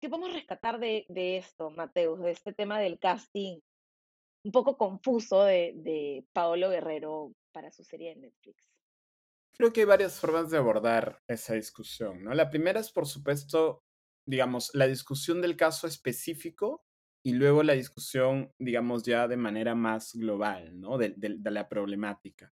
¿Qué 0.00 0.08
podemos 0.08 0.32
rescatar 0.32 0.80
de, 0.80 1.06
de 1.08 1.38
esto, 1.38 1.70
Mateus, 1.70 2.20
de 2.20 2.32
este 2.32 2.52
tema 2.52 2.80
del 2.80 2.98
casting 2.98 3.60
un 4.44 4.52
poco 4.52 4.76
confuso 4.76 5.44
de, 5.44 5.72
de 5.76 6.24
Paolo 6.32 6.70
Guerrero 6.70 7.32
para 7.52 7.70
su 7.70 7.84
serie 7.84 8.10
de 8.10 8.22
Netflix? 8.22 8.77
Creo 9.58 9.72
que 9.72 9.80
hay 9.80 9.86
varias 9.86 10.20
formas 10.20 10.50
de 10.50 10.56
abordar 10.56 11.20
esa 11.26 11.54
discusión, 11.54 12.22
¿no? 12.22 12.32
La 12.32 12.48
primera 12.48 12.78
es, 12.78 12.92
por 12.92 13.08
supuesto, 13.08 13.82
digamos, 14.24 14.70
la 14.72 14.86
discusión 14.86 15.42
del 15.42 15.56
caso 15.56 15.88
específico 15.88 16.84
y 17.24 17.32
luego 17.32 17.64
la 17.64 17.72
discusión, 17.72 18.52
digamos, 18.60 19.02
ya 19.02 19.26
de 19.26 19.36
manera 19.36 19.74
más 19.74 20.14
global, 20.14 20.78
¿no? 20.80 20.96
De, 20.96 21.12
la 21.18 21.68
problemática. 21.68 22.52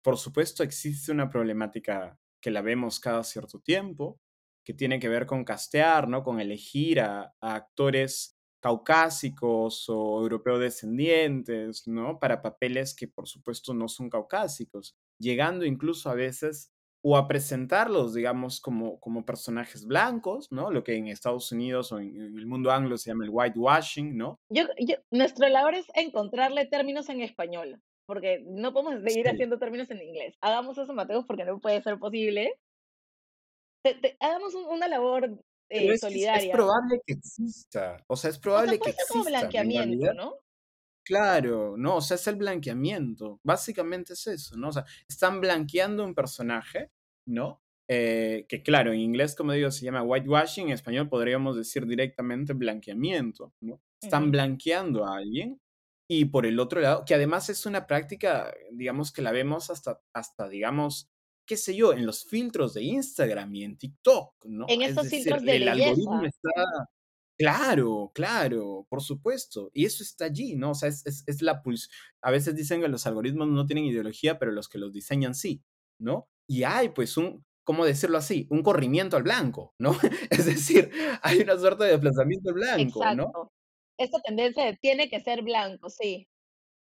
Por 0.00 0.16
supuesto, 0.16 0.62
existe 0.62 1.10
una 1.10 1.28
problemática 1.28 2.20
que 2.40 2.52
la 2.52 2.62
vemos 2.62 3.00
cada 3.00 3.24
cierto 3.24 3.60
tiempo, 3.60 4.20
que 4.64 4.74
tiene 4.74 5.00
que 5.00 5.08
ver 5.08 5.26
con 5.26 5.44
castear, 5.44 6.08
¿no? 6.08 6.22
Con 6.22 6.40
elegir 6.40 7.00
a, 7.00 7.34
a 7.40 7.54
actores 7.56 8.38
caucásicos 8.62 9.88
o 9.88 10.20
europeo 10.20 10.60
descendientes, 10.60 11.88
¿no? 11.88 12.20
Para 12.20 12.40
papeles 12.42 12.94
que 12.94 13.08
por 13.08 13.26
supuesto 13.26 13.74
no 13.74 13.88
son 13.88 14.08
caucásicos, 14.08 14.96
llegando 15.24 15.64
incluso 15.64 16.10
a 16.10 16.14
veces 16.14 16.70
o 17.06 17.18
a 17.18 17.28
presentarlos, 17.28 18.14
digamos, 18.14 18.60
como, 18.60 18.98
como 18.98 19.26
personajes 19.26 19.84
blancos, 19.84 20.50
¿no? 20.50 20.70
Lo 20.70 20.82
que 20.84 20.96
en 20.96 21.08
Estados 21.08 21.52
Unidos 21.52 21.92
o 21.92 21.98
en, 21.98 22.16
el 22.16 22.46
mundo 22.46 22.70
anglo 22.70 22.96
se 22.96 23.10
llama 23.10 23.24
el 23.24 23.30
whitewashing, 23.30 24.16
¿no? 24.16 24.38
Yo, 24.48 24.64
nuestro 25.10 25.46
labor 25.48 25.74
es 25.74 25.86
encontrarle 25.94 26.64
términos 26.64 27.10
en 27.10 27.20
español, 27.20 27.82
porque 28.06 28.42
no 28.46 28.72
podemos 28.72 29.02
seguir 29.02 29.28
haciendo 29.28 29.58
términos 29.58 29.90
en 29.90 30.02
inglés. 30.02 30.34
Hagamos 30.40 30.78
eso, 30.78 30.94
Mateo, 30.94 31.26
porque 31.26 31.44
no 31.44 31.60
puede 31.60 31.82
ser 31.82 31.98
posible. 31.98 32.54
hagamos 34.20 34.54
una 34.54 34.88
labor 34.88 35.38
eh, 35.68 35.98
solidaria. 35.98 36.52
Es, 36.52 36.56
probable 36.56 37.02
que 37.06 37.12
exista, 37.12 38.02
o 38.06 38.16
sea, 38.16 38.30
es 38.30 38.38
probable 38.38 38.78
que 38.78 38.90
exista. 38.90 39.12
como 39.12 39.24
blanqueamiento, 39.24 40.14
¿no? 40.14 40.36
Claro, 41.04 41.76
no, 41.76 41.96
o 41.96 42.00
sea, 42.00 42.14
es 42.16 42.26
el 42.26 42.36
blanqueamiento. 42.36 43.38
Básicamente 43.42 44.14
es 44.14 44.26
eso, 44.26 44.56
¿no? 44.56 44.68
O 44.68 44.72
sea, 44.72 44.84
están 45.06 45.40
blanqueando 45.40 46.04
un 46.04 46.14
personaje, 46.14 46.90
¿no? 47.26 47.62
Eh, 47.88 48.46
que 48.48 48.62
claro, 48.62 48.92
en 48.92 49.00
inglés, 49.00 49.34
como 49.34 49.52
digo, 49.52 49.70
se 49.70 49.84
llama 49.84 50.02
whitewashing, 50.02 50.68
en 50.68 50.72
español 50.72 51.08
podríamos 51.10 51.56
decir 51.56 51.86
directamente 51.86 52.54
blanqueamiento, 52.54 53.52
¿no? 53.60 53.82
Están 54.00 54.30
blanqueando 54.30 55.04
a 55.06 55.16
alguien 55.16 55.60
y 56.08 56.26
por 56.26 56.46
el 56.46 56.58
otro 56.58 56.80
lado, 56.80 57.04
que 57.04 57.14
además 57.14 57.48
es 57.50 57.66
una 57.66 57.86
práctica, 57.86 58.54
digamos, 58.72 59.12
que 59.12 59.22
la 59.22 59.32
vemos 59.32 59.68
hasta, 59.68 60.00
hasta 60.14 60.48
digamos, 60.48 61.10
qué 61.46 61.56
sé 61.58 61.74
yo, 61.74 61.92
en 61.92 62.06
los 62.06 62.24
filtros 62.24 62.72
de 62.72 62.82
Instagram 62.82 63.54
y 63.54 63.64
en 63.64 63.76
TikTok, 63.76 64.46
¿no? 64.46 64.66
En 64.68 64.82
esos 64.82 65.08
filtros 65.08 65.42
de 65.42 65.56
el 65.56 65.68
algoritmo 65.68 66.24
está 66.24 66.88
Claro, 67.36 68.12
claro, 68.14 68.86
por 68.88 69.02
supuesto. 69.02 69.70
Y 69.74 69.86
eso 69.86 70.02
está 70.02 70.26
allí, 70.26 70.54
¿no? 70.54 70.70
O 70.70 70.74
sea, 70.74 70.88
es, 70.88 71.04
es, 71.06 71.24
es 71.26 71.42
la 71.42 71.62
pulsión. 71.62 71.90
A 72.22 72.30
veces 72.30 72.54
dicen 72.54 72.80
que 72.80 72.88
los 72.88 73.06
algoritmos 73.06 73.48
no 73.48 73.66
tienen 73.66 73.86
ideología, 73.86 74.38
pero 74.38 74.52
los 74.52 74.68
que 74.68 74.78
los 74.78 74.92
diseñan 74.92 75.34
sí, 75.34 75.62
¿no? 75.98 76.28
Y 76.46 76.62
hay 76.62 76.90
pues 76.90 77.16
un, 77.16 77.44
¿cómo 77.64 77.84
decirlo 77.84 78.18
así? 78.18 78.46
Un 78.50 78.62
corrimiento 78.62 79.16
al 79.16 79.24
blanco, 79.24 79.74
¿no? 79.78 79.92
Es 80.30 80.46
decir, 80.46 80.90
hay 81.22 81.40
una 81.40 81.58
suerte 81.58 81.84
de 81.84 81.90
desplazamiento 81.90 82.50
al 82.50 82.54
blanco, 82.54 83.00
Exacto. 83.00 83.32
¿no? 83.34 83.52
Esta 83.98 84.20
tendencia 84.20 84.64
de 84.64 84.76
tiene 84.76 85.08
que 85.08 85.20
ser 85.20 85.42
blanco, 85.42 85.90
sí. 85.90 86.28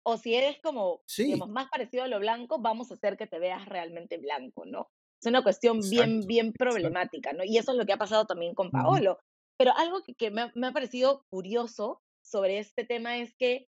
O 0.04 0.18
si 0.18 0.34
eres 0.34 0.58
como, 0.64 1.02
digamos, 1.16 1.50
más 1.50 1.70
parecido 1.70 2.04
a 2.04 2.08
lo 2.08 2.20
blanco, 2.20 2.60
vamos 2.60 2.92
a 2.92 2.96
hacer 2.96 3.18
que 3.18 3.28
te 3.28 3.40
veas 3.40 3.66
realmente 3.68 4.18
blanco, 4.18 4.66
¿no? 4.66 4.90
Es 5.22 5.28
una 5.28 5.44
cuestión 5.44 5.80
bien, 5.88 6.26
bien 6.26 6.52
problemática, 6.52 7.34
¿no? 7.34 7.44
Y 7.44 7.58
eso 7.58 7.74
es 7.74 7.78
lo 7.78 7.86
que 7.86 7.94
ha 7.94 7.98
pasado 7.98 8.26
también 8.26 8.56
con 8.56 8.72
Paolo. 8.72 9.20
Pero 9.62 9.78
algo 9.78 10.02
que, 10.18 10.32
me, 10.32 10.42
ha 10.42 10.72
parecido 10.72 11.24
curioso 11.30 12.02
sobre 12.26 12.58
este 12.58 12.84
tema 12.84 13.20
es 13.20 13.36
que 13.36 13.68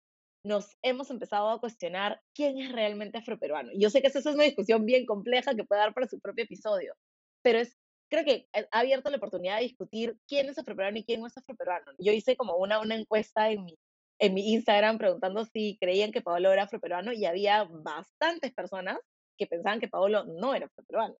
nos 0.47 0.79
hemos 0.83 1.11
empezado 1.11 1.51
a 1.51 1.59
cuestionar 1.59 2.23
quién 2.33 2.59
es 2.59 2.71
realmente 2.71 3.19
afroperuano. 3.19 3.73
Yo 3.75 3.91
sé 3.91 4.01
que 4.01 4.07
esa 4.07 4.21
es 4.21 4.27
una 4.27 4.45
discusión 4.45 4.87
bien 4.87 5.05
compleja 5.05 5.57
que 5.57 5.65
puede 5.65 5.81
dar 5.81 5.93
para 5.93 6.07
su 6.07 6.21
propio 6.21 6.45
episodio, 6.45 6.95
pero 7.43 7.59
es, 7.59 7.77
creo 8.09 8.25
que 8.25 8.47
ha 8.55 8.79
abierto 8.79 9.11
la 9.11 9.17
oportunidad 9.17 9.57
de 9.57 9.65
discutir 9.65 10.17
quién 10.29 10.49
es 10.49 10.59
afroperuano 10.59 10.97
y 10.97 11.05
quién 11.05 11.23
no 11.23 11.27
es 11.27 11.37
afroperuano. 11.37 11.91
Yo 11.99 12.13
hice 12.13 12.37
como 12.37 12.55
una, 12.55 12.79
una 12.79 12.95
encuesta 12.95 13.51
en 13.51 13.65
mi, 13.65 13.77
en 14.21 14.35
mi 14.35 14.53
Instagram 14.53 14.97
preguntando 14.97 15.45
si 15.45 15.77
creían 15.81 16.13
que 16.13 16.23
Paolo 16.23 16.53
era 16.53 16.63
afroperuano 16.63 17.13
y 17.13 17.25
había 17.25 17.65
bastantes 17.65 18.53
personas 18.53 19.01
que 19.37 19.49
pensaban 19.49 19.81
que 19.81 19.89
Paolo 19.89 20.25
no 20.25 20.55
era 20.55 20.67
afroperuano. 20.67 21.17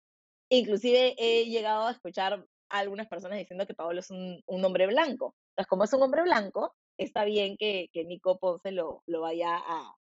Inclusive 0.49 1.15
he 1.17 1.47
llegado 1.47 1.87
a 1.87 1.91
escuchar 1.91 2.45
algunas 2.79 3.07
personas 3.07 3.37
diciendo 3.37 3.67
que 3.67 3.73
Pablo 3.73 3.99
es 3.99 4.09
un, 4.09 4.41
un, 4.45 4.65
hombre 4.65 4.87
blanco. 4.87 5.35
Entonces, 5.51 5.67
como 5.67 5.83
es 5.83 5.93
un 5.93 6.03
hombre 6.03 6.23
blanco, 6.23 6.73
está 6.97 7.25
bien 7.25 7.57
que, 7.57 7.89
que 7.91 8.05
Nico 8.05 8.39
Ponce 8.39 8.71
lo, 8.71 9.03
lo 9.05 9.21
vaya 9.21 9.55
a, 9.55 9.95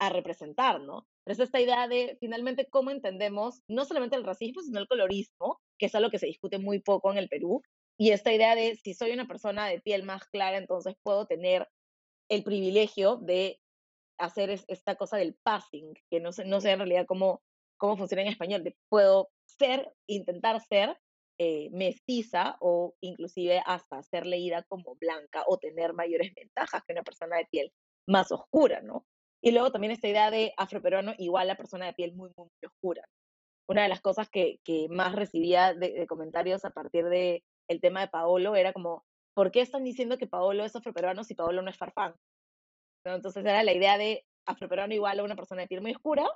a, 0.00 0.08
representar, 0.10 0.80
¿no? 0.80 1.06
Pero 1.24 1.34
es 1.34 1.40
esta 1.40 1.60
idea 1.60 1.88
de 1.88 2.16
finalmente 2.20 2.68
cómo 2.70 2.90
entendemos 2.90 3.62
no 3.68 3.84
solamente 3.84 4.16
el 4.16 4.24
racismo, 4.24 4.62
sino 4.62 4.80
el 4.80 4.88
colorismo, 4.88 5.60
que 5.78 5.86
es 5.86 5.94
algo 5.94 6.10
que 6.10 6.18
se 6.18 6.26
discute 6.26 6.58
muy 6.58 6.80
poco 6.80 7.10
en 7.10 7.18
el 7.18 7.28
Perú, 7.28 7.62
y 7.98 8.12
esta 8.12 8.32
idea 8.32 8.54
de 8.54 8.76
si 8.76 8.94
soy 8.94 9.10
una 9.12 9.26
persona 9.26 9.66
de 9.66 9.80
piel 9.80 10.04
más 10.04 10.24
clara, 10.26 10.56
entonces 10.56 10.94
puedo 11.02 11.26
tener 11.26 11.68
el 12.28 12.44
privilegio 12.44 13.16
de 13.16 13.60
hacer 14.18 14.50
esta 14.68 14.96
cosa 14.96 15.16
del 15.16 15.34
passing, 15.42 15.94
que 16.10 16.20
no 16.20 16.32
sé, 16.32 16.44
no 16.44 16.60
sé 16.60 16.70
en 16.70 16.78
realidad 16.78 17.06
cómo, 17.06 17.42
cómo 17.76 17.96
funciona 17.96 18.22
en 18.22 18.28
español, 18.28 18.62
de 18.62 18.76
puedo 18.88 19.30
ser, 19.46 19.92
intentar 20.06 20.60
ser 20.60 20.96
eh, 21.38 21.70
mestiza 21.70 22.56
o 22.60 22.94
inclusive 23.00 23.62
hasta 23.64 24.02
ser 24.02 24.26
leída 24.26 24.64
como 24.64 24.96
blanca 24.96 25.44
o 25.46 25.58
tener 25.58 25.92
mayores 25.92 26.34
ventajas 26.34 26.82
que 26.84 26.92
una 26.92 27.04
persona 27.04 27.36
de 27.36 27.46
piel 27.46 27.72
más 28.08 28.32
oscura, 28.32 28.80
¿no? 28.82 29.06
Y 29.40 29.52
luego 29.52 29.70
también 29.70 29.92
esta 29.92 30.08
idea 30.08 30.30
de 30.30 30.52
afroperuano 30.56 31.14
igual 31.18 31.48
a 31.48 31.56
persona 31.56 31.86
de 31.86 31.92
piel 31.92 32.12
muy, 32.14 32.30
muy, 32.36 32.48
oscura. 32.66 33.04
Una 33.68 33.82
de 33.82 33.88
las 33.88 34.00
cosas 34.00 34.28
que, 34.30 34.58
que 34.64 34.88
más 34.88 35.14
recibía 35.14 35.74
de, 35.74 36.06
comentarios 36.08 36.64
a 36.64 36.70
partir 36.70 37.04
del 37.04 37.44
el 37.68 37.80
tema 37.80 38.00
de 38.00 38.08
Paolo 38.08 38.56
era 38.56 38.72
como, 38.72 39.04
¿por 39.34 39.52
qué 39.52 39.60
están 39.60 39.84
diciendo 39.84 40.18
que 40.18 40.26
Paolo 40.26 40.64
es 40.64 40.74
afroperuano 40.74 41.22
si 41.22 41.34
Paolo 41.34 41.62
no 41.62 41.70
es 41.70 41.76
farfán? 41.76 42.14
¿No? 43.04 43.14
Entonces 43.14 43.44
era 43.44 43.62
la 43.62 43.74
idea 43.74 43.96
de 43.96 44.24
afroperuano 44.46 44.94
igual 44.94 45.20
a 45.20 45.24
una 45.24 45.36
persona 45.36 45.62
de 45.62 45.68
piel 45.68 45.82
muy 45.82 45.92
oscura, 45.92 46.26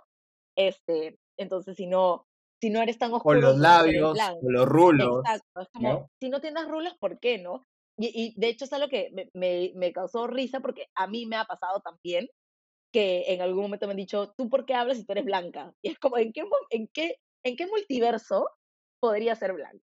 este, 0.57 1.18
entonces 1.38 1.76
si 1.76 1.86
no, 1.86 2.26
si 2.62 2.70
no 2.70 2.80
eres 2.80 2.96
tan 2.96 3.12
oscuro. 3.12 3.38
O 3.38 3.42
los 3.42 3.58
labios, 3.58 4.16
o 4.40 4.50
los 4.50 4.68
rulos. 4.68 5.18
Exacto, 5.24 5.62
es 5.62 5.68
como, 5.70 6.08
si 6.20 6.28
no 6.28 6.40
tienes 6.40 6.68
rulos, 6.68 6.94
¿por 7.00 7.18
qué 7.18 7.38
no? 7.38 7.64
Y, 7.98 8.12
y 8.14 8.40
de 8.40 8.48
hecho 8.48 8.64
es 8.66 8.72
algo 8.72 8.88
que 8.88 9.10
me, 9.12 9.28
me, 9.34 9.72
me, 9.74 9.92
causó 9.92 10.28
risa 10.28 10.60
porque 10.60 10.86
a 10.94 11.08
mí 11.08 11.26
me 11.26 11.36
ha 11.36 11.44
pasado 11.44 11.80
también 11.80 12.28
que 12.92 13.24
en 13.32 13.42
algún 13.42 13.64
momento 13.64 13.86
me 13.86 13.92
han 13.92 13.96
dicho, 13.96 14.32
¿tú 14.36 14.48
por 14.48 14.64
qué 14.64 14.74
hablas 14.74 14.96
si 14.96 15.04
tú 15.04 15.12
eres 15.12 15.24
blanca? 15.24 15.74
Y 15.82 15.90
es 15.90 15.98
como, 15.98 16.18
¿en 16.18 16.32
qué, 16.32 16.44
en 16.70 16.88
qué, 16.88 17.16
en 17.44 17.56
qué 17.56 17.66
multiverso 17.66 18.48
podría 19.00 19.34
ser 19.34 19.54
blanca? 19.54 19.84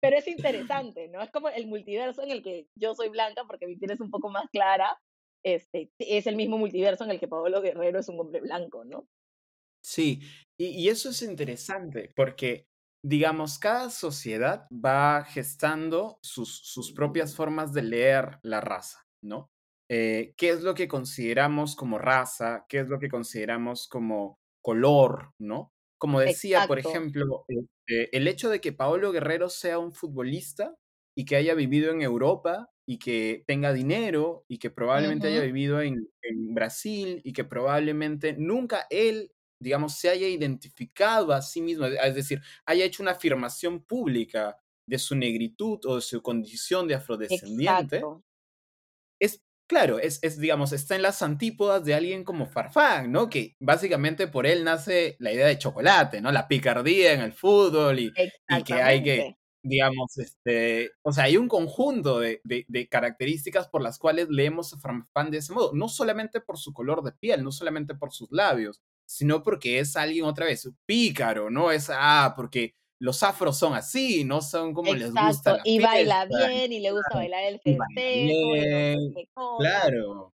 Pero 0.00 0.16
es 0.16 0.26
interesante, 0.80 1.08
¿no? 1.08 1.20
Es 1.20 1.30
como 1.30 1.50
el 1.50 1.66
multiverso 1.66 2.22
en 2.22 2.30
el 2.30 2.42
que 2.42 2.68
yo 2.74 2.94
soy 2.94 3.10
blanca 3.10 3.44
porque 3.46 3.66
mi 3.66 3.76
piel 3.76 3.92
es 3.92 4.00
un 4.00 4.10
poco 4.10 4.30
más 4.30 4.46
clara 4.50 4.98
este, 5.44 5.90
es 5.98 6.26
el 6.26 6.36
mismo 6.36 6.56
multiverso 6.58 7.04
en 7.04 7.10
el 7.10 7.20
que 7.20 7.28
Paolo 7.28 7.60
Guerrero 7.60 7.98
es 7.98 8.08
un 8.08 8.20
hombre 8.20 8.40
blanco, 8.40 8.84
¿no? 8.84 9.06
Sí, 9.84 10.20
y, 10.58 10.66
y 10.68 10.88
eso 10.88 11.10
es 11.10 11.22
interesante 11.22 12.12
porque, 12.14 12.66
digamos, 13.04 13.58
cada 13.58 13.90
sociedad 13.90 14.66
va 14.72 15.24
gestando 15.24 16.18
sus, 16.22 16.56
sus 16.64 16.92
propias 16.92 17.34
formas 17.34 17.72
de 17.72 17.82
leer 17.82 18.38
la 18.42 18.60
raza, 18.60 19.02
¿no? 19.22 19.48
Eh, 19.90 20.34
¿Qué 20.36 20.50
es 20.50 20.62
lo 20.62 20.74
que 20.74 20.88
consideramos 20.88 21.74
como 21.76 21.98
raza? 21.98 22.64
¿Qué 22.68 22.80
es 22.80 22.88
lo 22.88 22.98
que 22.98 23.08
consideramos 23.08 23.88
como 23.88 24.38
color, 24.62 25.32
¿no? 25.38 25.72
Como 25.98 26.20
decía, 26.20 26.66
por 26.66 26.78
ejemplo, 26.78 27.44
este, 27.48 28.16
el 28.16 28.28
hecho 28.28 28.48
de 28.50 28.60
que 28.60 28.72
Paolo 28.72 29.12
Guerrero 29.12 29.48
sea 29.50 29.78
un 29.78 29.92
futbolista 29.92 30.74
y 31.16 31.24
que 31.24 31.36
haya 31.36 31.54
vivido 31.54 31.90
en 31.92 32.02
Europa 32.02 32.70
y 32.86 32.98
que 32.98 33.44
tenga 33.46 33.72
dinero 33.72 34.44
y 34.48 34.58
que 34.58 34.70
probablemente 34.70 35.28
haya 35.28 35.42
vivido 35.42 35.80
en, 35.82 36.08
en 36.22 36.54
Brasil 36.54 37.20
y 37.24 37.32
que 37.32 37.44
probablemente 37.44 38.34
nunca 38.38 38.86
él, 38.90 39.32
digamos, 39.62 39.96
se 39.98 40.08
haya 40.10 40.28
identificado 40.28 41.32
a 41.32 41.42
sí 41.42 41.60
mismo, 41.62 41.86
es 41.86 42.14
decir, 42.14 42.42
haya 42.66 42.84
hecho 42.84 43.02
una 43.02 43.12
afirmación 43.12 43.84
pública 43.84 44.58
de 44.86 44.98
su 44.98 45.14
negritud 45.16 45.78
o 45.86 45.96
de 45.96 46.02
su 46.02 46.22
condición 46.22 46.88
de 46.88 46.96
afrodescendiente, 46.96 47.96
exacto, 47.96 48.24
es, 49.20 49.42
claro, 49.68 49.98
es, 49.98 50.18
es, 50.22 50.38
digamos, 50.38 50.72
está 50.72 50.96
en 50.96 51.02
las 51.02 51.22
antípodas 51.22 51.84
de 51.84 51.94
alguien 51.94 52.24
como 52.24 52.46
Farfán, 52.46 53.12
¿no? 53.12 53.28
Que 53.30 53.56
básicamente 53.60 54.28
por 54.28 54.46
él 54.46 54.64
nace 54.64 55.16
la 55.20 55.32
idea 55.32 55.46
de 55.46 55.58
chocolate, 55.58 56.20
¿no? 56.20 56.32
La 56.32 56.48
picardía 56.48 57.12
en 57.12 57.20
el 57.20 57.32
fútbol 57.32 57.98
y, 58.00 58.16
y 58.48 58.64
que 58.64 58.74
hay 58.82 59.02
que, 59.02 59.30
digamos, 59.62 60.18
este, 60.18 60.90
o 61.02 61.12
sea, 61.12 61.24
hay 61.24 61.36
un 61.36 61.48
conjunto 61.48 62.18
de, 62.20 62.40
de, 62.44 62.64
de 62.68 62.88
características 62.88 63.68
por 63.68 63.82
las 63.82 63.98
cuales 63.98 64.28
leemos 64.28 64.72
a 64.74 64.78
Farfán 64.80 65.30
de 65.30 65.38
ese 65.38 65.52
modo, 65.52 65.72
no 65.74 65.88
solamente 65.88 66.40
por 66.40 66.58
su 66.58 66.72
color 66.72 67.02
de 67.02 67.12
piel, 67.12 67.44
no 67.44 67.52
solamente 67.52 67.94
por 67.94 68.12
sus 68.12 68.30
labios, 68.32 68.82
sino 69.12 69.42
porque 69.42 69.78
es 69.78 69.94
alguien 69.94 70.24
otra 70.24 70.46
vez 70.46 70.66
pícaro, 70.86 71.50
¿no? 71.50 71.70
Es, 71.70 71.90
ah, 71.92 72.32
porque 72.34 72.74
los 72.98 73.22
afros 73.22 73.58
son 73.58 73.74
así, 73.74 74.24
no 74.24 74.40
son 74.40 74.72
como 74.72 74.94
les 74.94 75.12
gusta 75.12 75.58
la 75.58 75.60
Y 75.64 75.80
baila 75.80 76.24
bien, 76.24 76.72
y 76.72 76.80
le 76.80 76.92
gusta 76.92 77.16
bailar 77.16 77.44
el 77.44 77.60
festejo, 77.60 79.58
claro, 79.58 80.32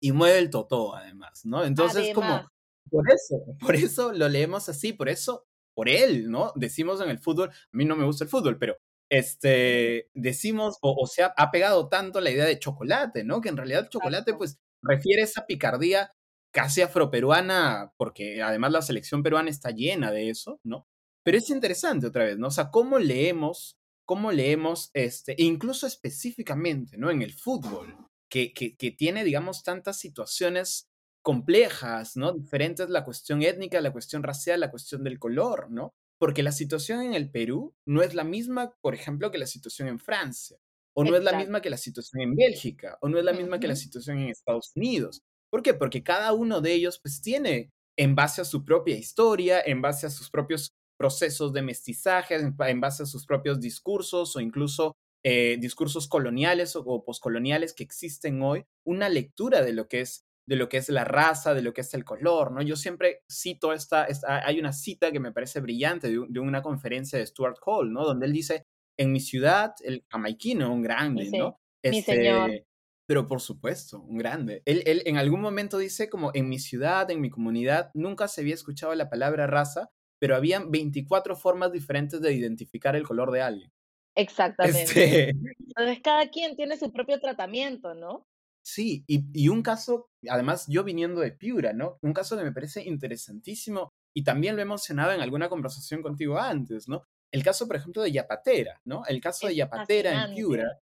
y 0.00 0.12
mueve 0.12 0.38
el 0.38 0.48
totó 0.48 0.94
además, 0.96 1.44
¿no? 1.44 1.62
Entonces, 1.62 2.04
Además, 2.04 2.14
como, 2.14 2.48
por 2.90 3.12
eso, 3.12 3.44
por 3.60 3.74
eso 3.74 4.12
lo 4.12 4.30
leemos 4.30 4.68
así, 4.70 4.94
por 4.94 5.10
eso, 5.10 5.46
por 5.74 5.90
él, 5.90 6.30
¿no? 6.30 6.52
Decimos 6.54 7.02
en 7.02 7.10
el 7.10 7.18
fútbol, 7.18 7.50
a 7.50 7.54
mí 7.72 7.84
no 7.84 7.96
me 7.96 8.06
gusta 8.06 8.24
el 8.24 8.30
fútbol, 8.30 8.56
pero 8.58 8.78
este, 9.10 10.08
decimos, 10.14 10.78
o, 10.80 10.96
o 11.02 11.06
sea, 11.06 11.34
ha 11.36 11.50
pegado 11.50 11.90
tanto 11.90 12.22
la 12.22 12.30
idea 12.30 12.46
de 12.46 12.58
chocolate, 12.58 13.24
¿no? 13.24 13.42
Que 13.42 13.50
en 13.50 13.58
realidad 13.58 13.90
chocolate, 13.90 14.32
pues, 14.32 14.58
refiere 14.82 15.22
esa 15.22 15.44
picardía 15.44 16.10
casi 16.54 16.82
afroperuana, 16.82 17.92
porque 17.96 18.40
además 18.40 18.70
la 18.70 18.80
selección 18.80 19.24
peruana 19.24 19.50
está 19.50 19.72
llena 19.72 20.12
de 20.12 20.30
eso, 20.30 20.60
¿no? 20.62 20.86
Pero 21.24 21.36
es 21.36 21.50
interesante 21.50 22.06
otra 22.06 22.24
vez, 22.24 22.38
¿no? 22.38 22.46
O 22.46 22.50
sea, 22.52 22.70
cómo 22.70 23.00
leemos, 23.00 23.76
cómo 24.06 24.30
leemos, 24.30 24.90
este, 24.94 25.32
e 25.32 25.44
incluso 25.44 25.88
específicamente, 25.88 26.96
¿no? 26.96 27.10
En 27.10 27.22
el 27.22 27.32
fútbol, 27.32 27.96
que, 28.30 28.52
que, 28.52 28.76
que 28.76 28.92
tiene, 28.92 29.24
digamos, 29.24 29.64
tantas 29.64 29.98
situaciones 29.98 30.88
complejas, 31.22 32.16
¿no? 32.16 32.32
Diferentes, 32.32 32.88
la 32.88 33.04
cuestión 33.04 33.42
étnica, 33.42 33.80
la 33.80 33.92
cuestión 33.92 34.22
racial, 34.22 34.60
la 34.60 34.70
cuestión 34.70 35.02
del 35.02 35.18
color, 35.18 35.72
¿no? 35.72 35.92
Porque 36.20 36.44
la 36.44 36.52
situación 36.52 37.02
en 37.02 37.14
el 37.14 37.32
Perú 37.32 37.74
no 37.84 38.00
es 38.00 38.14
la 38.14 38.22
misma, 38.22 38.76
por 38.80 38.94
ejemplo, 38.94 39.32
que 39.32 39.38
la 39.38 39.46
situación 39.46 39.88
en 39.88 39.98
Francia, 39.98 40.56
o 40.94 41.02
no 41.02 41.16
es 41.16 41.24
la 41.24 41.36
misma 41.36 41.60
que 41.60 41.70
la 41.70 41.78
situación 41.78 42.22
en 42.22 42.36
Bélgica, 42.36 42.96
o 43.00 43.08
no 43.08 43.18
es 43.18 43.24
la 43.24 43.32
misma 43.32 43.58
que 43.58 43.66
la 43.66 43.74
situación 43.74 44.20
en 44.20 44.28
Estados 44.28 44.70
Unidos. 44.76 45.24
¿Por 45.54 45.62
qué? 45.62 45.72
Porque 45.72 46.02
cada 46.02 46.32
uno 46.32 46.60
de 46.60 46.72
ellos, 46.72 46.98
pues, 47.00 47.22
tiene, 47.22 47.70
en 47.96 48.16
base 48.16 48.40
a 48.40 48.44
su 48.44 48.64
propia 48.64 48.96
historia, 48.96 49.62
en 49.64 49.80
base 49.82 50.04
a 50.04 50.10
sus 50.10 50.28
propios 50.28 50.72
procesos 50.98 51.52
de 51.52 51.62
mestizaje, 51.62 52.34
en, 52.34 52.80
base 52.80 53.04
a 53.04 53.06
sus 53.06 53.24
propios 53.24 53.60
discursos 53.60 54.34
o 54.34 54.40
incluso 54.40 54.96
eh, 55.24 55.56
discursos 55.60 56.08
coloniales 56.08 56.74
o, 56.74 56.80
o 56.80 57.04
poscoloniales 57.04 57.72
que 57.72 57.84
existen 57.84 58.42
hoy, 58.42 58.64
una 58.84 59.08
lectura 59.08 59.62
de 59.62 59.74
lo 59.74 59.86
que 59.86 60.00
es 60.00 60.24
de 60.48 60.56
lo 60.56 60.68
que 60.68 60.78
es 60.78 60.88
la 60.88 61.04
raza, 61.04 61.54
de 61.54 61.62
lo 61.62 61.72
que 61.72 61.82
es 61.82 61.94
el 61.94 62.04
color, 62.04 62.50
¿no? 62.50 62.60
Yo 62.60 62.74
siempre 62.74 63.22
cito 63.30 63.72
esta, 63.72 64.06
esta 64.06 64.44
hay 64.44 64.58
una 64.58 64.72
cita 64.72 65.12
que 65.12 65.20
me 65.20 65.30
parece 65.30 65.60
brillante 65.60 66.08
de, 66.08 66.20
de, 66.28 66.40
una 66.40 66.62
conferencia 66.62 67.16
de 67.16 67.26
Stuart 67.26 67.58
Hall, 67.64 67.92
¿no? 67.92 68.04
Donde 68.04 68.26
él 68.26 68.32
dice, 68.32 68.66
en 68.98 69.12
mi 69.12 69.20
ciudad, 69.20 69.72
el 69.84 70.04
jamaiquino, 70.10 70.74
un 70.74 70.82
grande, 70.82 71.22
Dice, 71.22 71.38
¿no? 71.38 71.60
mi 71.84 72.02
señor, 72.02 72.50
Este, 72.50 72.66
pero 73.06 73.26
por 73.26 73.40
supuesto, 73.40 74.00
un 74.00 74.18
grande. 74.18 74.62
Él, 74.66 74.82
él 74.86 75.02
en 75.06 75.16
algún 75.18 75.40
momento 75.40 75.78
dice 75.78 76.08
como, 76.08 76.30
en 76.34 76.48
mi 76.48 76.58
ciudad, 76.58 77.10
en 77.10 77.20
mi 77.20 77.30
comunidad, 77.30 77.90
nunca 77.94 78.28
se 78.28 78.40
había 78.42 78.54
escuchado 78.54 78.94
la 78.94 79.10
palabra 79.10 79.46
raza, 79.46 79.90
pero 80.18 80.36
habían 80.36 80.70
24 80.70 81.36
formas 81.36 81.72
diferentes 81.72 82.20
de 82.20 82.32
identificar 82.32 82.96
el 82.96 83.04
color 83.06 83.30
de 83.30 83.42
alguien. 83.42 83.72
exactamente. 84.14 84.80
Este, 84.80 85.30
Entonces, 85.76 86.00
cada 86.02 86.28
quien 86.30 86.56
tiene 86.56 86.76
su 86.76 86.92
propio 86.92 87.20
tratamiento, 87.20 87.94
¿no? 87.94 88.26
Sí, 88.66 89.04
y, 89.06 89.26
y 89.34 89.48
un 89.48 89.62
caso, 89.62 90.08
además 90.28 90.66
yo 90.68 90.84
viniendo 90.84 91.20
de 91.20 91.32
Piura, 91.32 91.74
¿no? 91.74 91.98
Un 92.02 92.14
caso 92.14 92.36
que 92.36 92.44
me 92.44 92.52
parece 92.52 92.82
interesantísimo 92.82 93.90
y 94.14 94.24
también 94.24 94.56
lo 94.56 94.62
he 94.62 94.64
mencionado 94.64 95.12
en 95.12 95.20
alguna 95.20 95.48
conversación 95.50 96.00
contigo 96.02 96.38
antes, 96.38 96.88
¿no? 96.88 97.02
El 97.30 97.42
caso, 97.42 97.66
por 97.66 97.76
ejemplo, 97.76 98.02
de 98.02 98.12
Yapatera, 98.12 98.80
¿no? 98.84 99.04
El 99.06 99.20
caso 99.20 99.46
de 99.48 99.56
Yapatera 99.56 100.14
en 100.14 100.24
Piura. 100.34 100.78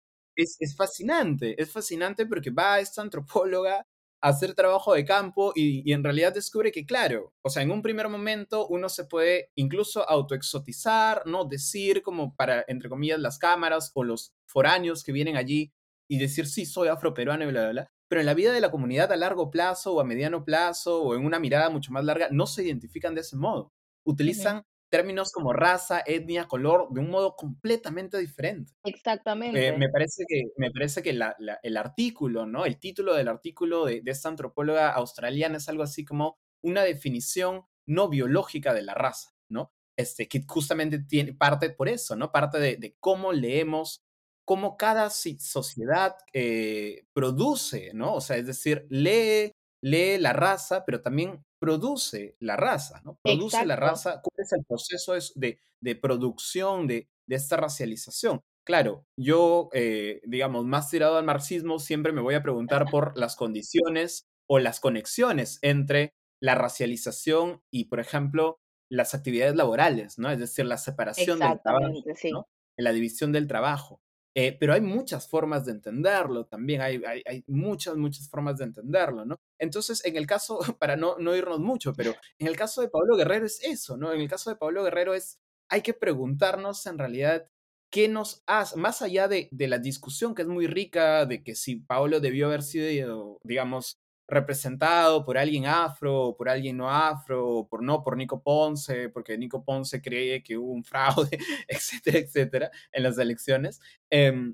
Es, 0.43 0.57
es 0.59 0.75
fascinante, 0.75 1.61
es 1.61 1.71
fascinante 1.71 2.25
porque 2.25 2.51
va 2.51 2.79
esta 2.79 3.01
antropóloga 3.01 3.85
a 4.21 4.29
hacer 4.29 4.53
trabajo 4.53 4.93
de 4.93 5.05
campo 5.05 5.53
y, 5.55 5.89
y 5.89 5.93
en 5.93 6.03
realidad 6.03 6.33
descubre 6.33 6.71
que, 6.71 6.85
claro, 6.85 7.33
o 7.41 7.49
sea, 7.49 7.63
en 7.63 7.71
un 7.71 7.81
primer 7.81 8.09
momento 8.09 8.67
uno 8.67 8.89
se 8.89 9.05
puede 9.05 9.51
incluso 9.55 10.07
autoexotizar, 10.09 11.23
¿no? 11.25 11.45
Decir 11.45 12.01
como 12.01 12.35
para, 12.35 12.65
entre 12.67 12.89
comillas, 12.89 13.19
las 13.19 13.39
cámaras 13.39 13.91
o 13.93 14.03
los 14.03 14.33
foráneos 14.45 15.03
que 15.03 15.13
vienen 15.13 15.37
allí 15.37 15.71
y 16.09 16.17
decir, 16.17 16.47
sí, 16.47 16.65
soy 16.65 16.89
afroperuano 16.89 17.43
y 17.45 17.47
bla, 17.47 17.61
bla, 17.61 17.71
bla. 17.71 17.91
Pero 18.09 18.21
en 18.21 18.25
la 18.25 18.33
vida 18.33 18.51
de 18.51 18.61
la 18.61 18.71
comunidad 18.71 19.11
a 19.11 19.15
largo 19.15 19.51
plazo 19.51 19.93
o 19.93 20.01
a 20.01 20.03
mediano 20.03 20.43
plazo 20.43 21.01
o 21.03 21.15
en 21.15 21.25
una 21.25 21.39
mirada 21.39 21.69
mucho 21.69 21.91
más 21.91 22.03
larga, 22.03 22.27
no 22.31 22.47
se 22.47 22.63
identifican 22.63 23.15
de 23.15 23.21
ese 23.21 23.37
modo. 23.37 23.71
Utilizan 24.03 24.63
términos 24.89 25.31
como 25.31 25.53
raza, 25.53 26.01
etnia, 26.05 26.47
color, 26.47 26.87
de 26.91 26.99
un 26.99 27.09
modo 27.09 27.35
completamente 27.35 28.17
diferente. 28.17 28.73
Eh, 28.83 28.89
Exactamente, 28.89 29.77
me 29.77 29.89
parece 29.89 30.23
que, 30.27 30.43
me 30.57 30.71
parece 30.71 31.01
que 31.01 31.13
la, 31.13 31.35
la, 31.39 31.59
el 31.63 31.77
artículo, 31.77 32.45
¿no? 32.45 32.65
El 32.65 32.79
título 32.79 33.13
del 33.13 33.27
artículo 33.27 33.85
de, 33.85 34.01
de, 34.01 34.11
esta 34.11 34.29
antropóloga 34.29 34.91
australiana 34.91 35.57
es 35.57 35.69
algo 35.69 35.83
así 35.83 36.03
como 36.05 36.37
una 36.63 36.83
definición 36.83 37.65
no 37.87 38.09
biológica 38.09 38.73
de 38.73 38.81
la 38.81 38.93
raza, 38.93 39.31
¿no? 39.49 39.71
Este, 39.97 40.27
que 40.27 40.43
justamente 40.47 40.99
tiene 40.99 41.33
parte 41.33 41.69
por 41.69 41.89
eso, 41.89 42.15
¿no? 42.15 42.31
Parte 42.31 42.59
de, 42.59 42.77
de 42.77 42.95
cómo 42.99 43.33
leemos, 43.33 44.01
cómo 44.45 44.77
cada 44.77 45.09
sociedad 45.09 46.15
eh, 46.33 47.05
produce, 47.13 47.91
¿no? 47.93 48.15
O 48.15 48.21
sea, 48.21 48.37
es 48.37 48.47
decir, 48.47 48.87
lee, 48.89 49.51
lee 49.83 50.17
la 50.17 50.33
raza, 50.33 50.85
pero 50.85 51.01
también 51.01 51.43
produce 51.59 52.35
la 52.39 52.55
raza, 52.55 53.01
¿no? 53.03 53.19
Produce 53.23 53.65
la 53.65 53.75
raza, 53.75 54.21
¿cuál 54.21 54.45
es 54.45 54.53
el 54.53 54.65
proceso 54.65 55.13
de, 55.35 55.59
de 55.81 55.95
producción 55.95 56.87
de, 56.87 57.09
de 57.27 57.35
esta 57.35 57.57
racialización? 57.57 58.41
Claro, 58.65 59.07
yo, 59.17 59.69
eh, 59.73 60.21
digamos, 60.25 60.65
más 60.65 60.89
tirado 60.89 61.17
al 61.17 61.25
marxismo, 61.25 61.79
siempre 61.79 62.11
me 62.11 62.21
voy 62.21 62.35
a 62.35 62.43
preguntar 62.43 62.85
por 62.91 63.17
las 63.17 63.35
condiciones 63.35 64.27
o 64.47 64.59
las 64.59 64.79
conexiones 64.79 65.59
entre 65.61 66.13
la 66.41 66.55
racialización 66.55 67.61
y, 67.71 67.85
por 67.85 67.99
ejemplo, 67.99 68.59
las 68.89 69.13
actividades 69.13 69.55
laborales, 69.55 70.17
¿no? 70.17 70.31
Es 70.31 70.39
decir, 70.39 70.65
la 70.65 70.77
separación 70.77 71.39
del 71.39 71.59
trabajo, 71.61 71.93
sí. 72.15 72.31
¿no? 72.31 72.47
La 72.77 72.91
división 72.91 73.31
del 73.31 73.47
trabajo. 73.47 74.01
Eh, 74.41 74.55
pero 74.57 74.71
hay 74.71 74.79
muchas 74.79 75.27
formas 75.27 75.65
de 75.65 75.73
entenderlo 75.73 76.45
también, 76.45 76.79
hay, 76.79 77.03
hay, 77.05 77.21
hay, 77.25 77.43
muchas, 77.47 77.97
muchas 77.97 78.29
formas 78.29 78.57
de 78.57 78.63
entenderlo, 78.63 79.25
¿no? 79.25 79.35
Entonces, 79.57 80.05
en 80.05 80.15
el 80.15 80.25
caso, 80.25 80.59
para 80.79 80.95
no, 80.95 81.17
no 81.17 81.35
irnos 81.35 81.59
mucho, 81.59 81.91
pero 81.93 82.15
en 82.37 82.47
el 82.47 82.55
caso 82.55 82.79
de 82.79 82.87
Pablo 82.87 83.17
Guerrero 83.17 83.45
es 83.45 83.61
eso, 83.61 83.97
¿no? 83.97 84.13
En 84.13 84.21
el 84.21 84.29
caso 84.29 84.49
de 84.49 84.55
Pablo 84.55 84.85
Guerrero 84.85 85.13
es, 85.13 85.41
hay 85.67 85.81
que 85.81 85.93
preguntarnos 85.93 86.85
en 86.85 86.97
realidad 86.97 87.49
qué 87.91 88.07
nos 88.07 88.41
hace, 88.45 88.77
más 88.77 89.01
allá 89.01 89.27
de, 89.27 89.49
de, 89.51 89.67
la 89.67 89.77
discusión 89.77 90.33
que 90.33 90.43
es 90.43 90.47
muy 90.47 90.67
rica, 90.67 91.25
de 91.25 91.43
que 91.43 91.53
si 91.53 91.75
Paolo 91.75 92.21
debió 92.21 92.47
haber 92.47 92.63
sido, 92.63 93.41
digamos, 93.43 93.99
representado 94.29 95.25
por 95.25 95.37
alguien 95.37 95.65
afro, 95.65 96.35
por 96.37 96.49
alguien 96.49 96.77
no 96.77 96.89
afro, 96.89 97.67
por 97.69 97.83
no 97.83 98.03
por 98.03 98.15
Nico 98.15 98.41
Ponce, 98.41 99.09
porque 99.09 99.37
Nico 99.37 99.63
Ponce 99.63 100.01
cree 100.01 100.43
que 100.43 100.57
hubo 100.57 100.71
un 100.71 100.83
fraude, 100.83 101.37
etcétera, 101.67 102.19
etcétera, 102.19 102.71
en 102.91 103.03
las 103.03 103.17
elecciones. 103.17 103.81
Eh, 104.11 104.53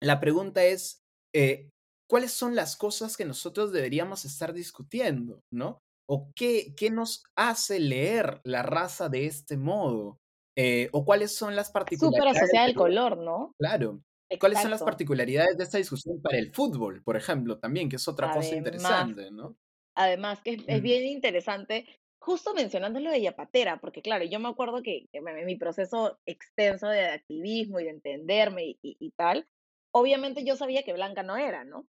la 0.00 0.20
pregunta 0.20 0.64
es, 0.64 1.02
eh, 1.34 1.70
¿cuáles 2.08 2.32
son 2.32 2.54
las 2.54 2.76
cosas 2.76 3.16
que 3.16 3.24
nosotros 3.24 3.72
deberíamos 3.72 4.24
estar 4.24 4.52
discutiendo, 4.52 5.42
no? 5.50 5.80
¿O 6.06 6.30
qué, 6.34 6.74
qué 6.76 6.90
nos 6.90 7.24
hace 7.36 7.80
leer 7.80 8.40
la 8.44 8.62
raza 8.62 9.08
de 9.08 9.26
este 9.26 9.56
modo? 9.56 10.18
Eh, 10.56 10.88
¿O 10.92 11.04
cuáles 11.04 11.34
son 11.34 11.56
las 11.56 11.68
Súper 11.68 11.80
particularidades 11.80 12.36
asociada 12.36 12.66
de 12.66 12.70
al 12.72 12.76
color, 12.76 13.16
¿no? 13.16 13.52
Claro. 13.58 14.00
Cuáles 14.38 14.60
son 14.60 14.70
las 14.70 14.82
Exacto. 14.82 14.84
particularidades 14.84 15.56
de 15.58 15.64
esta 15.64 15.78
discusión 15.78 16.20
para 16.22 16.38
el 16.38 16.52
fútbol, 16.54 17.02
por 17.02 17.16
ejemplo, 17.16 17.58
también, 17.58 17.88
que 17.88 17.96
es 17.96 18.08
otra 18.08 18.30
cosa 18.30 18.54
Además, 18.56 18.56
interesante, 18.56 19.30
¿no? 19.30 19.58
además 19.96 20.42
que 20.42 20.52
es, 20.52 20.64
es 20.68 20.82
Mm, 20.82 20.82
bien 20.82 21.04
interesante, 21.06 21.86
justo 22.20 22.54
mencionando 22.54 23.00
lo 23.00 23.10
de 23.10 23.22
Yapatera, 23.22 23.80
porque 23.80 24.02
claro, 24.02 24.24
yo 24.24 24.40
me 24.40 24.48
acuerdo 24.48 24.82
que 24.82 25.08
que 25.12 25.18
en 25.20 25.46
mi 25.46 25.56
proceso 25.56 26.20
extenso 26.26 26.88
de 26.88 27.06
activismo 27.06 27.80
y 27.80 27.84
de 27.84 27.90
entenderme 27.90 28.64
y, 28.66 28.78
y- 28.82 28.96
y 29.00 29.12
tal, 29.12 29.48
obviamente 29.92 30.44
yo 30.44 30.56
sabía 30.56 30.84
que 30.84 30.94
Blanca 30.94 31.22
no 31.22 31.36
era, 31.36 31.64
¿no? 31.64 31.88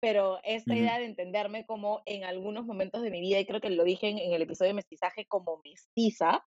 Pero 0.00 0.40
esta 0.44 0.76
ujú, 0.76 0.76
idea 0.76 0.98
de 0.98 1.06
entenderme 1.06 1.66
como 1.66 2.02
en 2.06 2.24
algunos 2.24 2.66
momentos 2.66 3.02
de 3.02 3.10
mi 3.10 3.20
vida, 3.20 3.40
y 3.40 3.46
creo 3.46 3.60
que 3.62 3.70
lo 3.70 3.84
dije 3.84 4.08
en, 4.10 4.18
en 4.18 4.32
el 4.34 4.42
episodio 4.42 4.70
de 4.70 4.74
mestizaje 4.76 5.26
como 5.28 5.60
mestiza, 5.64 6.46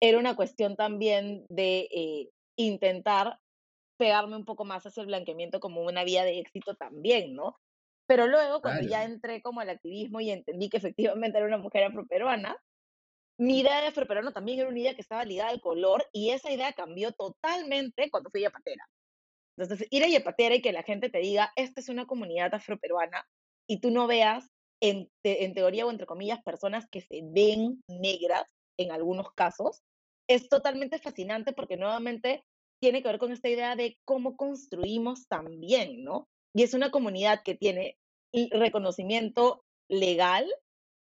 era 0.00 0.18
una 0.18 0.36
cuestión 0.36 0.76
también 0.76 1.46
de 1.48 1.88
eh, 1.92 2.30
intentar 2.56 3.38
pegarme 4.02 4.36
un 4.36 4.44
poco 4.44 4.64
más 4.64 4.84
hacia 4.86 5.02
el 5.02 5.06
blanqueamiento 5.08 5.60
como 5.60 5.82
una 5.82 6.04
vía 6.04 6.24
de 6.24 6.38
éxito 6.40 6.74
también, 6.76 7.34
¿no? 7.34 7.56
Pero 8.08 8.26
luego, 8.26 8.62
cuando 8.62 8.82
ya 8.84 9.04
entré 9.04 9.42
como 9.42 9.60
al 9.60 9.70
activismo 9.70 10.20
y 10.20 10.30
entendí 10.30 10.68
que 10.70 10.78
efectivamente 10.78 11.38
era 11.38 11.46
una 11.46 11.58
mujer 11.58 11.84
afroperuana, 11.84 12.56
mi 13.38 13.60
idea 13.60 13.80
de 13.80 13.88
afroperuano 13.88 14.32
también 14.32 14.60
era 14.60 14.68
una 14.68 14.78
idea 14.80 14.94
que 14.94 15.02
estaba 15.02 15.24
ligada 15.24 15.50
al 15.50 15.60
color 15.60 16.04
y 16.12 16.30
esa 16.30 16.50
idea 16.52 16.72
cambió 16.72 17.12
totalmente 17.12 18.10
cuando 18.10 18.30
fui 18.30 18.44
a 18.44 18.50
Patera. 18.50 18.84
Entonces, 19.58 19.86
ir 19.90 20.02
a 20.04 20.08
Yapatera 20.08 20.54
y 20.56 20.62
que 20.62 20.72
la 20.72 20.82
gente 20.82 21.10
te 21.10 21.18
diga, 21.18 21.52
esta 21.56 21.80
es 21.80 21.88
una 21.88 22.06
comunidad 22.06 22.54
afroperuana, 22.54 23.24
y 23.68 23.80
tú 23.80 23.90
no 23.90 24.06
veas, 24.06 24.48
en, 24.82 25.10
te- 25.22 25.44
en 25.44 25.54
teoría 25.54 25.86
o 25.86 25.90
entre 25.90 26.06
comillas, 26.06 26.42
personas 26.42 26.86
que 26.90 27.02
se 27.02 27.20
ven 27.24 27.82
negras 27.88 28.44
en 28.78 28.90
algunos 28.92 29.32
casos, 29.34 29.82
es 30.28 30.48
totalmente 30.48 30.98
fascinante 30.98 31.52
porque 31.52 31.76
nuevamente 31.76 32.44
tiene 32.82 33.02
que 33.02 33.08
ver 33.08 33.20
con 33.20 33.32
esta 33.32 33.50
idea 33.50 33.76
de 33.76 33.98
cómo 34.04 34.36
construimos 34.36 35.28
también, 35.28 36.04
¿no? 36.04 36.28
Y 36.54 36.64
es 36.64 36.74
una 36.74 36.90
comunidad 36.92 37.42
que 37.44 37.56
tiene 37.56 37.98
reconocimiento 38.52 39.64
legal 39.88 40.46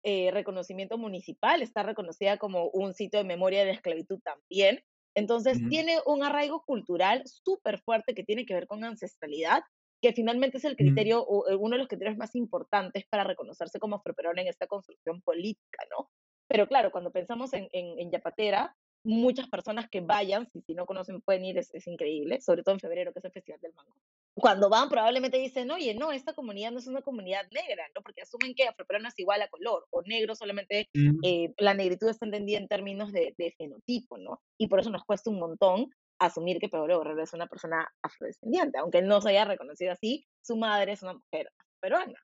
eh, 0.03 0.32
reconocimiento 0.32 0.97
municipal, 0.97 1.61
está 1.61 1.84
reconocida 1.84 2.38
como 2.38 2.70
un 2.70 2.93
sitio 2.93 3.20
de 3.20 3.26
memoria 3.26 3.59
de 3.61 3.66
la 3.68 3.72
esclavitud 3.74 4.20
también. 4.24 4.82
Entonces, 5.16 5.63
Ujú, 5.63 5.70
tiene 5.70 5.99
un 6.05 6.24
arraigo 6.24 6.63
cultural 6.66 7.24
súper 7.26 7.80
fuerte 7.80 8.13
que 8.13 8.24
tiene 8.24 8.45
que 8.45 8.53
ver 8.53 8.68
con 8.68 8.84
ancestralidad, 8.84 9.63
que 10.01 10.13
finalmente 10.13 10.57
es 10.57 10.66
el 10.66 10.76
ujú, 10.80 11.09
criterio, 11.16 11.24
o 11.24 11.49
eh, 11.49 11.55
uno 11.55 11.72
de 11.76 11.80
los 11.80 11.88
criterios 11.88 12.18
más 12.18 12.36
importantes 12.36 13.05
para 13.09 13.24
reconocerse 13.24 13.80
como 13.80 13.95
afroperuano 13.95 14.41
en 14.41 14.47
esta 14.47 14.68
construcción 14.68 15.22
política, 15.22 15.84
¿no? 15.97 16.09
Pero 16.47 16.68
claro, 16.68 16.91
cuando 16.91 17.11
pensamos 17.11 17.53
en, 17.53 17.68
en, 17.72 17.99
en 17.99 18.11
Yapatera, 18.11 18.76
muchas 19.06 19.47
personas 19.47 19.89
que 19.89 20.01
vayan, 20.01 20.49
si, 20.51 20.62
si 20.62 20.74
no 20.74 20.86
conocen 20.86 21.22
pueden 21.22 21.45
ir, 21.45 21.58
es, 21.58 21.74
es 21.74 21.88
increíble, 21.88 22.41
sobre 22.41 22.64
todo 22.64 22.76
en 22.76 22.82
febrero, 22.82 23.14
que 23.14 23.20
es 23.20 23.26
el 23.26 23.32
Festival 23.32 23.62
del 23.62 23.74
Mango 23.74 23.95
cuando 24.36 24.70
van 24.70 24.89
probablemente 24.89 25.38
dicen, 25.38 25.72
oye, 25.72 25.95
no, 25.95 26.12
esta 26.12 26.34
comunidad 26.34 26.72
no 26.72 26.80
es 26.80 26.88
una 26.88 27.01
comunidad 27.01 27.47
negra, 27.51 27.86
¿no? 27.95 28.01
Porque 28.01 28.22
asumen 28.22 28.53
que 28.53 28.68
afroperuano 28.68 29.08
es 29.08 29.18
igual 29.18 29.41
a 29.41 29.47
color, 29.47 29.88
o 29.91 30.01
negro 30.01 30.36
solamente, 30.36 30.89
ujú. 30.93 31.20
eh, 31.24 31.53
la 31.58 31.74
negritud 31.74 32.10
está 32.10 32.26
entendida 32.26 32.58
en 32.58 32.68
términos 32.68 33.14
de, 33.14 33.34
de 33.38 33.53
fenotipo, 33.58 34.18
¿no? 34.18 34.41
Y 34.58 34.68
por 34.68 34.82
eso 34.82 34.89
nos 34.89 35.06
cuesta 35.06 35.30
un 35.30 35.39
montón 35.39 35.89
asumir 36.20 36.60
que 36.60 36.68
Pedro 36.68 36.99
Guerrero 36.99 37.24
es 37.24 37.34
una 37.34 37.47
persona 37.47 37.88
afrodescendiente, 38.01 38.78
aunque 38.78 38.97
él 38.97 39.08
no 39.08 39.22
se 39.22 39.30
haya 39.30 39.45
reconocido 39.45 39.93
así, 39.93 40.26
su 40.41 40.58
madre 40.58 40.91
es 40.91 41.01
una 41.01 41.14
mujer 41.14 41.49
peruana. 41.80 42.20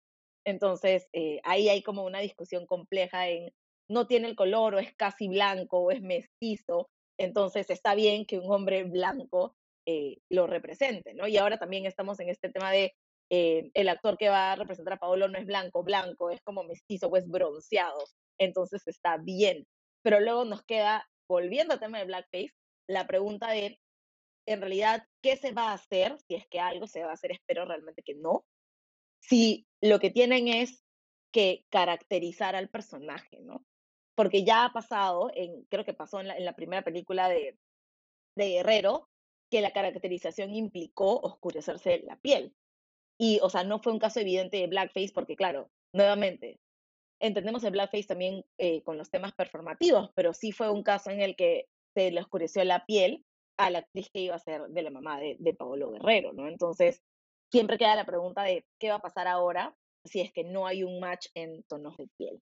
Entonces, 0.46 1.08
eh, 1.14 1.40
ahí 1.44 1.70
hay 1.70 1.82
como 1.82 2.04
una 2.04 2.20
discusión 2.20 2.66
compleja 2.66 3.30
en, 3.30 3.54
no 3.92 4.08
tiene 4.08 4.28
el 4.30 4.36
color, 4.36 4.76
o 4.76 4.80
es 4.80 4.94
casi 4.96 5.28
blanco, 5.28 5.80
o 5.80 5.92
es 5.92 6.02
mestizo, 6.02 6.90
entonces 7.20 7.70
está 7.70 7.94
bien 7.94 8.26
que 8.26 8.40
un 8.40 8.52
hombre 8.52 8.84
blanco 8.84 9.56
eh, 9.86 10.18
lo 10.30 10.48
represente, 10.48 11.14
¿no? 11.14 11.28
Y 11.28 11.38
ahora 11.38 11.58
también 11.58 11.86
estamos 11.86 12.20
en 12.20 12.30
este 12.30 12.50
tema 12.50 12.72
de 12.72 12.94
eh, 13.30 13.70
el 13.74 13.90
actor 13.90 14.18
que 14.18 14.30
va 14.30 14.52
a 14.52 14.56
representar 14.56 14.94
a 14.94 15.00
Paolo 15.00 15.28
no 15.28 15.38
es 15.38 15.46
blanco, 15.46 15.84
blanco, 15.84 16.30
es 16.32 16.42
como 16.42 16.64
mestizo 16.64 17.08
o 17.08 17.18
es 17.18 17.28
bronceado, 17.28 18.04
entonces 18.40 18.88
está 18.88 19.18
bien. 19.18 19.68
Pero 20.04 20.20
luego 20.20 20.46
nos 20.46 20.64
queda, 20.64 21.08
volviendo 21.30 21.74
al 21.74 21.80
tema 21.80 22.00
de 22.00 22.06
blackface, 22.06 22.54
la 22.88 23.08
pregunta 23.08 23.52
de, 23.52 23.80
en 24.48 24.60
realidad, 24.62 25.06
¿qué 25.22 25.36
se 25.38 25.52
va 25.52 25.70
a 25.70 25.74
hacer? 25.74 26.18
Si 26.28 26.36
es 26.36 26.48
que 26.48 26.60
algo 26.60 26.88
se 26.88 27.04
va 27.04 27.12
a 27.12 27.14
hacer, 27.14 27.32
espero 27.32 27.66
realmente 27.66 28.04
que 28.04 28.16
no. 28.16 28.46
Si 29.22 29.68
lo 29.82 30.00
que 30.00 30.10
tienen 30.10 30.48
es 30.48 30.84
que 31.32 31.66
caracterizar 31.70 32.56
al 32.56 32.70
personaje, 32.70 33.40
¿no? 33.42 33.64
Porque 34.16 34.44
ya 34.44 34.66
ha 34.66 34.74
pasado, 34.74 35.32
en, 35.34 35.64
creo 35.66 35.86
que 35.86 35.94
pasó 35.94 36.20
en 36.20 36.28
la, 36.28 36.38
en 36.38 36.46
la 36.46 36.56
primera 36.56 36.84
película 36.84 37.30
de, 37.30 37.58
de 38.36 38.50
Guerrero, 38.50 39.08
que 39.50 39.62
la 39.62 39.72
caracterización 39.72 40.54
implicó 40.54 41.20
oscurecerse 41.20 42.02
la 42.04 42.18
piel. 42.18 42.54
Y, 43.20 43.40
o 43.42 43.50
sea, 43.50 43.64
no 43.64 43.80
fue 43.80 43.92
un 43.92 44.00
caso 44.00 44.20
evidente 44.20 44.58
de 44.58 44.68
blackface 44.68 45.12
porque, 45.14 45.36
claro, 45.36 45.70
nuevamente, 45.94 46.60
entendemos 47.20 47.64
el 47.64 47.72
blackface 47.72 48.08
también 48.08 48.44
eh, 48.58 48.82
con 48.84 48.98
los 48.98 49.12
temas 49.12 49.34
performativos, 49.34 50.10
pero 50.16 50.34
sí 50.34 50.52
fue 50.52 50.72
un 50.72 50.84
caso 50.84 51.12
en 51.12 51.22
el 51.22 51.36
que 51.36 51.68
se 51.94 52.12
le 52.12 52.22
oscureció 52.22 52.64
la 52.64 52.86
piel 52.86 53.24
a 53.58 53.70
la 53.70 53.80
actriz 53.80 54.10
que 54.12 54.22
iba 54.22 54.36
a 54.36 54.40
ser 54.40 54.62
de 54.70 54.82
la 54.82 54.90
mamá 54.90 55.20
de, 55.20 55.36
de 55.40 55.54
Paolo 55.54 55.92
Guerrero, 55.92 56.34
¿no? 56.34 56.48
Entonces, 56.48 57.02
siempre 57.52 57.78
queda 57.78 57.96
la 57.96 58.06
pregunta 58.06 58.44
de 58.44 58.66
qué 58.80 58.90
va 58.90 58.96
a 58.96 59.02
pasar 59.02 59.28
ahora 59.28 59.76
si 60.06 60.22
es 60.22 60.32
que 60.32 60.44
no 60.44 60.66
hay 60.66 60.84
un 60.84 61.00
match 61.00 61.28
en 61.36 61.64
tonos 61.64 61.98
de 61.98 62.08
piel. 62.18 62.42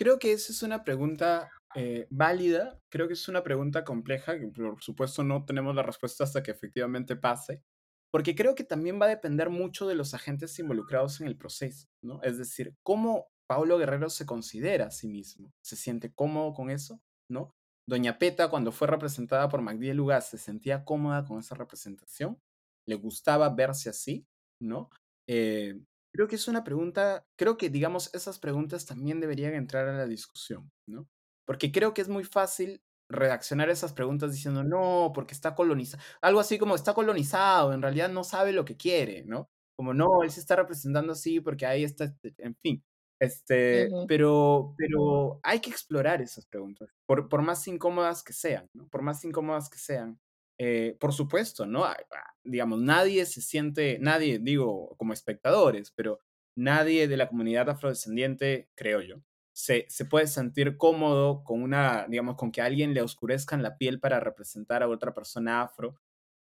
Creo 0.00 0.18
que 0.18 0.32
esa 0.32 0.50
es 0.50 0.62
una 0.62 0.82
pregunta 0.82 1.50
eh, 1.74 2.06
válida, 2.08 2.80
creo 2.88 3.06
que 3.06 3.12
es 3.12 3.28
una 3.28 3.42
pregunta 3.42 3.84
compleja, 3.84 4.40
que 4.40 4.48
por 4.48 4.82
supuesto 4.82 5.22
no 5.22 5.44
tenemos 5.44 5.74
la 5.74 5.82
respuesta 5.82 6.24
hasta 6.24 6.42
que 6.42 6.50
efectivamente 6.50 7.16
pase, 7.16 7.62
porque 8.10 8.34
creo 8.34 8.54
que 8.54 8.64
también 8.64 8.98
va 8.98 9.04
a 9.04 9.10
depender 9.10 9.50
mucho 9.50 9.86
de 9.86 9.94
los 9.94 10.14
agentes 10.14 10.58
involucrados 10.58 11.20
en 11.20 11.26
el 11.26 11.36
proceso, 11.36 11.86
¿no? 12.02 12.18
Es 12.22 12.38
decir, 12.38 12.74
cómo 12.82 13.26
Paulo 13.46 13.76
Guerrero 13.76 14.08
se 14.08 14.24
considera 14.24 14.86
a 14.86 14.90
sí 14.90 15.06
mismo, 15.06 15.52
se 15.62 15.76
siente 15.76 16.14
cómodo 16.14 16.54
con 16.54 16.70
eso, 16.70 17.02
¿no? 17.28 17.54
Doña 17.86 18.18
Peta, 18.18 18.48
cuando 18.48 18.72
fue 18.72 18.88
representada 18.88 19.50
por 19.50 19.60
Magdiel 19.60 19.98
Lugas, 19.98 20.30
se 20.30 20.38
sentía 20.38 20.82
cómoda 20.82 21.26
con 21.26 21.40
esa 21.40 21.56
representación, 21.56 22.40
le 22.88 22.94
gustaba 22.94 23.50
verse 23.50 23.90
así, 23.90 24.26
¿no? 24.62 24.88
Eh, 25.28 25.78
Creo 26.12 26.26
que 26.26 26.34
es 26.36 26.48
una 26.48 26.64
pregunta, 26.64 27.24
creo 27.36 27.56
que, 27.56 27.70
digamos, 27.70 28.12
esas 28.14 28.38
preguntas 28.40 28.84
también 28.84 29.20
deberían 29.20 29.54
entrar 29.54 29.86
a 29.88 29.92
la 29.96 30.06
discusión, 30.06 30.70
¿no? 30.86 31.08
Porque 31.46 31.70
creo 31.70 31.94
que 31.94 32.02
es 32.02 32.08
muy 32.08 32.24
fácil 32.24 32.82
reaccionar 33.08 33.68
a 33.68 33.72
esas 33.72 33.92
preguntas 33.92 34.32
diciendo, 34.32 34.64
no, 34.64 35.12
porque 35.14 35.34
está 35.34 35.54
colonizado, 35.54 36.02
algo 36.20 36.40
así 36.40 36.58
como 36.58 36.74
está 36.74 36.94
colonizado, 36.94 37.72
en 37.72 37.82
realidad 37.82 38.08
no 38.08 38.24
sabe 38.24 38.52
lo 38.52 38.64
que 38.64 38.76
quiere, 38.76 39.24
¿no? 39.24 39.50
Como, 39.76 39.94
no, 39.94 40.22
él 40.24 40.30
se 40.30 40.40
está 40.40 40.56
representando 40.56 41.12
así 41.12 41.40
porque 41.40 41.64
ahí 41.66 41.84
está, 41.84 42.04
este", 42.04 42.34
en 42.38 42.56
fin, 42.56 42.84
este, 43.20 43.96
pero, 44.06 44.74
pero 44.76 45.40
hay 45.44 45.60
que 45.60 45.70
explorar 45.70 46.20
esas 46.22 46.46
preguntas, 46.46 46.88
por, 47.06 47.28
por 47.28 47.42
más 47.42 47.66
incómodas 47.68 48.22
que 48.24 48.32
sean, 48.32 48.68
¿no? 48.74 48.88
Por 48.88 49.02
más 49.02 49.24
incómodas 49.24 49.70
que 49.70 49.78
sean. 49.78 50.18
Eh, 50.62 50.94
por 51.00 51.14
supuesto, 51.14 51.64
¿no? 51.64 51.86
Ah, 51.86 51.96
ah, 52.12 52.34
digamos, 52.44 52.78
nadie 52.82 53.24
se 53.24 53.40
siente, 53.40 53.96
nadie, 53.98 54.38
digo, 54.38 54.94
como 54.98 55.14
espectadores, 55.14 55.90
pero 55.90 56.20
nadie 56.54 57.08
de 57.08 57.16
la 57.16 57.28
comunidad 57.28 57.70
afrodescendiente, 57.70 58.68
creo 58.74 59.00
yo, 59.00 59.22
se, 59.54 59.86
puede 60.10 60.26
sentir 60.26 60.76
cómodo 60.76 61.44
con 61.44 61.62
una, 61.62 62.06
digamos, 62.10 62.36
con 62.36 62.52
que 62.52 62.60
alguien 62.60 62.92
le 62.92 63.00
oscurezcan 63.00 63.62
la 63.62 63.78
piel 63.78 64.00
para 64.00 64.20
representar 64.20 64.82
a 64.82 64.88
otra 64.88 65.14
persona 65.14 65.62
afro, 65.62 65.98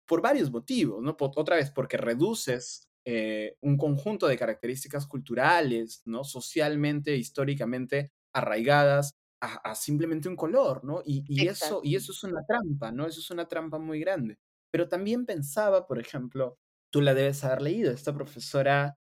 por 0.06 0.22
varios 0.22 0.52
motivos, 0.52 1.02
¿no? 1.02 1.18
Otra 1.20 1.56
vez, 1.56 1.72
porque 1.72 1.98
reduces 1.98 2.88
eh, 3.06 3.58
un 3.62 3.78
conjunto 3.78 4.28
de 4.28 4.38
características 4.38 5.08
culturales, 5.08 6.04
¿no? 6.06 6.24
Socialmente, 6.24 7.16
históricamente 7.18 8.12
arraigadas 8.32 9.16
a, 9.44 9.72
a 9.72 9.76
simplemente 9.76 10.30
un 10.30 10.36
color, 10.38 10.84
¿no? 10.84 11.02
Y, 11.06 11.26
y, 11.28 11.48
eso, 11.48 11.82
y 11.84 11.96
eso 11.96 12.14
es 12.14 12.24
una 12.24 12.44
trampa, 12.46 12.92
¿no? 12.92 13.06
Eso 13.06 13.20
es 13.20 13.30
una 13.30 13.48
trampa 13.48 13.78
muy 13.78 14.00
grande. 14.00 14.40
Pero 14.72 14.88
también 14.88 15.26
pensaba, 15.26 15.86
por 15.86 16.00
ejemplo, 16.00 16.58
tú 16.90 17.02
la 17.02 17.14
debes 17.14 17.44
haber 17.44 17.62
leído, 17.62 17.92
esta 17.92 18.14
profesora 18.14 18.98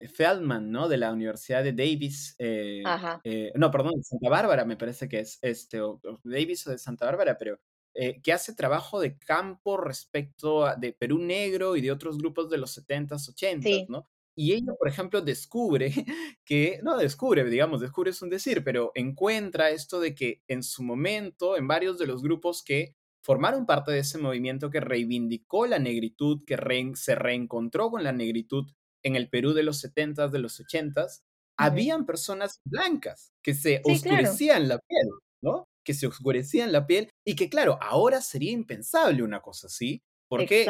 Feldman, 0.00 0.70
¿no? 0.70 0.88
De 0.88 0.96
la 0.96 1.12
Universidad 1.12 1.62
de 1.62 1.72
Davis, 1.72 2.34
eh, 2.38 2.82
Ajá, 2.84 3.20
eh, 3.22 3.52
no, 3.54 3.70
perdón, 3.70 3.94
de 3.96 4.02
Santa 4.02 4.30
Bárbara 4.30 4.64
me 4.64 4.76
parece 4.76 5.08
que 5.08 5.20
es, 5.20 5.38
este, 5.42 5.80
o, 5.80 6.00
o 6.02 6.20
Davis 6.24 6.66
o 6.66 6.70
de 6.70 6.78
Santa 6.78 7.04
Bárbara, 7.06 7.36
pero 7.38 7.60
eh, 7.94 8.22
que 8.22 8.32
hace 8.32 8.54
trabajo 8.54 9.00
de 9.00 9.18
campo 9.18 9.76
respecto 9.76 10.64
a, 10.64 10.76
de 10.76 10.94
Perú 10.94 11.18
Negro 11.18 11.76
y 11.76 11.82
de 11.82 11.92
otros 11.92 12.16
grupos 12.16 12.48
de 12.48 12.56
los 12.58 12.70
70s, 12.72 13.28
80s, 13.28 13.62
sí, 13.62 13.86
¿no? 13.88 14.08
Y 14.36 14.52
ella, 14.52 14.72
por 14.78 14.88
ejemplo, 14.88 15.20
descubre 15.20 15.92
que, 16.44 16.80
no 16.82 16.96
descubre, 16.96 17.44
digamos, 17.44 17.80
descubre 17.80 18.10
es 18.10 18.22
un 18.22 18.30
decir, 18.30 18.64
pero 18.64 18.92
encuentra 18.94 19.70
esto 19.70 20.00
de 20.00 20.14
que 20.14 20.42
en 20.48 20.62
su 20.62 20.82
momento, 20.82 21.56
en 21.56 21.68
varios 21.68 21.98
de 21.98 22.06
los 22.06 22.22
grupos 22.22 22.62
que 22.62 22.94
formaron 23.22 23.66
parte 23.66 23.92
de 23.92 24.00
ese 24.00 24.18
movimiento 24.18 24.70
que 24.70 24.80
reivindicó 24.80 25.66
la 25.66 25.78
negritud, 25.78 26.44
que 26.46 26.56
re 26.56 26.92
se 26.94 27.14
reencontró 27.14 27.90
con 27.90 28.02
la 28.04 28.12
negritud 28.12 28.70
en 29.04 29.16
el 29.16 29.28
Perú 29.28 29.52
de 29.52 29.62
los 29.64 29.78
70 29.80 30.28
de 30.28 30.38
los 30.38 30.60
80 30.60 31.04
ujú. 31.04 31.10
habían 31.58 32.06
personas 32.06 32.60
blancas 32.64 33.32
que 33.42 33.54
se 33.54 33.82
Sí, 33.84 34.00
claro. 34.02 34.32
oscurecían 34.32 34.68
la 34.68 34.78
piel, 34.78 35.08
¿no? 35.42 35.64
Que 35.84 35.94
se 35.94 36.06
oscurecían 36.06 36.72
la 36.72 36.86
piel 36.86 37.10
y 37.26 37.36
que, 37.36 37.48
claro, 37.50 37.78
ahora 37.82 38.20
sería 38.20 38.52
impensable 38.52 39.22
una 39.22 39.40
cosa 39.42 39.66
así, 39.68 40.02
Porque, 40.32 40.66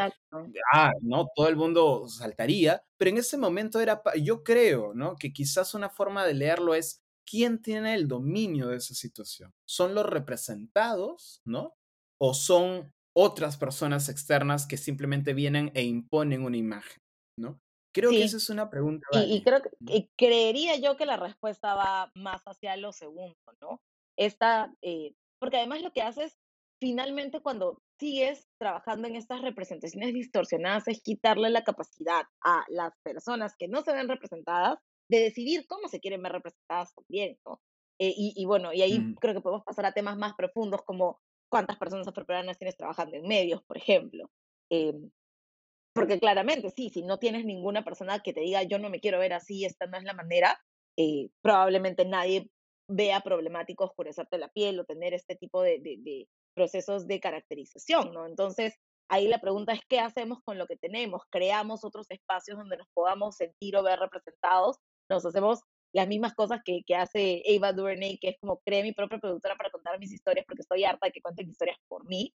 ah, 0.73 0.91
no, 1.03 1.29
todo 1.37 1.47
el 1.47 1.55
mundo 1.55 2.09
saltaría, 2.09 2.83
pero 2.99 3.11
en 3.13 3.19
ese 3.19 3.37
momento 3.37 3.79
era, 3.79 4.03
yo 4.21 4.43
creo, 4.43 4.93
¿no? 4.93 5.15
Que 5.15 5.33
quizás 5.33 5.75
una 5.75 5.89
forma 5.89 6.27
de 6.27 6.35
leerlo 6.35 6.75
es, 6.75 7.01
¿quién 7.25 7.63
tiene 7.63 7.95
el 7.95 8.09
dominio 8.09 8.67
de 8.67 8.79
esa 8.79 8.93
situación? 8.95 9.55
¿Son 9.65 9.95
los 9.95 10.05
representados, 10.05 11.43
¿no? 11.45 11.77
¿O 12.19 12.35
son 12.35 12.93
otras 13.15 13.57
personas 13.57 14.09
externas 14.09 14.67
que 14.67 14.77
simplemente 14.77 15.33
vienen 15.33 15.71
e 15.75 15.85
imponen 15.85 16.43
una 16.43 16.57
imagen, 16.57 17.01
¿no? 17.39 17.61
Creo 17.95 18.11
que 18.11 18.25
esa 18.25 18.39
es 18.39 18.51
una 18.51 18.69
pregunta 18.69 19.07
y, 19.25 19.45
creo 19.45 19.63
que 19.63 19.71
y 19.87 20.11
creería 20.19 20.75
yo 20.75 20.97
que 20.97 21.07
la 21.07 21.19
respuesta 21.19 21.77
va 21.77 22.11
más 22.17 22.43
hacia 22.47 22.77
lo 22.77 22.91
segundo, 22.91 23.37
¿no? 23.61 23.81
Esta, 24.19 24.75
eh, 24.83 25.15
porque 25.39 25.59
además 25.59 25.83
lo 25.83 25.93
que 25.93 26.03
haces 26.03 26.42
finalmente 26.83 27.41
cuando 27.43 27.83
sigues 28.01 28.49
trabajando 28.61 29.09
en 29.09 29.17
estas 29.17 29.43
representaciones 29.43 30.15
distorsionadas 30.15 30.89
es 30.89 31.03
quitarle 31.03 31.51
la 31.51 31.65
capacidad 31.65 32.25
a 32.45 32.65
las 32.69 32.93
personas 33.05 33.55
que 33.59 33.69
no 33.69 33.83
se 33.83 33.95
ven 33.95 34.09
representadas 34.09 34.79
de 35.11 35.21
decidir 35.21 35.67
cómo 35.69 35.89
se 35.89 36.01
quieren 36.01 36.23
ver 36.23 36.33
representadas 36.33 36.95
también, 36.95 37.39
¿no? 37.47 37.63
Eh, 38.01 38.13
y, 38.17 38.35
y 38.37 38.47
bueno, 38.47 38.75
y 38.75 38.83
ahí 38.83 39.01
Mm, 39.01 39.17
creo 39.21 39.35
que 39.35 39.43
podemos 39.43 39.65
pasar 39.65 39.87
a 39.87 39.93
temas 39.95 40.19
más 40.19 40.35
profundos 40.37 40.83
como 40.85 41.21
cuántas 41.51 41.79
personas 41.79 42.09
afroperuanas 42.09 42.59
tienes 42.59 42.77
trabajando 42.77 43.17
en 43.17 43.29
medios, 43.29 43.63
por 43.65 43.79
ejemplo. 43.79 44.31
Em, 44.71 45.11
porque 45.95 46.19
claramente, 46.19 46.71
sí, 46.71 46.91
si 46.91 47.03
no 47.03 47.19
tienes 47.19 47.45
ninguna 47.45 47.85
persona 47.85 48.21
que 48.21 48.33
te 48.33 48.41
diga 48.41 48.63
yo 48.63 48.79
no 48.79 48.91
me 48.91 49.01
quiero 49.01 49.19
ver 49.19 49.33
así, 49.35 49.65
esta 49.65 49.87
no 49.87 49.99
es 49.99 50.05
la 50.05 50.15
manera, 50.15 50.59
eh, 50.99 51.29
probablemente 51.43 52.05
nadie 52.07 52.51
vea 52.89 53.21
problemático 53.21 53.85
oscurecerte 53.85 54.39
la 54.39 54.49
piel 54.49 54.81
o 54.81 54.85
tener 54.85 55.15
este 55.15 55.37
tipo 55.37 55.63
de, 55.63 55.79
de- 55.81 55.99
de 56.01 56.29
procesos 56.55 57.07
de 57.07 57.21
caracterización, 57.21 58.13
¿no? 58.13 58.27
Entonces, 58.27 58.75
ahí 59.09 59.29
la 59.29 59.41
pregunta 59.41 59.73
es, 59.73 59.81
¿qué 59.89 60.01
hacemos 60.01 60.41
con 60.45 60.59
lo 60.59 60.67
que 60.67 60.77
tenemos? 60.77 61.23
¿Creamos 61.31 61.85
otros 61.85 62.07
espacios 62.11 62.59
donde 62.59 62.77
nos 62.77 62.89
podamos 62.95 63.37
sentir 63.37 63.77
o 63.77 63.83
ver 63.83 63.99
representados? 63.99 64.79
¿Nos 65.09 65.25
hacemos 65.27 65.61
las 65.93 66.09
mismas 66.09 66.35
cosas 66.35 66.61
que, 66.65 66.83
que 66.87 66.95
hace 66.95 67.43
Ava 67.57 67.73
DuVernay, 67.73 68.19
que 68.19 68.31
es 68.31 68.37
como 68.41 68.61
creé 68.65 68.83
mi 68.83 68.93
propia 68.93 69.19
productora 69.19 69.57
para 69.57 69.71
contar 69.71 69.99
mis 69.99 70.13
historias 70.13 70.47
porque 70.47 70.63
estoy 70.63 70.85
harta 70.85 71.07
de 71.07 71.13
que 71.13 71.21
cuenten 71.21 71.51
historias 71.51 71.77
por 71.89 72.07
mí? 72.07 72.35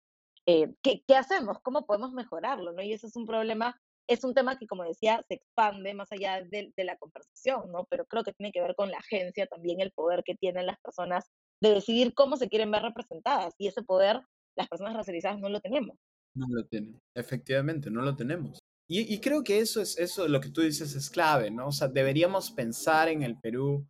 eh, 0.47 0.75
¿qué, 0.83 1.03
¿qué 1.07 1.17
hacemos? 1.17 1.59
¿Cómo 1.63 1.87
podemos 1.87 2.13
mejorarlo? 2.13 2.73
¿no? 2.73 2.83
Y 2.83 2.93
ese 2.93 3.07
es 3.07 3.17
un 3.17 3.27
problema, 3.27 3.81
es 4.07 4.25
un 4.25 4.35
tema 4.35 4.59
que, 4.59 4.67
como 4.67 4.85
decía, 4.85 5.23
se 5.29 5.35
expande 5.35 5.95
más 5.95 6.11
allá 6.13 6.43
de, 6.43 6.73
de 6.77 6.85
la 6.85 6.97
conversación, 6.99 7.71
¿no? 7.73 7.87
Pero 7.89 8.05
creo 8.07 8.25
que 8.25 8.33
tiene 8.33 8.53
que 8.53 8.61
ver 8.61 8.75
con 8.75 8.91
la 8.91 8.99
agencia, 8.99 9.47
también 9.47 9.81
el 9.81 9.93
poder 9.93 10.23
que 10.25 10.35
tienen 10.35 10.67
las 10.67 10.79
personas 10.81 11.31
de 11.65 11.75
decidir 11.75 12.15
cómo 12.15 12.37
se 12.37 12.49
quieren 12.49 12.71
ver 12.71 12.83
representadas. 12.83 13.55
Y 13.59 13.67
ese 13.67 13.83
poder, 13.83 14.21
las 14.57 14.69
personas 14.69 14.95
racializadas 14.95 15.41
no 15.41 15.49
lo 15.49 15.61
tenemos. 15.61 15.97
No 16.37 16.47
lo 16.49 16.65
tienen. 16.67 17.01
Efectivamente, 17.15 17.91
no 17.91 18.03
lo 18.03 18.15
tenemos. 18.15 18.59
Y, 18.87 19.19
creo 19.21 19.43
que 19.43 19.61
eso 19.61 19.81
es, 19.81 19.99
eso, 19.99 20.29
lo 20.29 20.41
que 20.41 20.51
tú 20.51 20.61
dices 20.61 20.95
es 20.95 21.09
clave, 21.09 21.51
¿no? 21.51 21.69
O 21.69 21.73
sea, 21.73 21.89
deberíamos 21.89 22.51
pensar 22.51 23.09
en 23.09 23.23
el 23.23 23.39
Perú 23.41 23.87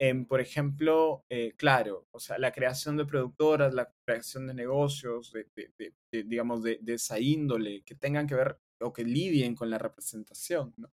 en, 0.00 0.24
por 0.26 0.40
ejemplo, 0.40 1.24
eh, 1.28 1.52
claro, 1.56 2.06
o 2.12 2.20
sea, 2.20 2.38
la 2.38 2.52
creación 2.52 2.96
de 2.96 3.04
productoras, 3.04 3.74
la 3.74 3.92
creación 4.06 4.46
de 4.46 4.54
negocios, 4.54 5.32
de, 5.32 5.48
de- 5.54 5.72
de- 5.78 5.94
de, 6.12 6.22
digamos, 6.24 6.62
de, 6.62 6.78
esa 6.86 7.18
índole, 7.20 7.82
que 7.82 7.94
tengan 7.94 8.26
que 8.26 8.36
ver 8.36 8.58
o 8.80 8.92
que 8.92 9.04
lidien 9.04 9.54
con 9.54 9.68
la 9.68 9.76
representación, 9.76 10.72
¿no? 10.76 10.90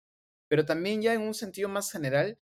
Pero 0.49 0.65
también 0.65 1.03
ya 1.03 1.13
en 1.13 1.23
un 1.23 1.35
sentido 1.35 1.69
más 1.69 1.91
general, 1.93 2.39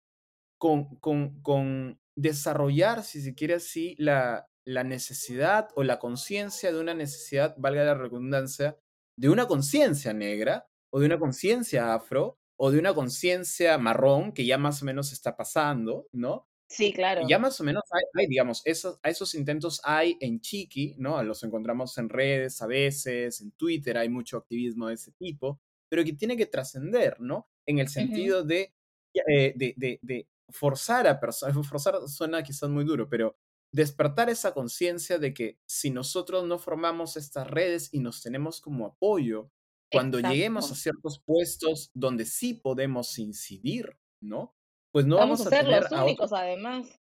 con, 0.58 0.96
con 1.42 1.98
desarrollar, 2.16 3.02
si 3.02 3.20
se 3.20 3.34
quiere 3.34 3.54
así, 3.54 3.94
la, 3.98 4.48
la 4.66 4.84
necesidad 4.84 5.68
o 5.76 5.82
la 5.82 5.98
conciencia 5.98 6.72
de 6.72 6.80
una 6.80 6.94
necesidad, 6.94 7.54
valga 7.58 7.84
la 7.84 7.94
redundancia, 7.94 8.78
de 9.18 9.28
una 9.28 9.46
conciencia 9.46 10.12
negra 10.12 10.66
o 10.92 11.00
de 11.00 11.06
una 11.06 11.18
conciencia 11.18 11.94
afro 11.94 12.38
o 12.56 12.70
de 12.70 12.78
una 12.78 12.94
conciencia 12.94 13.78
marrón 13.78 14.32
que 14.32 14.46
ya 14.46 14.58
más 14.58 14.82
o 14.82 14.84
menos 14.86 15.12
está 15.12 15.36
pasando, 15.36 16.06
¿no? 16.12 16.46
Sí, 16.68 16.92
claro. 16.92 17.22
Ya 17.28 17.38
más 17.38 17.60
o 17.60 17.64
menos 17.64 17.82
hay, 17.92 18.02
hay, 18.22 18.26
digamos, 18.26 18.62
esos, 18.64 18.98
esos 19.02 19.34
intentos 19.34 19.80
hay 19.84 20.16
en 20.20 20.40
Chiqui, 20.40 20.94
¿no? 20.98 21.22
Los 21.22 21.42
encontramos 21.44 21.96
en 21.98 22.08
redes 22.08 22.60
a 22.62 22.66
veces, 22.66 23.40
en 23.40 23.52
Twitter 23.52 23.98
hay 23.98 24.08
mucho 24.08 24.38
activismo 24.38 24.88
de 24.88 24.94
ese 24.94 25.12
tipo, 25.12 25.60
pero 25.88 26.04
que 26.04 26.14
tiene 26.14 26.36
que 26.36 26.46
trascender, 26.46 27.20
¿no? 27.20 27.48
En 27.66 27.78
el 27.78 27.88
sentido 27.88 28.42
de, 28.44 28.72
eh, 29.14 29.52
de, 29.56 29.74
de, 29.76 29.98
de 30.02 30.26
forzar 30.54 31.06
a 31.06 31.20
personas, 31.20 31.54
forzar 31.68 32.08
suena 32.08 32.42
quizás 32.42 32.70
muy 32.70 32.84
duro, 32.84 33.08
pero 33.08 33.36
despertar 33.72 34.30
esa 34.30 34.54
conciencia 34.54 35.18
de 35.18 35.34
que 35.34 35.58
si 35.66 35.90
nosotros 35.90 36.44
no 36.46 36.58
formamos 36.58 37.16
estas 37.16 37.50
redes 37.50 37.92
y 37.92 37.98
nos 37.98 38.22
tenemos 38.22 38.60
como 38.60 38.86
apoyo, 38.86 39.50
cuando 39.90 40.18
lleguemos 40.20 40.70
a 40.72 40.74
ciertos 40.74 41.20
puestos 41.20 41.90
donde 41.94 42.24
sí 42.24 42.54
podemos 42.54 43.18
incidir, 43.18 43.96
¿no? 44.20 44.54
Pues 44.92 45.06
no 45.06 45.16
Vamos 45.16 45.40
a 45.40 45.44
vamos 45.44 45.46
a 45.46 45.50
ser 45.50 45.64
tener 45.66 45.82
los 45.82 45.92
a 45.92 46.04
únicos, 46.04 46.32
además. 46.32 47.00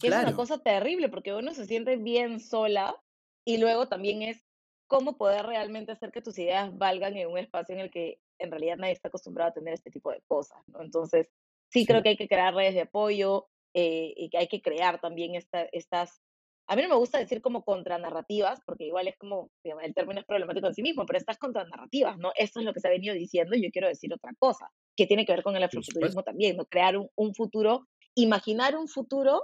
que 0.00 0.08
es 0.08 0.14
una 0.14 0.34
cosa 0.34 0.58
terrible 0.58 1.08
porque 1.08 1.34
uno 1.34 1.54
se 1.54 1.66
siente 1.66 1.96
bien 1.96 2.40
sola 2.40 2.96
y 3.44 3.58
luego 3.58 3.88
también 3.88 4.22
es 4.22 4.44
cómo 4.88 5.16
poder 5.16 5.46
realmente 5.46 5.92
hacer 5.92 6.12
que 6.12 6.22
tus 6.22 6.38
ideas 6.38 6.76
valgan 6.76 7.16
en 7.16 7.28
un 7.28 7.38
espacio 7.38 7.74
en 7.74 7.80
el 7.82 7.90
que 7.90 8.20
en 8.38 8.50
realidad 8.50 8.76
nadie 8.76 8.92
está 8.92 9.08
acostumbrado 9.08 9.50
a 9.50 9.54
tener 9.54 9.74
este 9.74 9.90
tipo 9.90 10.10
de 10.10 10.22
cosas, 10.28 10.62
¿no? 10.68 10.82
Entonces, 10.82 11.28
sí 11.68 11.86
creo 11.86 11.98
sí. 11.98 12.02
que 12.02 12.08
hay 12.10 12.16
que 12.16 12.28
crear 12.28 12.54
redes 12.54 12.74
de 12.74 12.82
apoyo 12.82 13.48
eh, 13.74 14.12
y 14.16 14.30
que 14.30 14.38
hay 14.38 14.48
que 14.48 14.62
crear 14.62 15.00
también 15.00 15.34
esta, 15.34 15.62
estas, 15.72 16.20
a 16.66 16.76
mí 16.76 16.82
no 16.82 16.88
me 16.88 16.96
gusta 16.96 17.18
decir 17.18 17.40
como 17.40 17.64
contranarrativas, 17.64 18.60
porque 18.66 18.84
igual 18.86 19.08
es 19.08 19.16
como, 19.16 19.50
digamos, 19.62 19.84
el 19.84 19.94
término 19.94 20.20
es 20.20 20.26
problemático 20.26 20.66
en 20.66 20.74
sí 20.74 20.82
mismo, 20.82 21.06
pero 21.06 21.18
estas 21.18 21.38
contranarrativas, 21.38 22.18
¿no? 22.18 22.32
Esto 22.36 22.60
es 22.60 22.66
lo 22.66 22.72
que 22.72 22.80
se 22.80 22.88
ha 22.88 22.90
venido 22.90 23.14
diciendo 23.14 23.56
y 23.56 23.62
yo 23.62 23.70
quiero 23.70 23.88
decir 23.88 24.12
otra 24.12 24.32
cosa, 24.38 24.70
que 24.96 25.06
tiene 25.06 25.24
que 25.24 25.32
ver 25.32 25.42
con 25.42 25.56
el 25.56 25.62
afrofuturismo 25.62 26.22
también, 26.22 26.56
¿no? 26.56 26.64
Crear 26.66 26.96
un, 26.96 27.08
un 27.14 27.34
futuro, 27.34 27.86
imaginar 28.14 28.76
un 28.76 28.88
futuro 28.88 29.42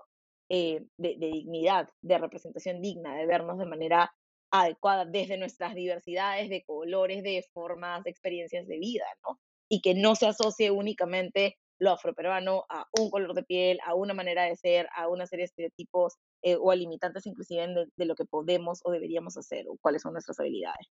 eh, 0.50 0.84
de, 0.98 1.16
de 1.16 1.26
dignidad, 1.28 1.88
de 2.02 2.18
representación 2.18 2.82
digna, 2.82 3.16
de 3.16 3.26
vernos 3.26 3.58
de 3.58 3.66
manera 3.66 4.14
adecuada 4.50 5.04
desde 5.04 5.36
nuestras 5.36 5.74
diversidades 5.74 6.48
de 6.48 6.64
colores, 6.64 7.22
de 7.22 7.44
formas, 7.52 8.04
de 8.04 8.10
experiencias 8.10 8.66
de 8.66 8.78
vida, 8.78 9.06
¿no? 9.26 9.40
Y 9.68 9.80
que 9.80 9.94
no 9.94 10.14
se 10.14 10.26
asocie 10.26 10.70
únicamente 10.70 11.56
lo 11.78 11.90
afroperuano 11.90 12.64
a 12.68 12.86
un 12.98 13.10
color 13.10 13.34
de 13.34 13.42
piel, 13.42 13.78
a 13.84 13.94
una 13.94 14.14
manera 14.14 14.44
de 14.44 14.56
ser, 14.56 14.88
a 14.96 15.08
una 15.08 15.26
serie 15.26 15.42
de 15.42 15.46
estereotipos 15.46 16.14
eh, 16.42 16.56
o 16.60 16.70
a 16.70 16.76
limitantes 16.76 17.26
inclusive 17.26 17.66
de, 17.96 18.04
lo 18.04 18.14
que 18.14 18.24
podemos 18.24 18.80
o 18.84 18.92
deberíamos 18.92 19.36
hacer 19.36 19.66
o 19.68 19.76
cuáles 19.80 20.02
son 20.02 20.12
nuestras 20.12 20.38
habilidades. 20.40 20.88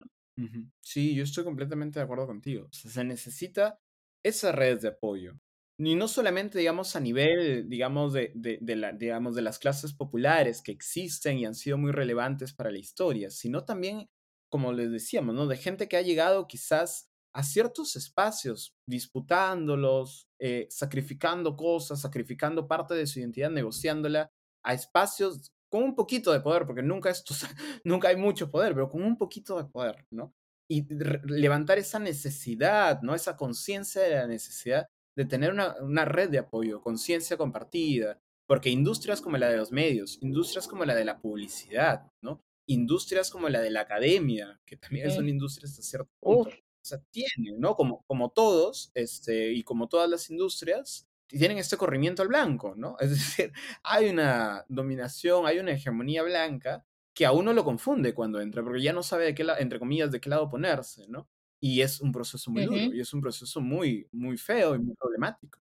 Sí, 0.80 1.14
yo 1.14 1.24
estoy 1.24 1.44
completamente 1.44 1.98
de 1.98 2.04
acuerdo 2.04 2.26
contigo. 2.26 2.66
O 2.66 2.72
sea, 2.72 2.90
se 2.90 3.04
necesita 3.04 3.80
esas 4.22 4.54
redes 4.54 4.82
de 4.82 4.88
apoyo. 4.88 5.32
Y 5.80 5.94
no 5.94 6.08
solamente, 6.08 6.58
digamos, 6.58 6.96
a 6.96 7.00
nivel, 7.00 7.68
digamos, 7.68 8.12
de, 8.12 8.32
de, 8.34 8.58
de 8.60 8.76
la, 8.76 8.92
digamos, 8.92 9.36
de 9.36 9.42
las 9.42 9.58
clases 9.58 9.92
populares 9.92 10.60
que 10.60 10.72
existen 10.72 11.38
y 11.38 11.46
han 11.46 11.54
sido 11.54 11.78
muy 11.78 11.92
relevantes 11.92 12.52
para 12.52 12.72
la 12.72 12.78
historia, 12.78 13.30
sino 13.30 13.64
también, 13.64 14.08
como 14.48 14.72
les 14.72 14.90
decíamos, 14.90 15.36
¿no? 15.36 15.46
De 15.46 15.56
gente 15.56 15.88
que 15.88 15.96
ha 15.96 16.02
llegado 16.02 16.48
quizás 16.48 17.07
a 17.38 17.44
ciertos 17.44 17.94
espacios, 17.94 18.74
disputándolos, 18.84 20.26
eh, 20.40 20.66
sacrificando 20.70 21.54
cosas, 21.54 22.00
sacrificando 22.00 22.66
parte 22.66 22.94
de 22.94 23.06
su 23.06 23.20
identidad, 23.20 23.48
negociándola, 23.48 24.28
a 24.64 24.74
espacios 24.74 25.52
con 25.70 25.84
un 25.84 25.94
poquito 25.94 26.32
de 26.32 26.40
poder, 26.40 26.66
porque 26.66 26.82
nunca 26.82 27.10
esto, 27.10 27.34
nunca 27.84 28.08
hay 28.08 28.16
mucho 28.16 28.50
poder, 28.50 28.74
pero 28.74 28.90
con 28.90 29.04
un 29.04 29.16
poquito 29.16 29.56
de 29.56 29.70
poder, 29.70 30.04
¿no? 30.10 30.34
Y 30.68 30.84
levantar 31.26 31.78
esa 31.78 32.00
necesidad, 32.00 33.02
¿no? 33.02 33.14
Esa 33.14 33.36
conciencia 33.36 34.02
de 34.02 34.16
la 34.16 34.26
necesidad 34.26 34.88
de 35.16 35.24
tener 35.24 35.52
una, 35.52 35.76
una 35.80 36.04
red 36.04 36.30
de 36.30 36.38
apoyo, 36.38 36.80
conciencia 36.80 37.36
compartida, 37.36 38.18
porque 38.48 38.70
industrias 38.70 39.20
como 39.20 39.36
la 39.36 39.48
de 39.48 39.58
los 39.58 39.70
medios, 39.70 40.18
industrias 40.22 40.66
como 40.66 40.84
la 40.84 40.96
de 40.96 41.04
la 41.04 41.20
publicidad, 41.20 42.10
¿no? 42.20 42.40
Industrias 42.66 43.30
como 43.30 43.48
la 43.48 43.60
de 43.60 43.70
la 43.70 43.82
academia, 43.82 44.60
que 44.66 44.76
también 44.76 45.12
son 45.12 45.26
Mm, 45.26 45.28
industrias 45.28 45.70
hasta 45.70 45.82
cierto 45.82 46.10
punto, 46.20 46.50
Uf, 46.50 46.67
sea, 46.88 46.98
tienen, 47.10 47.60
¿no? 47.60 47.74
Como, 47.74 48.02
como 48.06 48.30
todos, 48.30 48.90
este, 48.94 49.52
y 49.52 49.62
como 49.64 49.88
todas 49.88 50.08
las 50.08 50.30
industrias, 50.30 51.08
tienen 51.28 51.58
este 51.58 51.76
corrimiento 51.76 52.22
al 52.22 52.28
blanco, 52.28 52.74
¿no? 52.76 52.96
Es 53.00 53.10
decir, 53.10 53.52
hay 53.82 54.08
una 54.08 54.64
dominación, 54.68 55.46
hay 55.46 55.58
una 55.58 55.72
hegemonía 55.72 56.22
blanca 56.22 56.84
que 57.14 57.26
a 57.26 57.32
uno 57.32 57.52
lo 57.52 57.64
confunde 57.64 58.14
cuando 58.14 58.40
entra, 58.40 58.62
porque 58.62 58.82
ya 58.82 58.92
no 58.92 59.02
sabe 59.02 59.26
de 59.26 59.34
qué 59.34 59.44
lado, 59.44 59.58
entre 59.60 59.78
comillas, 59.78 60.12
de 60.12 60.20
qué 60.20 60.30
lado 60.30 60.48
ponerse, 60.48 61.06
¿no? 61.08 61.28
Y 61.60 61.80
es 61.80 62.00
un 62.00 62.12
proceso 62.12 62.50
muy 62.50 62.64
duro, 62.64 62.94
y 62.94 63.00
es 63.00 63.12
un 63.12 63.20
proceso 63.20 63.60
muy, 63.60 64.08
muy 64.12 64.36
feo 64.36 64.76
y 64.76 64.78
muy 64.78 64.94
problemático. 64.94 65.58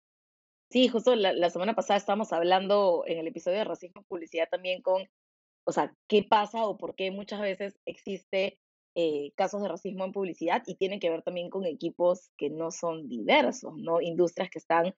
Sí, 0.69 0.87
justo 0.89 1.15
la, 1.15 1.33
la 1.33 1.49
semana 1.49 1.73
pasada 1.73 1.97
estábamos 1.97 2.31
hablando 2.33 3.03
en 3.07 3.17
el 3.17 3.27
episodio 3.27 3.57
de 3.57 3.63
racismo 3.63 4.03
publicidad 4.03 4.47
también 4.49 4.81
con 4.81 5.07
o 5.67 5.73
sea, 5.73 5.93
qué 6.07 6.23
pasa 6.23 6.65
o 6.65 6.77
por 6.77 6.95
qué 6.95 7.11
muchas 7.11 7.41
veces 7.41 7.77
existe 7.85 8.57
eh, 8.99 9.31
casos 9.35 9.61
de 9.61 9.67
racismo 9.67 10.05
en 10.05 10.11
publicidad 10.11 10.63
y 10.65 10.73
tiene 10.73 10.99
que 10.99 11.11
ver 11.11 11.21
también 11.21 11.51
con 11.51 11.67
equipos 11.67 12.31
que 12.35 12.49
no 12.49 12.71
son 12.71 13.07
diversos, 13.07 13.75
¿no? 13.77 14.01
Industrias 14.01 14.49
que 14.49 14.57
están 14.57 14.95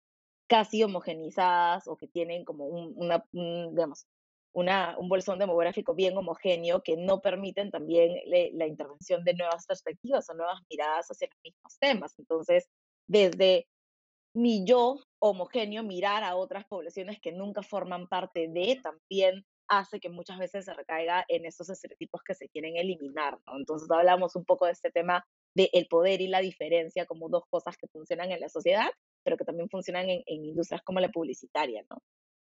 casi 0.47 0.82
homogenizadas 0.84 1.86
o 1.86 1.97
que 1.97 2.08
tienen 2.08 2.45
como 2.45 2.66
un, 2.66 2.93
una, 2.95 3.26
un, 3.34 3.76
digamos, 3.76 4.08
una, 4.54 4.97
un 4.97 5.10
bolsón 5.10 5.38
demográfico 5.38 5.95
bien 5.95 6.18
homogéneo 6.18 6.82
que 6.82 6.95
no 6.95 7.20
permiten 7.20 7.72
también 7.72 8.16
la 8.54 8.68
intervención 8.68 9.26
de 9.26 9.34
nuevas 9.34 9.66
perspectivas 9.66 10.30
o 10.30 10.34
nuevas 10.34 10.62
miradas 10.70 11.08
hacia 11.10 11.28
los 11.28 11.39
mismos 11.43 11.78
temas. 11.78 12.18
Entonces, 12.18 12.70
desde 13.06 13.68
mi 14.34 14.64
yo 14.64 15.02
homogéneo, 15.20 15.84
mirar 15.84 16.24
a 16.24 16.38
otras 16.38 16.64
poblaciones 16.68 17.20
que 17.20 17.34
nunca 17.34 17.64
forman 17.64 18.08
parte 18.08 18.47
de, 18.47 18.80
también 18.82 19.45
hace 19.70 19.99
que 19.99 20.09
muchas 20.09 20.38
veces 20.39 20.65
se 20.65 20.74
recaiga 20.74 21.24
en 21.28 21.45
esos 21.45 21.70
estereotipos 21.70 22.22
que 22.24 22.36
se 22.36 22.49
quieren 22.49 22.76
eliminar, 22.76 23.39
¿no? 23.45 23.57
Entonces 23.57 23.89
hablamos 23.89 24.36
un 24.36 24.45
poco 24.45 24.65
de 24.65 24.72
este 24.72 24.91
tema 24.91 25.24
del 25.55 25.70
el 25.74 25.88
poder 25.88 26.22
y 26.22 26.28
la 26.28 26.41
diferencia 26.41 27.05
como 27.05 27.30
dos 27.30 27.43
cosas 27.49 27.78
que 27.78 27.88
funcionan 27.88 28.32
en 28.32 28.39
la 28.39 28.49
sociedad, 28.49 28.89
pero 29.24 29.38
que 29.38 29.45
también 29.45 29.70
funcionan 29.70 30.09
en, 30.09 30.24
en 30.26 30.45
industrias 30.45 30.82
como 30.84 30.99
la 30.99 31.09
publicitaria, 31.09 31.84
¿no? 31.89 31.97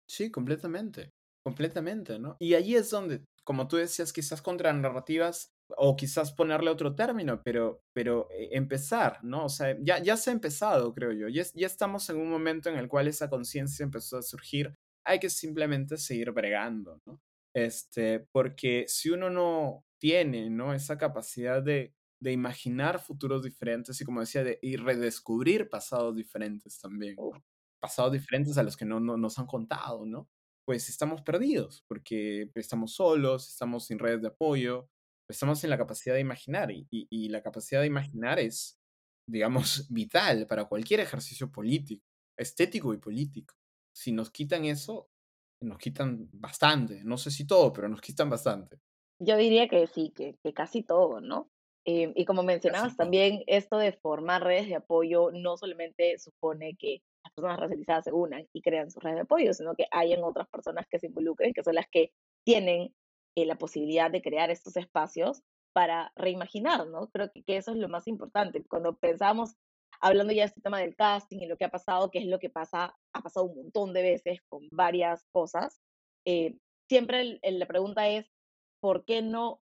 Sí, 0.08 0.30
completamente, 0.30 1.10
completamente, 1.44 2.18
¿no? 2.18 2.36
Y 2.38 2.54
ahí 2.54 2.76
es 2.76 2.90
donde, 2.90 3.24
como 3.44 3.66
tú 3.66 3.76
decías, 3.76 4.12
quizás 4.12 4.40
contra 4.42 4.72
narrativas 4.72 5.50
o 5.76 5.96
quizás 5.96 6.32
ponerle 6.32 6.70
otro 6.70 6.94
término, 6.94 7.42
pero, 7.42 7.80
pero 7.92 8.28
eh, 8.30 8.50
empezar, 8.52 9.18
¿no? 9.24 9.46
O 9.46 9.48
sea, 9.48 9.76
ya, 9.80 9.98
ya 9.98 10.16
se 10.16 10.30
ha 10.30 10.32
empezado, 10.32 10.94
creo 10.94 11.12
yo. 11.12 11.28
Ya, 11.28 11.42
ya 11.54 11.66
estamos 11.66 12.08
en 12.10 12.18
un 12.18 12.30
momento 12.30 12.68
en 12.68 12.76
el 12.76 12.88
cual 12.88 13.08
esa 13.08 13.28
conciencia 13.28 13.82
empezó 13.82 14.18
a 14.18 14.22
surgir. 14.22 14.74
Hay 15.06 15.18
que 15.20 15.30
simplemente 15.30 15.96
seguir 15.96 16.32
bregando, 16.32 17.00
¿no? 17.06 17.20
Este, 17.54 18.20
porque 18.32 18.84
si 18.86 19.10
uno 19.10 19.30
no 19.30 19.84
tiene, 19.98 20.50
¿no? 20.50 20.74
Esa 20.74 20.98
capacidad 20.98 21.62
de, 21.62 21.94
de 22.20 22.32
imaginar 22.32 23.00
futuros 23.00 23.42
diferentes 23.42 24.00
y, 24.00 24.04
como 24.04 24.20
decía, 24.20 24.44
de 24.44 24.58
y 24.62 24.76
redescubrir 24.76 25.68
pasados 25.68 26.14
diferentes 26.16 26.78
también, 26.78 27.16
pasados 27.80 28.12
diferentes 28.12 28.58
a 28.58 28.62
los 28.62 28.76
que 28.76 28.84
no, 28.84 29.00
no 29.00 29.16
nos 29.16 29.38
han 29.38 29.46
contado, 29.46 30.04
¿no? 30.06 30.28
Pues 30.66 30.88
estamos 30.88 31.22
perdidos, 31.22 31.84
porque 31.88 32.50
estamos 32.54 32.94
solos, 32.94 33.48
estamos 33.48 33.86
sin 33.86 33.98
redes 33.98 34.22
de 34.22 34.28
apoyo, 34.28 34.88
estamos 35.30 35.62
en 35.64 35.70
la 35.70 35.78
capacidad 35.78 36.14
de 36.14 36.20
imaginar 36.20 36.70
y, 36.70 36.86
y, 36.90 37.28
la 37.28 37.42
capacidad 37.42 37.80
de 37.80 37.86
imaginar 37.86 38.38
es, 38.38 38.78
digamos, 39.28 39.86
vital 39.90 40.46
para 40.46 40.64
cualquier 40.64 41.00
ejercicio 41.00 41.50
político, 41.50 42.04
estético 42.36 42.94
y 42.94 42.98
político. 42.98 43.54
Si 43.96 44.12
nos 44.12 44.30
quitan 44.30 44.66
eso, 44.66 45.08
nos 45.62 45.78
quitan 45.78 46.28
bastante, 46.32 47.02
no 47.02 47.16
sé 47.16 47.30
si 47.30 47.46
todo, 47.46 47.72
pero 47.72 47.88
nos 47.88 48.02
quitan 48.02 48.28
bastante. 48.28 48.78
Yo 49.18 49.38
diría 49.38 49.68
que 49.68 49.86
sí, 49.86 50.12
que, 50.14 50.36
que 50.42 50.52
casi 50.52 50.82
todo, 50.82 51.22
¿no? 51.22 51.48
Eh, 51.86 52.12
y 52.14 52.24
como 52.26 52.42
mencionabas 52.42 52.96
también, 52.96 53.42
esto 53.46 53.78
de 53.78 53.92
formar 53.92 54.42
redes 54.42 54.68
de 54.68 54.74
apoyo 54.74 55.30
no 55.32 55.56
solamente 55.56 56.18
supone 56.18 56.76
que 56.76 57.00
las 57.24 57.32
personas 57.32 57.60
racializadas 57.60 58.04
se 58.04 58.12
unan 58.12 58.46
y 58.52 58.60
crean 58.60 58.90
sus 58.90 59.02
redes 59.02 59.16
de 59.16 59.22
apoyo, 59.22 59.54
sino 59.54 59.74
que 59.74 59.86
hayan 59.90 60.22
otras 60.24 60.48
personas 60.48 60.86
que 60.90 60.98
se 60.98 61.06
involucren, 61.06 61.54
que 61.54 61.62
son 61.62 61.76
las 61.76 61.86
que 61.90 62.12
tienen 62.44 62.94
eh, 63.36 63.46
la 63.46 63.56
posibilidad 63.56 64.10
de 64.10 64.20
crear 64.20 64.50
estos 64.50 64.76
espacios 64.76 65.42
para 65.72 66.12
reimaginar, 66.16 66.86
¿no? 66.88 67.08
Creo 67.08 67.30
que, 67.32 67.56
eso 67.56 67.70
es 67.70 67.78
lo 67.78 67.88
más 67.88 68.08
importante. 68.08 68.64
Cuando 68.68 68.96
pensamos, 68.96 69.54
hablando 70.00 70.32
ya 70.32 70.42
de 70.42 70.48
este 70.48 70.60
tema 70.60 70.80
del 70.80 70.96
casting 70.96 71.38
y 71.40 71.46
lo 71.46 71.56
que 71.56 71.64
ha 71.64 71.70
pasado, 71.70 72.10
que 72.10 72.18
es 72.18 72.26
lo 72.26 72.38
que 72.38 72.50
pasa, 72.50 72.94
ha 73.12 73.22
pasado 73.22 73.46
un 73.46 73.56
montón 73.56 73.92
de 73.92 74.02
veces 74.02 74.40
con 74.48 74.68
varias 74.70 75.24
cosas, 75.32 75.80
eh, 76.24 76.56
siempre 76.88 77.38
la 77.42 77.66
pregunta 77.66 78.08
es, 78.08 78.26
¿por 78.80 79.04
qué 79.04 79.22
no 79.22 79.60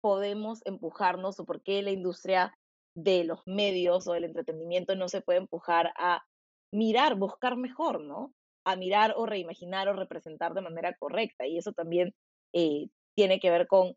podemos 0.00 0.60
empujarnos 0.64 1.40
o 1.40 1.44
por 1.44 1.62
qué 1.62 1.82
la 1.82 1.90
industria 1.90 2.56
de 2.94 3.24
los 3.24 3.40
medios 3.46 4.06
o 4.06 4.12
del 4.12 4.24
entretenimiento 4.24 4.94
no 4.94 5.08
se 5.08 5.20
puede 5.20 5.38
empujar 5.40 5.92
a 5.96 6.24
mirar, 6.72 7.16
buscar 7.16 7.56
mejor, 7.56 8.02
¿no? 8.02 8.34
A 8.64 8.76
mirar 8.76 9.14
o 9.16 9.26
reimaginar 9.26 9.88
o 9.88 9.92
representar 9.92 10.54
de 10.54 10.62
manera 10.62 10.96
correcta. 10.98 11.46
Y 11.46 11.58
eso 11.58 11.72
también 11.72 12.14
eh, 12.52 12.88
tiene 13.14 13.38
que 13.38 13.50
ver 13.50 13.66
con 13.66 13.94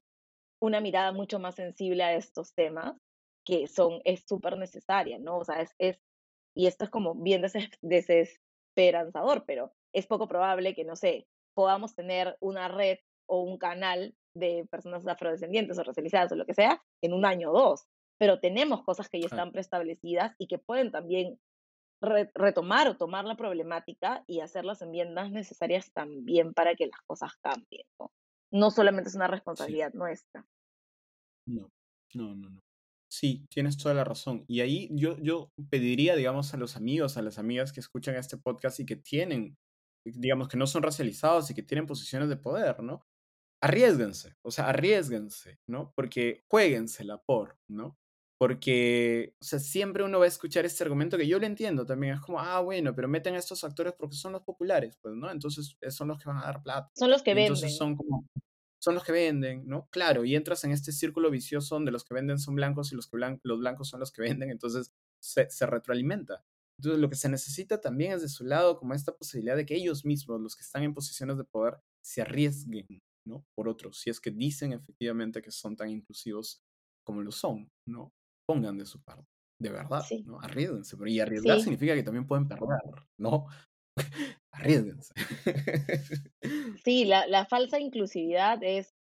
una 0.61 0.81
mirada 0.81 1.11
mucho 1.13 1.39
más 1.39 1.55
sensible 1.55 2.03
a 2.03 2.15
estos 2.15 2.53
temas 2.53 2.95
que 3.49 3.67
son, 3.67 3.99
es 4.05 4.23
súper 4.27 4.57
necesaria, 4.57 5.17
¿no? 5.17 5.39
O 5.39 5.43
sea, 5.43 5.61
es, 5.61 5.73
es, 5.79 5.99
y 6.55 6.67
esto 6.67 6.83
es 6.83 6.91
como 6.91 7.15
bien 7.15 7.41
desesperanzador, 7.81 9.45
pero 9.47 9.73
es 9.91 10.05
poco 10.05 10.27
probable 10.27 10.75
que, 10.75 10.85
no 10.85 10.95
sé, 10.95 11.27
podamos 11.55 11.95
tener 11.95 12.37
una 12.41 12.67
red 12.67 12.99
o 13.25 13.41
un 13.41 13.57
canal 13.57 14.15
de 14.35 14.67
personas 14.69 15.07
afrodescendientes 15.07 15.79
o 15.79 15.83
racializadas 15.83 16.31
o 16.31 16.35
lo 16.35 16.45
que 16.45 16.53
sea 16.53 16.83
en 17.01 17.13
un 17.13 17.25
año 17.25 17.49
o 17.49 17.59
dos, 17.59 17.87
pero 18.19 18.39
tenemos 18.39 18.83
cosas 18.83 19.09
que 19.09 19.19
ya 19.19 19.25
están 19.25 19.51
preestablecidas 19.51 20.35
y 20.37 20.45
que 20.47 20.59
pueden 20.59 20.91
también 20.91 21.39
retomar 22.35 22.87
o 22.87 22.97
tomar 22.97 23.25
la 23.25 23.35
problemática 23.35 24.23
y 24.27 24.41
hacer 24.41 24.63
las 24.63 24.83
enmiendas 24.83 25.31
necesarias 25.31 25.91
también 25.91 26.53
para 26.53 26.75
que 26.75 26.85
las 26.85 27.01
cosas 27.07 27.31
cambien, 27.41 27.85
¿no? 27.99 28.11
no 28.51 28.71
solamente 28.71 29.09
es 29.09 29.15
una 29.15 29.27
responsabilidad 29.27 29.93
nuestra. 29.93 30.45
No, 31.45 31.69
no, 32.13 32.35
no, 32.35 32.49
no. 32.49 32.68
Sí, 33.09 33.47
tienes 33.49 33.77
toda 33.77 33.95
la 33.95 34.03
razón. 34.03 34.45
Y 34.47 34.61
ahí 34.61 34.87
yo, 34.91 35.17
yo 35.17 35.51
pediría, 35.69 36.15
digamos, 36.15 36.53
a 36.53 36.57
los 36.57 36.75
amigos, 36.75 37.17
a 37.17 37.23
las 37.23 37.39
amigas 37.39 37.73
que 37.73 37.79
escuchan 37.79 38.15
este 38.15 38.37
podcast 38.37 38.79
y 38.79 38.85
que 38.85 38.95
tienen, 38.95 39.57
digamos, 40.05 40.47
que 40.47 40.57
no 40.57 40.67
son 40.67 40.83
racializados 40.83 41.49
y 41.49 41.55
que 41.55 41.63
tienen 41.63 41.87
posiciones 41.87 42.29
de 42.29 42.37
poder, 42.37 42.81
¿no? 42.83 43.03
Arriesguense, 43.61 44.35
o 44.43 44.51
sea, 44.51 44.69
arriesguense, 44.69 45.59
¿no? 45.67 45.91
Porque 45.95 46.43
jueguensela 46.49 47.17
por, 47.23 47.57
¿no? 47.67 47.97
Porque, 48.39 49.35
o 49.41 49.43
sea, 49.43 49.59
siempre 49.59 50.03
uno 50.03 50.19
va 50.19 50.25
a 50.25 50.29
escuchar 50.29 50.65
este 50.65 50.83
argumento 50.83 51.17
que 51.17 51.27
yo 51.27 51.39
lo 51.39 51.45
entiendo 51.45 51.85
también. 51.85 52.13
Es 52.13 52.21
como, 52.21 52.39
ah, 52.39 52.61
bueno, 52.61 52.95
pero 52.95 53.09
meten 53.09 53.35
a 53.35 53.39
estos 53.39 53.63
actores 53.65 53.93
porque 53.97 54.15
son 54.15 54.31
los 54.33 54.43
populares, 54.43 54.97
pues, 55.01 55.15
¿no? 55.15 55.29
Entonces 55.29 55.75
eh, 55.81 55.91
son 55.91 56.07
los 56.09 56.19
que 56.19 56.29
van 56.29 56.37
a 56.37 56.45
dar 56.45 56.63
plata. 56.63 56.89
Son 56.95 57.09
los 57.09 57.21
que 57.21 57.33
venden. 57.33 57.55
Entonces 57.55 57.75
son 57.75 57.97
como, 57.97 58.25
son 58.81 58.95
los 58.95 59.03
que 59.03 59.11
venden, 59.11 59.67
¿no? 59.67 59.87
Claro, 59.91 60.25
y 60.25 60.35
entras 60.35 60.63
en 60.63 60.71
este 60.71 60.91
círculo 60.91 61.29
vicioso 61.29 61.75
donde 61.75 61.91
los 61.91 62.03
que 62.03 62.13
venden 62.13 62.39
son 62.39 62.55
blancos 62.55 62.91
y 62.91 62.95
los, 62.95 63.07
que 63.07 63.17
los 63.43 63.59
blancos 63.59 63.89
son 63.89 63.99
los 63.99 64.11
que 64.11 64.21
venden, 64.43 64.49
entonces 64.49 64.91
se, 65.21 65.49
se 65.49 65.65
retroalimenta. 65.65 66.43
Entonces 66.79 67.01
lo 67.01 67.09
que 67.09 67.15
se 67.15 67.27
necesita 67.27 67.81
también 67.81 68.13
es 68.13 68.21
de 68.21 68.29
su 68.29 68.45
lado 68.45 68.77
como 68.77 68.93
esta 68.93 69.15
posibilidad 69.15 69.57
de 69.57 69.65
que 69.65 69.75
ellos 69.75 70.05
mismos, 70.05 70.39
los 70.39 70.55
que 70.55 70.63
están 70.63 70.83
en 70.83 70.93
posiciones 70.93 71.37
de 71.37 71.43
poder, 71.43 71.77
se 72.01 72.21
arriesguen, 72.21 72.87
¿no? 73.27 73.45
Por 73.53 73.67
otros, 73.67 73.99
si 73.99 74.09
es 74.09 74.21
que 74.21 74.31
dicen 74.31 74.71
efectivamente 74.71 75.41
que 75.41 75.51
son 75.51 75.75
tan 75.75 75.89
inclusivos 75.89 76.61
como 77.03 77.21
lo 77.21 77.31
son, 77.31 77.69
¿no? 77.85 78.13
pongan 78.49 78.79
de 78.79 78.85
su 78.87 78.99
parte, 79.03 79.27
de 79.61 79.69
verdad, 79.69 80.03
¿no? 80.25 80.39
Arriesguense, 80.41 80.97
y 81.05 81.19
arriesgar 81.19 81.61
significa 81.61 81.93
que 81.93 82.01
también 82.01 82.25
pueden 82.25 82.47
perder, 82.47 82.79
¿no? 83.19 83.45
Arriesguense. 84.59 85.13
Sí, 86.83 87.05
la, 87.05 87.27
la, 87.27 87.45
falsa 87.45 87.79
inclusividad 87.79 88.63
es, 88.63 88.95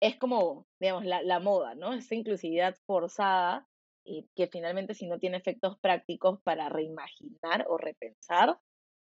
es 0.00 0.16
como, 0.16 0.66
digamos, 0.80 1.04
la, 1.04 1.22
la 1.22 1.40
moda, 1.40 1.74
¿no? 1.74 1.94
Esa 1.94 2.14
inclusividad 2.14 2.76
forzada 2.86 3.66
y 4.04 4.28
que 4.36 4.46
finalmente 4.46 4.94
si 4.94 5.06
no 5.06 5.18
tiene 5.18 5.36
efectos 5.36 5.78
prácticos 5.80 6.40
para 6.42 6.68
reimaginar 6.68 7.66
o 7.68 7.76
repensar, 7.76 8.58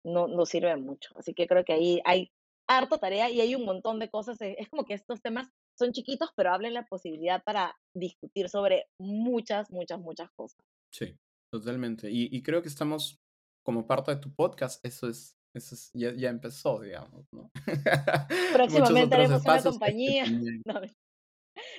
no, 0.04 0.28
no 0.28 0.46
sirve 0.46 0.76
mucho. 0.76 1.10
Así 1.16 1.34
que 1.34 1.46
creo 1.46 1.64
que 1.64 1.72
ahí 1.72 2.02
hay 2.04 2.30
harta 2.68 2.98
tarea 2.98 3.30
y 3.30 3.40
hay 3.40 3.54
un 3.54 3.64
montón 3.64 3.98
de 3.98 4.10
cosas. 4.10 4.38
Es 4.40 4.68
como 4.68 4.84
que 4.84 4.94
estos 4.94 5.20
temas 5.20 5.48
son 5.76 5.92
chiquitos, 5.92 6.30
pero 6.36 6.52
hablen 6.52 6.74
la 6.74 6.84
posibilidad 6.84 7.42
para 7.42 7.76
discutir 7.94 8.48
sobre 8.48 8.86
muchas, 8.98 9.70
muchas, 9.70 9.98
muchas 9.98 10.30
cosas. 10.32 10.64
Sí, 10.92 11.16
totalmente. 11.50 12.08
Y, 12.10 12.42
creo 12.42 12.62
que 12.62 12.68
estamos 12.68 13.18
como 13.64 13.86
parte 13.86 14.14
de 14.14 14.20
tu 14.20 14.32
podcast, 14.34 14.84
eso 14.84 15.08
es, 15.08 15.36
eso 15.54 15.76
ya, 15.94 16.12
ya, 16.12 16.30
empezó, 16.30 16.80
digamos, 16.80 17.26
¿no? 17.32 17.50
Próximamente 18.52 19.14
haremos 19.14 19.44
una 19.44 19.62
compañía 19.62 20.24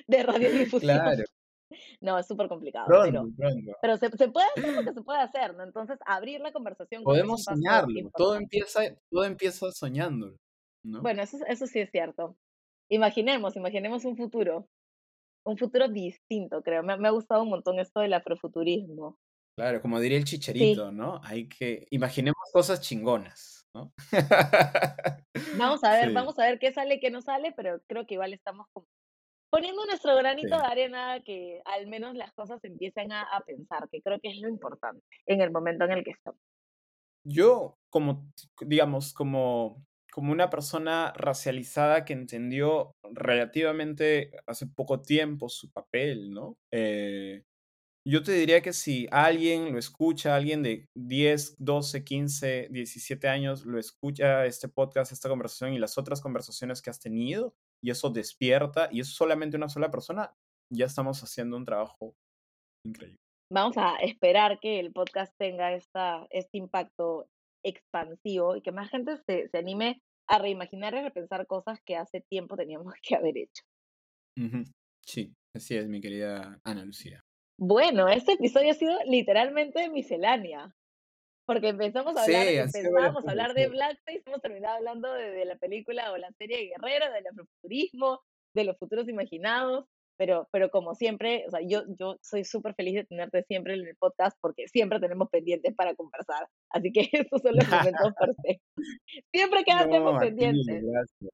de 0.06 0.22
radiodifusión. 0.22 0.98
Claro. 0.98 1.24
No, 2.02 2.18
es 2.18 2.26
súper 2.26 2.48
complicado. 2.48 2.86
pero, 3.02 3.24
pero 3.80 3.96
se, 3.96 4.10
se, 4.10 4.28
puede 4.28 4.46
hacer 4.54 4.74
lo 4.74 4.84
que 4.84 4.92
se 4.92 5.00
puede 5.00 5.20
hacer, 5.20 5.54
¿no? 5.54 5.62
Entonces, 5.62 5.98
abrir 6.04 6.40
la 6.40 6.52
conversación. 6.52 7.02
Podemos 7.02 7.44
soñarlo. 7.44 8.10
Todo 8.14 8.36
empieza, 8.36 8.82
todo 9.10 9.24
empieza 9.24 9.72
soñándolo. 9.72 10.36
¿no? 10.84 11.00
Bueno, 11.00 11.22
eso, 11.22 11.38
eso 11.46 11.66
sí 11.66 11.80
es 11.80 11.90
cierto. 11.90 12.36
Imaginemos, 12.90 13.56
imaginemos 13.56 14.04
un 14.04 14.18
futuro, 14.18 14.68
un 15.46 15.56
futuro 15.56 15.88
distinto, 15.88 16.62
creo. 16.62 16.82
Me, 16.82 16.96
me 16.98 17.08
ha 17.08 17.12
gustado 17.12 17.42
un 17.42 17.48
montón 17.48 17.78
esto 17.78 18.00
del 18.00 18.12
afrofuturismo. 18.12 19.16
Claro, 19.56 19.82
como 19.82 20.00
diría 20.00 20.18
el 20.18 20.24
chicherito, 20.24 20.90
¿no? 20.92 21.20
Hay 21.22 21.46
que, 21.46 21.86
imaginemos 21.90 22.40
cosas 22.52 22.80
chingonas, 22.80 23.61
¿no? 23.74 23.92
Vamos 25.58 25.84
a 25.84 25.92
ver, 25.92 26.12
vamos 26.12 26.38
a 26.38 26.44
ver 26.44 26.58
qué 26.58 26.72
sale, 26.72 27.00
qué 27.00 27.10
no 27.10 27.22
sale, 27.22 27.52
pero 27.56 27.80
creo 27.86 28.06
que 28.06 28.14
igual 28.14 28.32
estamos 28.32 28.66
poniendo 29.50 29.84
nuestro 29.86 30.16
granito 30.16 30.56
de 30.56 30.66
arena 30.66 31.20
que 31.24 31.60
al 31.64 31.86
menos 31.86 32.14
las 32.14 32.32
cosas 32.32 32.62
empiecen 32.64 33.12
a, 33.12 33.22
a, 33.22 33.40
pensar, 33.40 33.88
que 33.90 34.00
creo 34.02 34.18
que 34.20 34.30
es 34.30 34.40
lo 34.40 34.48
importante 34.48 35.04
en 35.26 35.40
el 35.40 35.50
momento 35.50 35.84
en 35.84 35.92
el 35.92 36.04
que 36.04 36.12
estamos. 36.12 36.40
Yo, 37.24 37.78
como, 37.90 38.26
digamos, 38.60 39.12
como 39.12 39.84
como 40.12 40.30
una 40.30 40.50
persona 40.50 41.10
racializada 41.16 42.04
que 42.04 42.12
entendió 42.12 42.94
relativamente 43.02 44.30
hace 44.46 44.66
poco 44.66 45.00
tiempo 45.00 45.48
su 45.48 45.72
papel, 45.72 46.34
¿no? 46.34 46.58
Eh, 46.70 47.44
Yo 48.04 48.24
te 48.24 48.32
diría 48.32 48.62
que 48.62 48.72
si 48.72 49.06
alguien 49.12 49.72
lo 49.72 49.78
escucha, 49.78 50.34
alguien 50.34 50.62
de 50.62 50.86
10, 50.96 51.56
12, 51.58 52.02
15, 52.02 52.68
17 52.70 53.28
años 53.28 53.64
lo 53.64 53.78
escucha 53.78 54.44
este 54.44 54.68
podcast, 54.68 55.12
esta 55.12 55.28
conversación 55.28 55.72
y 55.72 55.78
las 55.78 55.96
otras 55.98 56.20
conversaciones 56.20 56.82
que 56.82 56.90
has 56.90 56.98
tenido, 56.98 57.54
y 57.82 57.90
eso 57.90 58.10
despierta, 58.10 58.88
y 58.90 59.00
es 59.00 59.08
solamente 59.08 59.56
una 59.56 59.68
sola 59.68 59.90
persona, 59.92 60.34
ya 60.72 60.86
estamos 60.86 61.22
haciendo 61.22 61.56
un 61.56 61.64
trabajo 61.64 62.14
increíble. 62.84 63.18
Vamos 63.52 63.76
a 63.76 63.96
esperar 63.98 64.58
que 64.60 64.80
el 64.80 64.92
podcast 64.92 65.32
tenga 65.38 65.72
esta, 65.74 66.26
este 66.30 66.58
impacto 66.58 67.28
expansivo 67.64 68.56
y 68.56 68.62
que 68.62 68.72
más 68.72 68.90
gente 68.90 69.16
se, 69.26 69.48
se 69.48 69.58
anime 69.58 70.00
a 70.28 70.38
reimaginar 70.38 70.94
y 70.94 71.02
repensar 71.02 71.46
cosas 71.46 71.78
que 71.86 71.96
hace 71.96 72.20
tiempo 72.20 72.56
teníamos 72.56 72.94
que 73.02 73.14
haber 73.14 73.38
hecho. 73.38 73.62
Sí, 75.06 75.34
así 75.54 75.76
es, 75.76 75.88
mi 75.88 76.00
querida 76.00 76.58
Ana 76.64 76.84
Lucía. 76.84 77.20
Bueno, 77.64 78.08
este 78.08 78.32
episodio 78.32 78.72
ha 78.72 78.74
sido 78.74 78.92
literalmente 79.06 79.88
miscelánea. 79.88 80.74
Porque 81.46 81.68
empezamos 81.68 82.16
a 82.16 82.24
hablar, 82.24 82.48
a 82.48 83.30
hablar 83.30 83.54
de 83.54 83.68
Blackface, 83.68 84.22
hemos 84.26 84.40
terminado 84.40 84.78
hablando 84.78 85.12
de, 85.12 85.44
la 85.44 85.54
película 85.54 86.10
o 86.10 86.16
la 86.16 86.32
serie 86.32 86.70
Guerrero, 86.70 87.12
del 87.12 87.26
afrofuturismo, 87.28 88.20
de 88.52 88.64
los 88.64 88.76
futuros 88.78 89.08
imaginados, 89.08 89.86
pero, 90.18 90.48
pero 90.50 90.70
como 90.70 90.96
siempre, 90.96 91.44
o 91.46 91.50
sea, 91.50 91.60
yo, 91.64 91.84
yo 92.00 92.16
soy 92.20 92.44
súper 92.44 92.74
feliz 92.74 92.94
de 92.94 93.04
tenerte 93.04 93.44
siempre 93.44 93.74
en 93.74 93.86
el 93.86 93.94
podcast 93.94 94.36
porque 94.40 94.66
siempre 94.66 94.98
tenemos 94.98 95.28
pendientes 95.30 95.72
para 95.76 95.94
conversar. 95.94 96.48
Así 96.70 96.90
que 96.90 97.02
esos 97.12 97.42
son 97.42 97.54
los 97.54 97.68
momentos 97.94 98.12
perfectos. 98.18 98.86
Siempre 99.32 99.62
que 99.62 99.72
no, 100.00 100.18
pendientes. 100.18 100.82
Gracias, 100.82 101.30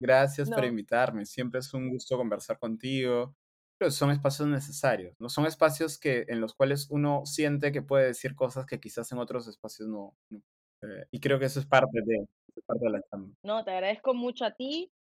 gracias 0.00 0.50
por 0.50 0.64
invitarme. 0.64 1.24
Siempre 1.26 1.60
es 1.60 1.72
un 1.72 1.90
gusto 1.90 2.16
conversar 2.16 2.58
contigo. 2.58 3.36
Pero 3.80 3.90
son 3.90 4.10
espacios 4.10 4.46
necesarios, 4.46 5.16
¿no? 5.18 5.30
Son 5.30 5.46
espacios 5.46 5.98
que, 5.98 6.26
en 6.28 6.40
los 6.40 6.54
cuales 6.54 6.86
uno 6.90 7.22
siente 7.24 7.72
que 7.72 7.80
puede 7.80 8.08
decir 8.08 8.34
cosas 8.34 8.66
que 8.66 8.78
quizás 8.78 9.10
en 9.10 9.18
otros 9.18 9.48
espacios 9.48 9.88
no. 9.88 10.14
Eh, 10.30 11.06
y 11.10 11.18
creo 11.20 11.38
que 11.38 11.46
eso 11.46 11.60
es 11.60 11.66
parte 11.66 12.00
de, 12.04 12.26
parte 12.66 12.84
de 12.84 12.90
la 12.90 13.02
chamba. 13.10 13.34
No, 13.42 13.64
te 13.64 13.70
agradezco 13.70 14.12
mucho 14.12 14.44
a 14.44 14.50
ti 14.52 14.92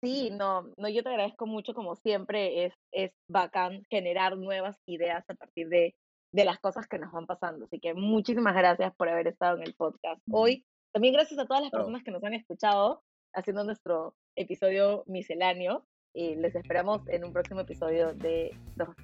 Sí, 0.00 0.30
no, 0.30 0.72
no, 0.76 0.88
yo 0.88 1.02
te 1.02 1.08
agradezco 1.08 1.46
mucho, 1.46 1.74
como 1.74 1.96
siempre, 1.96 2.66
es, 2.66 2.74
es 2.92 3.10
bacán 3.28 3.82
generar 3.90 4.36
nuevas 4.36 4.76
ideas 4.86 5.24
a 5.28 5.34
partir 5.34 5.68
de, 5.68 5.96
de 6.32 6.44
las 6.44 6.60
cosas 6.60 6.86
que 6.86 7.00
nos 7.00 7.10
van 7.10 7.26
pasando. 7.26 7.64
Así 7.64 7.80
que 7.80 7.94
muchísimas 7.94 8.54
gracias 8.54 8.94
por 8.94 9.08
haber 9.08 9.26
estado 9.26 9.56
en 9.56 9.64
el 9.64 9.74
podcast 9.74 10.22
hoy. 10.30 10.64
También 10.92 11.14
gracias 11.14 11.40
a 11.40 11.46
todas 11.46 11.62
las 11.62 11.72
personas 11.72 12.04
que 12.04 12.12
nos 12.12 12.22
han 12.22 12.34
escuchado 12.34 13.02
haciendo 13.34 13.64
nuestro 13.64 14.14
episodio 14.36 15.02
misceláneo. 15.06 15.84
Y 16.14 16.34
les 16.36 16.54
esperamos 16.54 17.06
en 17.08 17.24
un 17.24 17.32
próximo 17.32 17.60
episodio 17.60 18.12
de 18.14 18.56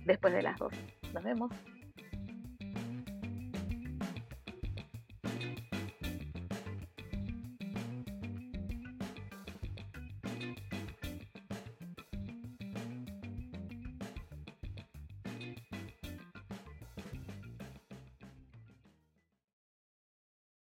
Después 0.05 0.33
de 0.33 0.43
las 0.43 0.59
dos. 0.59 0.73
Nos 1.13 1.23
vemos. 1.23 1.51